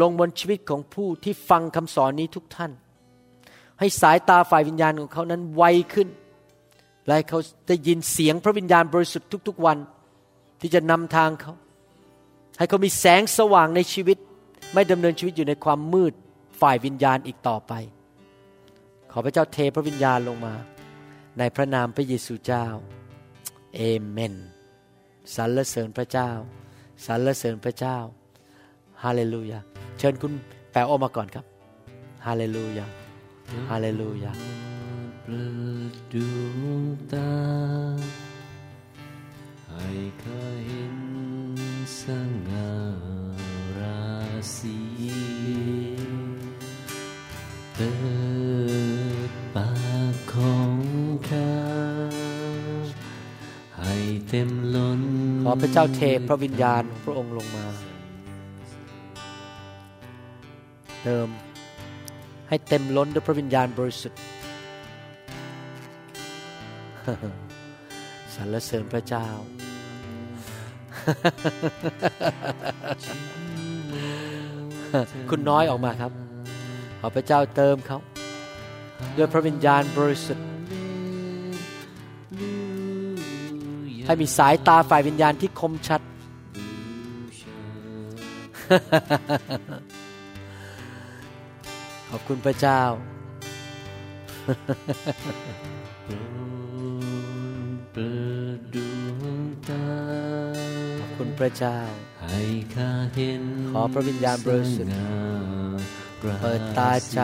[0.00, 2.72] ลงบนชีวิตของผู้ที่ฟังคำสอนนี้ทุกท่าน
[3.78, 5.62] ให้สายตาฝ่ายวิญญาณของเขานั้นไว
[5.94, 6.08] ขึ้น
[7.06, 9.78] และเขาได้ยินเสียงพระวิญญาณบริสุทธิ์ทุก ๆวัน
[10.60, 11.52] ที่จะนำทางเขา
[12.58, 14.18] ให้เขามีแสงสว่างในชีวิต
[14.74, 16.12] ไม่ดำเนินชีวิตอยู่ในความมืด
[16.60, 17.72] ฝ่ายวิญญาณอีกต่อไป
[19.10, 20.54] ขอพระเจ้าเทพระวิญญาณลงมา
[21.38, 22.64] ในพระนามพระเยซูเจ้า
[23.76, 23.80] เอ
[24.10, 24.34] เมน
[25.34, 26.30] สรรเสริญพระเจ้า
[27.06, 27.96] สรรเสริญพระเจ้า
[29.02, 29.60] ฮาเลลูยา
[29.98, 30.32] เชิญคุณ
[30.70, 31.44] แปลออกมาก่อนครับ
[32.26, 32.86] ฮาเลลูยา
[33.70, 34.32] ฮาเลลูยา
[35.24, 35.46] ประ
[36.12, 36.14] ด
[36.60, 36.82] วง
[37.12, 37.30] ตา
[39.68, 39.90] ให้
[40.22, 40.98] ข้าเห็น
[42.00, 42.02] ส
[42.48, 42.72] ง่า
[43.78, 44.00] รา
[44.56, 44.76] ศี
[51.28, 51.48] ของข้า
[53.78, 53.94] ให้
[54.28, 55.00] เต็มล้น
[55.42, 57.66] ขอพระเจ้าเทพระวิญญาณพระองค์ลงมา
[61.02, 61.28] เติม
[62.48, 64.20] ให้เต็มล้นด้วยพระวิญญาณบริสุทธิ์
[68.34, 69.26] สรรเสริญพระเจ้า
[75.30, 76.12] คุณน้อยออกมาครับ
[77.00, 77.98] ขอพระเจ้าเติมเขา
[79.16, 80.46] ด้วยพระวิญญาณบริสุทธิ์
[84.06, 86.00] ให้มีสายตาฝ่ายวิญญาณที่คมชัด
[92.10, 92.82] ขอบคุณพระเจ้า
[97.92, 98.12] เปิ
[98.56, 99.36] ดดวง
[99.68, 99.86] ตา
[101.00, 101.78] ขอบคุณพระเจ้า
[102.22, 102.42] ให้
[102.74, 105.10] ข้าเห็นขอพระวิญญาณบริสุทธิ์สง่า
[106.26, 107.20] ราศีเปิดตาใจ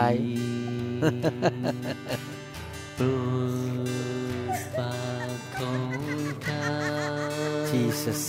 [7.73, 8.21] Jesus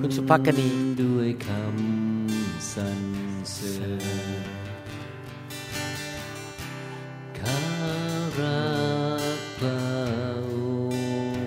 [0.00, 0.68] คุณสุภกนี
[1.02, 3.00] ด้วยคำสรร
[3.52, 3.74] เสริ
[4.40, 4.44] ญ
[7.38, 7.60] ข้า
[8.38, 8.64] รั
[9.36, 9.80] กพระ
[10.48, 10.52] อ
[11.30, 11.40] งค์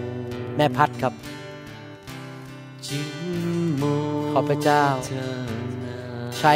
[0.55, 1.13] แม่พัดครับ
[4.31, 4.85] ขอพระเจ้า
[6.39, 6.53] ใช้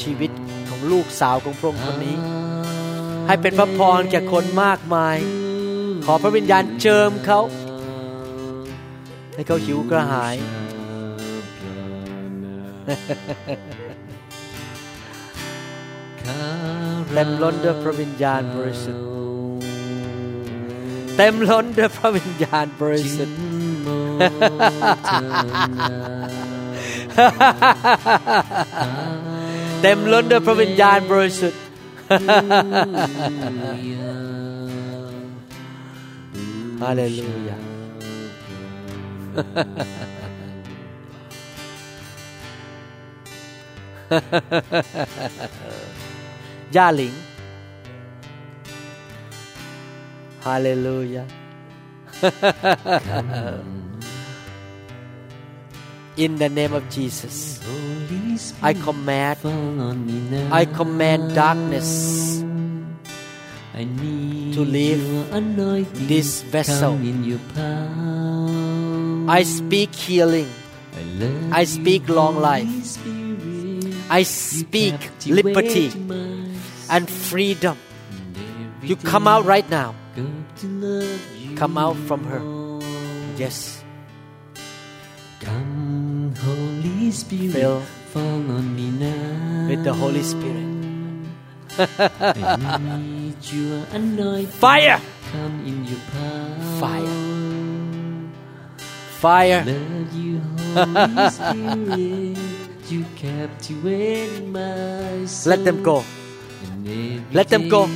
[0.00, 0.30] ชีวิต
[0.68, 2.16] ของลูกสาวของพระองค์คนนี้
[3.26, 5.16] ให้เป็นพระพรแก่คนมากมาย
[6.04, 7.40] ขอพระวิญญาณเจิมเขา
[9.34, 10.36] ให้เขาหิวกระหาย
[17.12, 19.04] เต็มล้นด้วยพระวิญญาณบริสุทธิ์
[21.16, 23.38] เต็มล้นด้วยพระวิญญาณบริสุทธิ์
[29.82, 31.60] เต็มล้นด้วยพระวิญญาณบริสุทธิ์
[36.82, 37.73] ฮาเลลูยา
[46.76, 47.14] ย่าหลิง
[50.44, 51.24] ฮาเลลูยา
[56.24, 57.36] In the name of Jesus
[58.70, 59.38] I command
[60.60, 61.90] I command darkness
[63.74, 66.92] I need to leave your anointing this vessel.
[69.26, 70.48] I speak healing
[71.50, 72.68] I, speak long life.
[74.10, 74.94] I speak
[75.26, 75.90] liberty
[76.90, 77.78] and freedom
[78.82, 80.26] You come out right now Go
[80.58, 82.40] to love you Come out from her.
[83.36, 83.82] Yes
[85.40, 87.80] Come, Holy Spirit, Fill
[88.12, 89.68] fall on me now.
[89.68, 90.68] with the Holy Spirit
[91.76, 94.46] I need your anointing.
[94.46, 95.00] Fire
[95.32, 96.78] Come in your power.
[96.78, 97.13] Fire.
[105.26, 105.50] Soul.
[105.50, 106.04] Let them go
[106.62, 107.86] And every Let them go.
[107.86, 107.92] day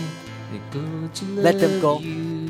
[0.54, 0.84] I go
[1.18, 1.92] to Let them love go.
[2.00, 2.48] you.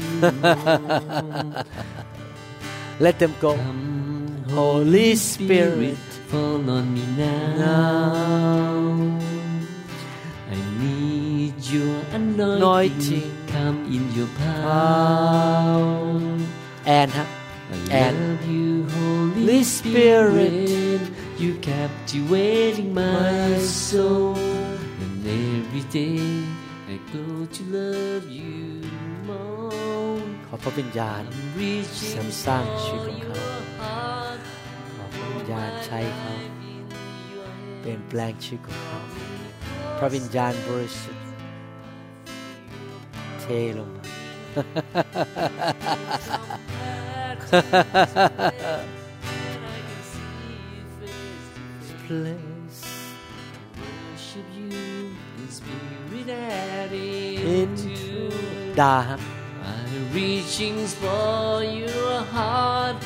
[3.00, 5.98] Let them go Come, Holy Spirit
[6.30, 7.56] fall on me now.
[7.56, 9.18] now
[10.50, 13.22] I need your anointing.
[13.22, 13.30] Anointing.
[13.54, 14.78] Come in your power.
[16.86, 17.37] แอนฮะ I
[18.03, 20.69] And love you, Holy Holy Spirit.
[20.69, 21.01] Spirit.
[21.41, 23.57] You captivating my
[23.87, 24.35] soul.
[25.03, 26.21] And every day
[26.93, 27.25] I go
[27.55, 28.61] to love you
[29.29, 30.21] more.
[30.47, 34.41] ขอพระวิญญาณ I'm reaching เสริมสร้างชีวิต for ของเขา your heart.
[34.95, 36.33] ขอพระวิญญาณใช้เขา
[37.79, 38.99] เปลี่ยนแปลงชีวิตของเขา
[39.85, 41.25] Oh, พระวิญญาณบริสุทธิ์
[43.41, 43.45] เท
[43.77, 44.03] ลงมา
[52.06, 52.82] place.
[53.76, 54.70] Worship you
[57.52, 57.74] in.
[59.64, 62.96] I'm reaching for your heart.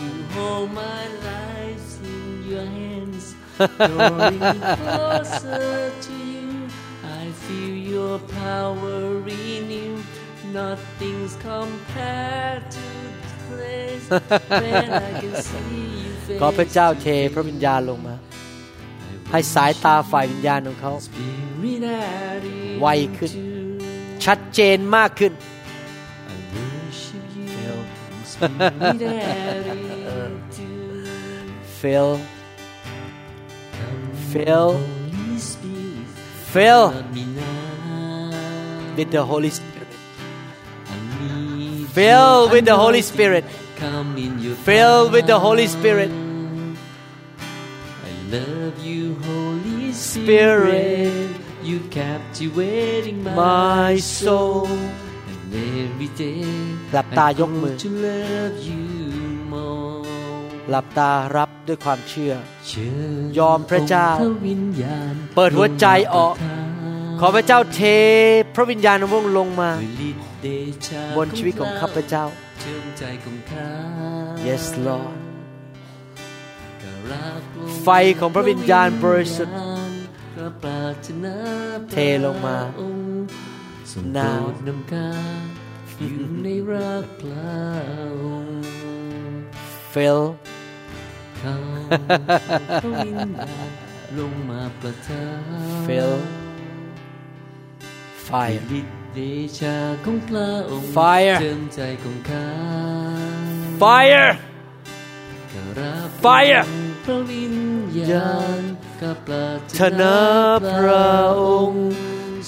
[0.00, 3.34] You hold my life in your hands.
[3.56, 4.40] Drawing
[4.78, 6.68] closer to you.
[7.04, 10.02] I feel your power in you.
[10.52, 12.91] Nothing's compared to
[16.40, 18.14] ขอพระเจ้าเทพระวิญญาณลงมา
[19.30, 22.44] ให้สายตาฝ่ายวิญญาณของเขา Spirit and
[22.80, 22.86] ไว
[23.18, 27.78] ขึ้น into ชัดเจนมากขึ้น I worship you Feel.
[28.12, 30.68] in spirit and into
[31.80, 32.10] fill
[34.32, 34.70] Fill.
[34.72, 36.06] Holy Spirit
[36.52, 39.90] fill Let me now with the Holy Spirit
[40.94, 41.51] I need
[41.96, 43.14] Fill your with the Holy anointing.
[43.14, 43.44] Spirit.
[43.82, 46.10] Come in your Fill with the Holy Spirit.
[46.10, 46.20] power.
[48.08, 50.72] I love you Holy Spirit.
[50.72, 51.30] Spirit
[51.70, 54.66] You captivating my, My soul.
[55.32, 55.52] And
[55.84, 56.44] every day
[56.92, 58.84] หลับตายกมือ I grow to love you
[59.52, 60.02] more
[60.70, 62.32] หลับตารับด้วยความเชื่อ
[62.68, 62.88] เชิ
[63.20, 67.80] ญยอมพระเจ้าองค์พระวิญญาณเปิดหัวใจออกลงมาขอพระเจ้าเท
[68.54, 69.70] พระวิญญาณของพระองค์ลงมา
[70.44, 72.24] ด้วยฤทธิ์เดชะบนชีวิตของข้าพเจ้า
[72.60, 73.68] เชื่อมใจของข้า
[74.46, 75.14] Yes Lord
[76.82, 77.88] กราบลงไฟ
[78.18, 79.56] ของพระวิญญาณบริสุทธิ์
[80.34, 81.36] พระปรารถนา
[81.90, 83.24] เทลงมาพระองค์
[83.92, 85.08] ทรงโปร Now ดนำข้า
[85.98, 87.52] อยู่ในรักพระ
[88.22, 88.60] องค์
[89.92, 90.20] fill
[91.38, 91.54] เขา
[92.82, 93.70] พระวิญญาณ
[94.18, 95.24] ลงมาประทา
[95.74, 96.12] น fill
[98.26, 98.62] fire
[99.28, 102.48] ฤทธิ์เดชาของพระองค์ Fire เจิมใจของข้า
[103.82, 104.30] fire
[105.52, 106.62] กราบ Fire
[107.04, 107.56] พระวิญ
[108.12, 108.62] ญาณ
[109.00, 110.18] กับปรารถชนะ
[110.72, 111.86] พระองค์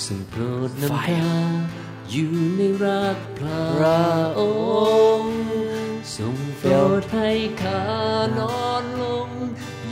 [0.05, 1.37] ทรงโปรดนำ Fire ข้า
[2.13, 4.05] อยู่ในรักพระพระ
[4.39, 4.43] ออ
[5.19, 5.37] งงค์ค์
[6.17, 7.31] ทรงโปรดให้
[7.63, 7.83] ข้า
[8.39, 9.29] นอนลง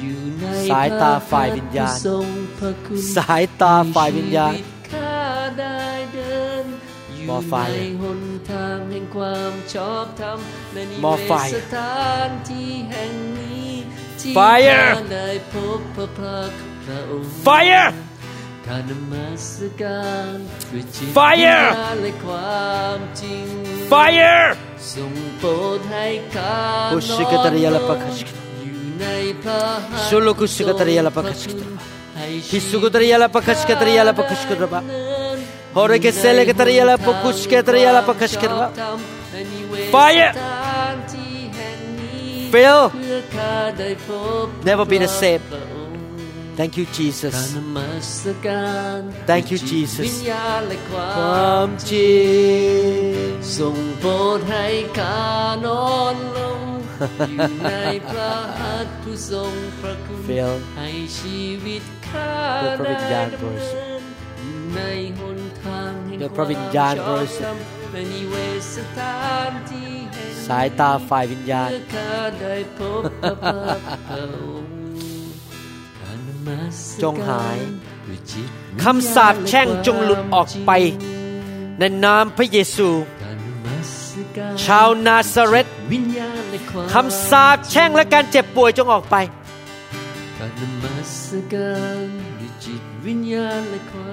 [0.00, 2.26] อยู่ในสายตาฝ่ายวิญญาณพระทรง
[2.58, 4.54] พระคุณสายตาฝ่ายวิญญาณ
[7.28, 8.20] มอไฟในหน
[8.50, 10.38] ทางแห่งความชอบธรรม
[10.72, 13.70] ในนิมอเวไฟศสถานที่แห่งนี้
[14.20, 17.88] ที่ Fire ข้าได้พบพระพักตร์พระองค์ fire
[18.66, 19.46] ข้านมัส
[19.80, 20.02] กา
[20.32, 20.36] ร
[20.72, 23.44] ด้วยจิต Fire วิญญาณและความจริง
[23.92, 24.42] fire
[24.94, 26.06] ทรงโปรดให้
[26.36, 26.58] ข้า
[26.92, 29.06] อุนชิกตริยาอละนปะลคังชกิอยู่ใน
[29.42, 29.60] พระ
[29.90, 31.64] หัตถ์สุลุกุชิกตริยาละปะคัชกิ
[32.16, 35.11] ให้ฮิสุกุตริยาละปะคัชกิตริย
[39.90, 40.32] Fire!
[42.52, 42.92] Fill!
[44.64, 45.40] Never been the same.
[46.58, 48.10] Thank you การ Jesus นมัส
[48.46, 48.66] กา
[48.98, 49.00] ร
[49.30, 52.16] Thank you ด้วยจิต Jesus วิญญาณและควาความมจริ
[52.92, 54.66] งทรงโปรดให้
[54.98, 55.20] ข้า
[55.64, 56.60] นอนลง
[57.28, 57.74] อยู่ใน
[58.10, 64.11] พระหัตถ์ผู้ทรงพระคุณ Fill ให้ชีวิตข้าด้วยพระวิญญาณได้บริสุทธิ์อยู่ในหน
[64.76, 69.16] ทางแห่งด้วยพระวิญญาณบริสุทธิ์ความชอบธรรมในนิเวศสถา
[69.50, 74.70] นที่แห่งสายตาฝ่ายวิญญาณเพื่อข้าได้พบพระพักตร์พระองค์
[76.00, 77.58] การนมัสการจงหาย
[78.06, 78.48] ด้วยจิต
[78.82, 80.70] คำสาปแช่งจงหลุดออกไป
[81.78, 82.88] ในนามพระเยซู
[83.22, 83.92] การนมัส
[84.36, 89.16] การชาวนาซาเรตวิญญาณและความคำสาปแช่งและการเจ็บป่วยจงออกไป
[90.38, 91.14] การนมัส
[91.52, 92.06] การ
[92.40, 94.11] ด้วยจิตวิญญาณและความ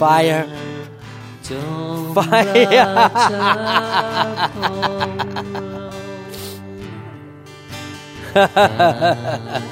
[0.00, 0.44] Fire
[1.48, 1.66] จอ
[2.02, 2.84] ม Fire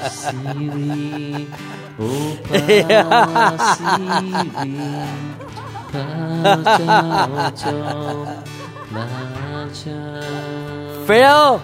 [0.09, 1.47] Siri,
[1.99, 2.55] Opa
[11.05, 11.61] Phil!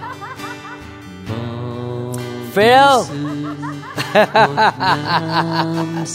[2.52, 3.08] Phil!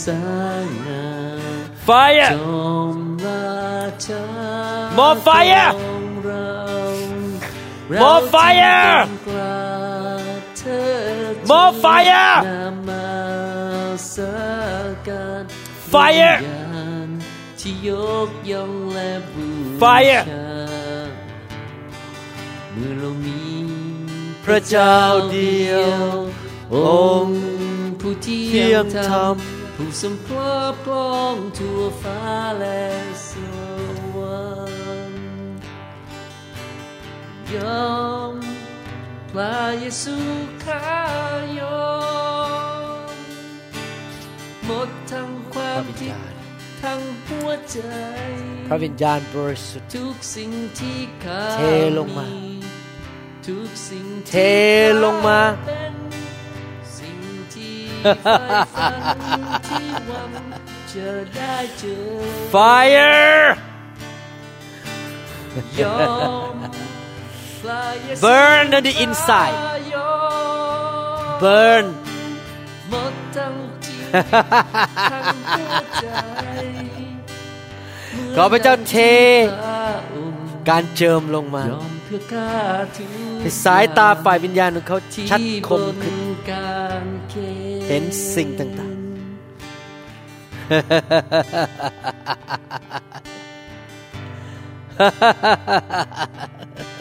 [1.85, 2.37] Fire!
[4.95, 5.73] More fire!
[7.89, 9.07] More fire!
[11.49, 13.07] More fire นามา
[14.13, 14.15] ส
[15.07, 15.43] การ
[15.91, 17.09] Fire วิญญาณ
[17.59, 17.89] ที่ย
[18.27, 19.45] กย่องและบู
[19.81, 20.55] Fire ชา
[22.73, 23.41] เมื่อเรามี
[24.45, 24.97] พระเจ้า
[25.31, 25.95] เดียว
[26.75, 26.77] อ
[27.25, 27.41] งค์
[27.99, 29.35] ผู้เที่เที่ยยงงธธรรรรมม
[29.75, 32.21] ผู้ทรงครอบครองทั่วฟ้า
[32.59, 32.85] และ
[33.29, 33.31] ส
[34.15, 34.43] วร
[35.09, 35.25] รค์
[37.53, 37.95] ยอ
[38.31, 38.33] ม
[39.35, 40.15] พระเยซู
[40.65, 40.99] ข้า
[41.59, 41.85] ยอ
[43.13, 43.15] ม
[44.65, 46.17] หมดทั้งความคิด
[46.83, 47.77] ทั้งหัวใจ
[48.67, 51.61] พระวิญญาณบริสุทธิ์ทุกสิ่งที่ข้าเท
[51.97, 52.27] ลงมา
[53.47, 54.33] ทุกสิ่งเท
[55.03, 55.95] ลงมาเป็น
[56.97, 57.19] สิ่ง
[57.53, 58.95] ที่ใฝ่ฝัน
[59.67, 60.31] ที่หวัง
[60.93, 62.03] จะได้เจอ
[62.53, 63.45] Fire
[65.79, 65.97] ยอ
[66.53, 66.94] มพระเยซู
[68.23, 69.57] Burn on the inside
[71.41, 71.85] Burn
[72.89, 73.53] หมดทั้ง
[73.85, 74.03] จิต
[75.11, 76.07] ทั้งหัวใจ
[78.35, 78.95] ขอพระเจ้าเท
[80.69, 81.63] การเจิมลงมา
[83.41, 84.97] ให้สายตาฝ่ายวิญญาณของเขา
[85.29, 86.17] ชัดคมขึ้น
[87.87, 88.03] เห็น
[88.35, 88.95] สิ่งต่าง
[96.91, 96.94] ฮ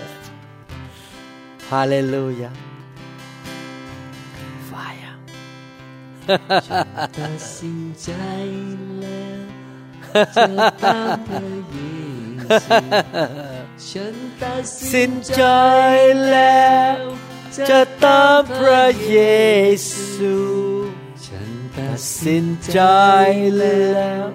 [1.79, 2.51] าเลลูยา
[4.69, 5.15] Fire
[7.17, 8.11] ตัดสินใจ
[9.01, 9.43] แล้ว
[10.37, 10.47] จะ
[10.85, 11.79] ตามพระเย
[12.67, 12.85] ซู
[13.91, 15.43] ฉันตัดสิสินนใจใจ
[16.31, 16.99] แล้ว
[17.69, 19.19] จะตามพระเย
[19.93, 20.35] ซู
[21.27, 22.79] ฉันตัตัดดสิสินนใจใจ
[23.59, 24.27] แล้แล้วว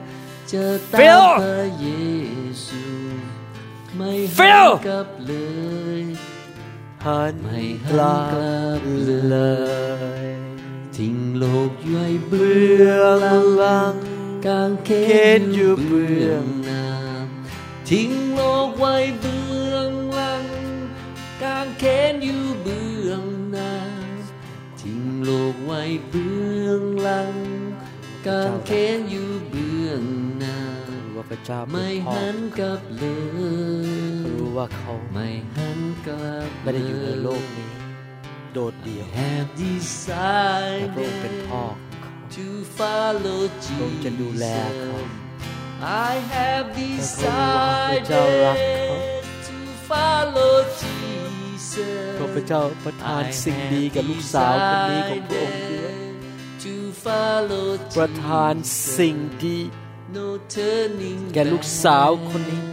[0.52, 1.88] จะตา Phil มพระเย
[2.66, 2.84] ซู
[3.98, 5.34] ไม่ Phil หันกลับเล
[6.02, 6.04] ย
[7.06, 8.84] หันไม่กหันลับกลับ
[9.30, 9.36] เล
[10.26, 10.28] ย
[10.95, 12.50] ทิ้งโลกย่อยเบื้
[13.20, 13.95] เบื้องหลัง
[14.45, 14.89] กางเข
[15.39, 16.86] นอยู่เบื้องหน้า
[17.89, 20.45] ทิ้งโลกไว้เบื้องหลัง
[21.43, 23.74] กางเขนอยู่เบื้องหน้า
[24.82, 27.36] ทิ้งโลกไว้เบื้องหลัง
[28.28, 29.28] กางเขนอยู่
[31.30, 37.71] พระเจ้าเป็ไม่นพ่อหันกลับเลยรู้ว่าเขาไม่หันกลับไม่ได้อยู่ในโลกนี้
[38.53, 39.47] โดดเดี่ยว have
[40.07, 44.45] แต่พระองค์เป็น decided พ่อของเขา to follow พระองค์จะดูแล
[44.80, 45.19] เขา Jesus.
[46.11, 49.57] I have พระเจ้ารักเขา decided to
[49.89, 52.17] follow Jesus.
[52.19, 55.93] ขอพระเจ้าประทานสิ่งดีกับลูกสาวคนนี้ของพระองค์ด้วย
[56.63, 56.73] to
[57.03, 57.67] follow
[57.97, 58.53] ประทาน
[58.97, 59.89] สิ่งดี no turning
[61.34, 62.64] แก่ลูกสาวคนนี้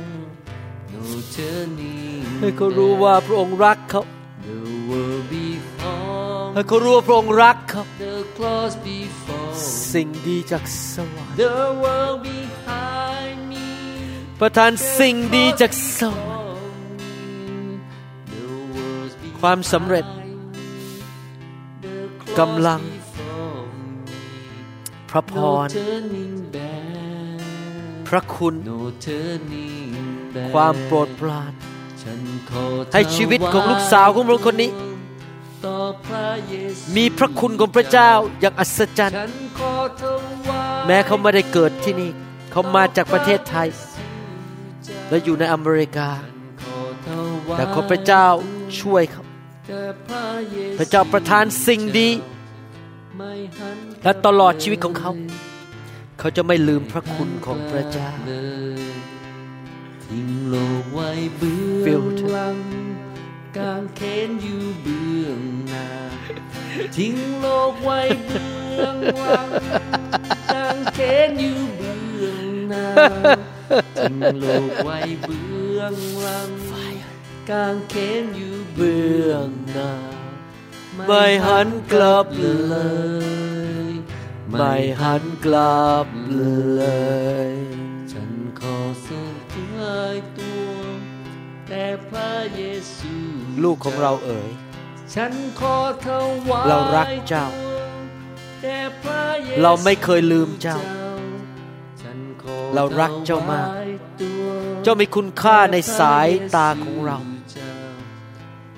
[0.93, 1.03] no
[1.35, 4.03] turning ให้เขารู้ว่าพระองค์รักเขา
[4.47, 4.59] the
[4.89, 9.51] world before ให้เขารู้ว่าพระองค์รักเขา the cross before
[9.93, 13.67] สิ่งดีจากสวรรค์ the world behind me
[14.41, 16.47] ประทานสิ่งดีจากสวรรค์
[19.41, 20.07] ความสำเร็จ
[22.39, 22.81] กำลัง
[25.11, 25.33] พระพ
[25.65, 25.67] ร
[28.09, 28.55] พระคุณ
[30.53, 31.53] ความโปรดปราน
[32.95, 34.71] ให้ชีวิตของลูกสาวของเราคนนี้
[36.97, 38.11] มีพระคุณของพระเจ้า
[38.41, 39.19] อย่างอัศจรรย์
[40.87, 42.11] แม้เขาไม่ได้เกิดที่นี่
[42.51, 43.69] เขามาจากประเทศไทย
[45.09, 46.11] และอยู่ในอเมริกา
[47.57, 48.27] แต่ขอพระเจ้า
[48.81, 49.25] ช่วยเขา
[50.79, 52.09] พระเจ้าประทานสิ่งดี
[54.05, 55.11] และตลอดชีวิตของเขา
[56.19, 58.11] เขาจะไม่ลืมพระคุณของพระเจ้า
[60.05, 62.59] ทิ้งโลกไว้เบื้องหลัง
[63.57, 65.89] กางเขนอยู่เบื้องหน้า
[66.97, 69.49] ทิ้งโลกไว้เบื้องหลัง
[70.53, 72.87] กางเขนอยู่เบื้องหน้า
[74.01, 76.51] ทิ้งโลกไว้เบื้องหลัง
[77.51, 79.93] กางเขนอยู่เบื้องหน้า
[80.99, 82.75] น้าไม่หันกลับเล
[83.86, 83.86] ย
[84.51, 86.07] ไม่หันกลับ
[86.37, 86.85] เล
[87.49, 87.51] ย
[88.13, 90.71] ฉันขอส่งถวายตัว
[91.69, 92.63] แต่พระเย
[92.97, 93.15] ซู
[93.63, 94.51] ลูกของเราเอ๋ย
[95.15, 96.09] ฉันขอถ
[96.49, 97.47] วายเรารักเจ้า
[98.63, 100.79] แต่พระเยซูเราไม่เคยลืมเจ้า
[102.03, 103.91] ฉันขอเรารักเจ้ามากถว
[104.21, 104.43] ตัว
[104.83, 107.19] เจ้ามีคุณค่าในสายตาของเรา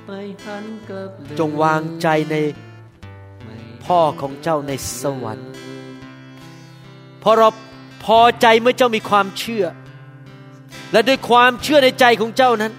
[0.06, 2.36] ไม่หันกลับเลยจงวางใจใน
[3.84, 7.48] พ่อของเจ้าในสวรรค์เพราะเรา
[8.04, 9.64] พอใจเมื่อเจ้ามีความเชื่อ
[10.92, 12.72] และด้วยความเชื่อในใจของเจ้านั้น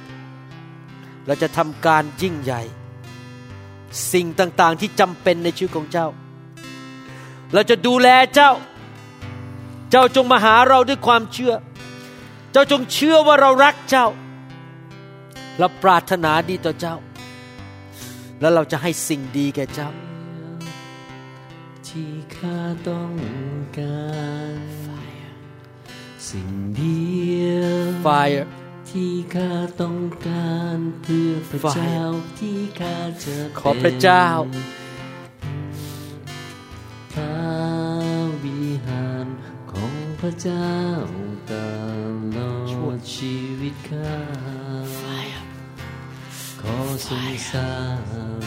[1.28, 2.62] เราจะทำการยิ่งใหญ่
[4.14, 6.08] สิ่งต่างๆที่จำเป็นในชีวิตของเจ้า
[7.54, 8.52] เราจะดูแลเจ้า
[9.92, 11.54] เจ้าจงมาหาเราด้วยความเชื่อ
[12.52, 14.08] เจ้าจงเชื่อว่าเรารักเจ้า
[15.60, 16.96] เราปรารถนาดีต่อเจ้า
[18.40, 19.90] แล้วเราจะให้สิ่งดีแก่เจ้า
[21.88, 22.58] ที่ข้า
[22.88, 23.14] ต้อง
[23.78, 24.04] กา
[24.54, 24.56] ร
[26.28, 27.08] สิ่งเดี
[27.54, 28.46] ยว Fire
[28.90, 29.52] ที่ข้า
[29.82, 29.98] ต้อง
[30.28, 31.98] การเพื่อพระเจ้า
[32.40, 34.26] ที่ข้าจะขอพระเจ้า
[37.14, 37.36] พระ
[38.44, 39.28] วิหาร
[39.72, 40.76] ของพระเจ้า
[41.52, 41.54] ต
[42.36, 42.54] ลอ
[42.96, 44.20] ดชีวิตข้า
[46.62, 46.78] ขอ
[47.08, 47.72] สงสา
[48.42, 48.44] ร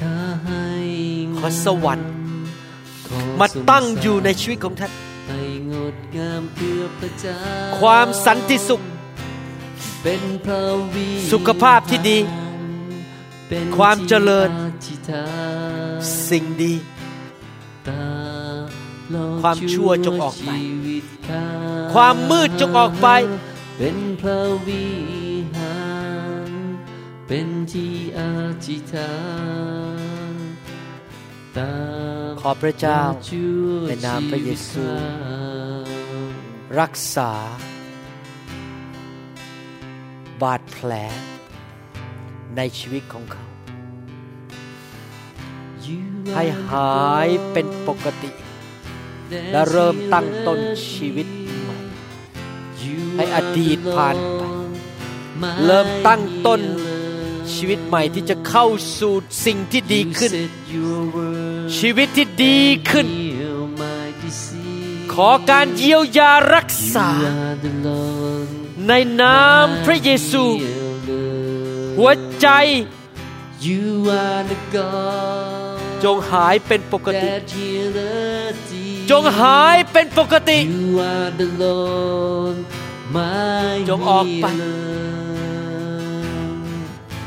[0.00, 0.66] ข้าให้
[1.38, 2.27] ขอสวรรค์ขอ
[3.40, 4.92] มาตั้งสสรอยู่ในชีวิตของท่าน
[5.28, 7.38] ให้งดงามเพื่อพระเจ้า
[7.80, 8.82] ความสันติสุข
[10.02, 10.62] เป็นพระ
[10.94, 12.18] วิสุขภาพที่ดี
[13.48, 15.26] เป็นความเจริญที่อธิษฐา
[15.90, 16.74] นสิ่งดี
[17.88, 17.90] ต
[19.14, 21.44] ลอดความชั่วจงออกไปชีวิตข้า
[21.92, 23.08] ความมืดจงออกไป
[23.78, 24.86] เป็นพระวิ
[25.54, 25.78] หา
[26.48, 26.50] ร
[27.26, 28.20] เป็นที่อ
[28.66, 29.18] ธิษฐาน
[29.74, 29.97] ตาม
[32.40, 33.00] ขอพระเจ้า
[33.88, 34.84] ในนามพระเยซู
[36.80, 37.32] รักษา
[40.42, 40.90] บาดแผล
[42.56, 43.44] ในชีวิตของเขา
[46.34, 48.30] ให้หายเป็นปกติ
[49.52, 50.60] และเริ่มตั้งต้น
[50.90, 51.26] ชีวิต
[51.60, 51.76] ใหม่
[53.16, 54.42] ให้อดีตผ่านไป
[55.66, 56.60] เริ่มตั้งต้น
[57.54, 58.66] ชีวิตใหม่ที่จะเข้า
[58.98, 59.14] สู่
[59.46, 60.32] สิ่งที่ดีขึ้น
[61.76, 62.58] ชีวิตที่ดี
[62.90, 63.06] ขึ้น
[65.12, 67.08] ขอการเยียวยารักษา
[68.88, 70.44] ในนามพระเยซู
[71.98, 72.48] หัวใจ
[73.66, 73.86] You
[74.22, 79.08] are the God จงหายเป็นปกติ that healeth thee.
[79.10, 82.58] จงหายเป็นปกติ You are the Lord,
[83.16, 84.88] my จงออกไป healer.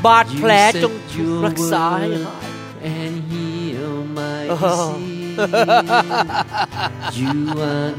[0.04, 2.41] บาดแผล You จง sent your รักษาให้ word หาย
[7.14, 7.92] healed my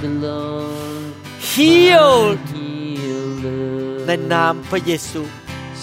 [1.51, 2.43] healer.
[4.07, 5.21] ในนามพระเยซู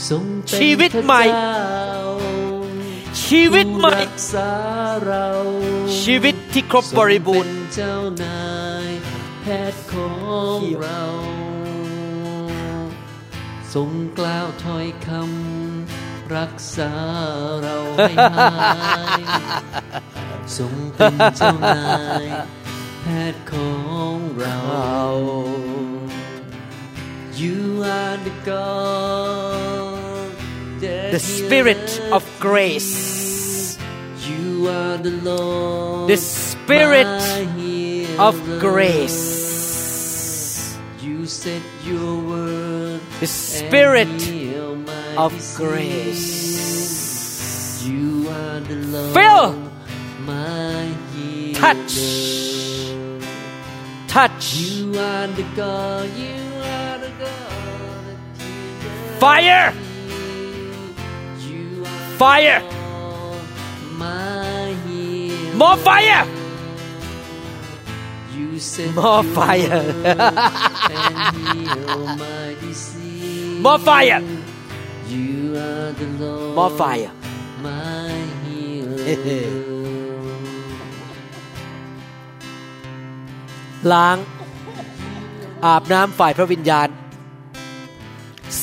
[0.09, 1.95] ทรงเป็นชีวิตใหม่พระเจ้า
[3.25, 4.51] ชีวิตใหม่ผู้รักษา
[5.07, 5.29] เรา
[6.03, 8.45] ชีวิตที่ครบบริบูรณ์ทงเป็นเจ้านา
[8.87, 8.89] ย
[9.43, 10.11] แพทย์ขอ
[10.57, 11.03] งเยี่ยมเรา
[13.75, 16.93] ทรงกล่าวถ้อยคำรักษา
[17.63, 19.23] เราให้หาย
[20.57, 21.84] ทรงเป็นเจ้านา
[22.22, 22.26] ย
[23.02, 23.74] แพทย์ขอ
[24.16, 24.66] งเรา
[27.44, 30.30] You are the God
[30.84, 31.86] that the spirit
[32.18, 33.78] of healeth grace
[34.30, 34.45] You
[34.80, 38.22] are the Lord, the spirit my healer.
[38.28, 38.36] of
[38.66, 39.22] grace
[41.07, 45.57] You said your word, the spirit and heal my of disease.
[45.62, 46.28] grace
[47.90, 48.06] You
[48.41, 49.48] are the Lord, Fill.
[49.52, 49.72] my healer.
[51.61, 51.97] touch
[54.09, 59.77] touch You are the God, you are the God that healeth fire me.
[61.48, 63.44] You are the fire Lord,
[63.98, 65.55] my healer.
[65.55, 66.27] more fire
[68.35, 69.82] You said more your fire
[70.90, 73.61] and heal my disease.
[73.61, 74.20] more fire
[75.09, 77.11] You are the Lord, more fire
[83.93, 84.16] ล้าง
[85.65, 86.89] อาบน้ำฝ่ายพระวิญญาณ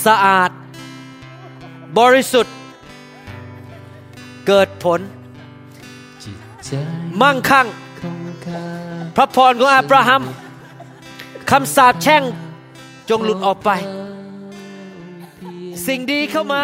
[0.05, 0.51] สะอาด
[1.97, 2.55] บริสุทธิ์
[4.47, 4.99] เกิดผล
[7.21, 7.67] มั่งคั่ง
[9.15, 10.23] พระพรของอาบราฮัม
[11.51, 12.23] คำสาปแช่ง
[13.09, 13.69] จงหลุดออกไป
[15.87, 16.63] สิ่งดีเข้ามา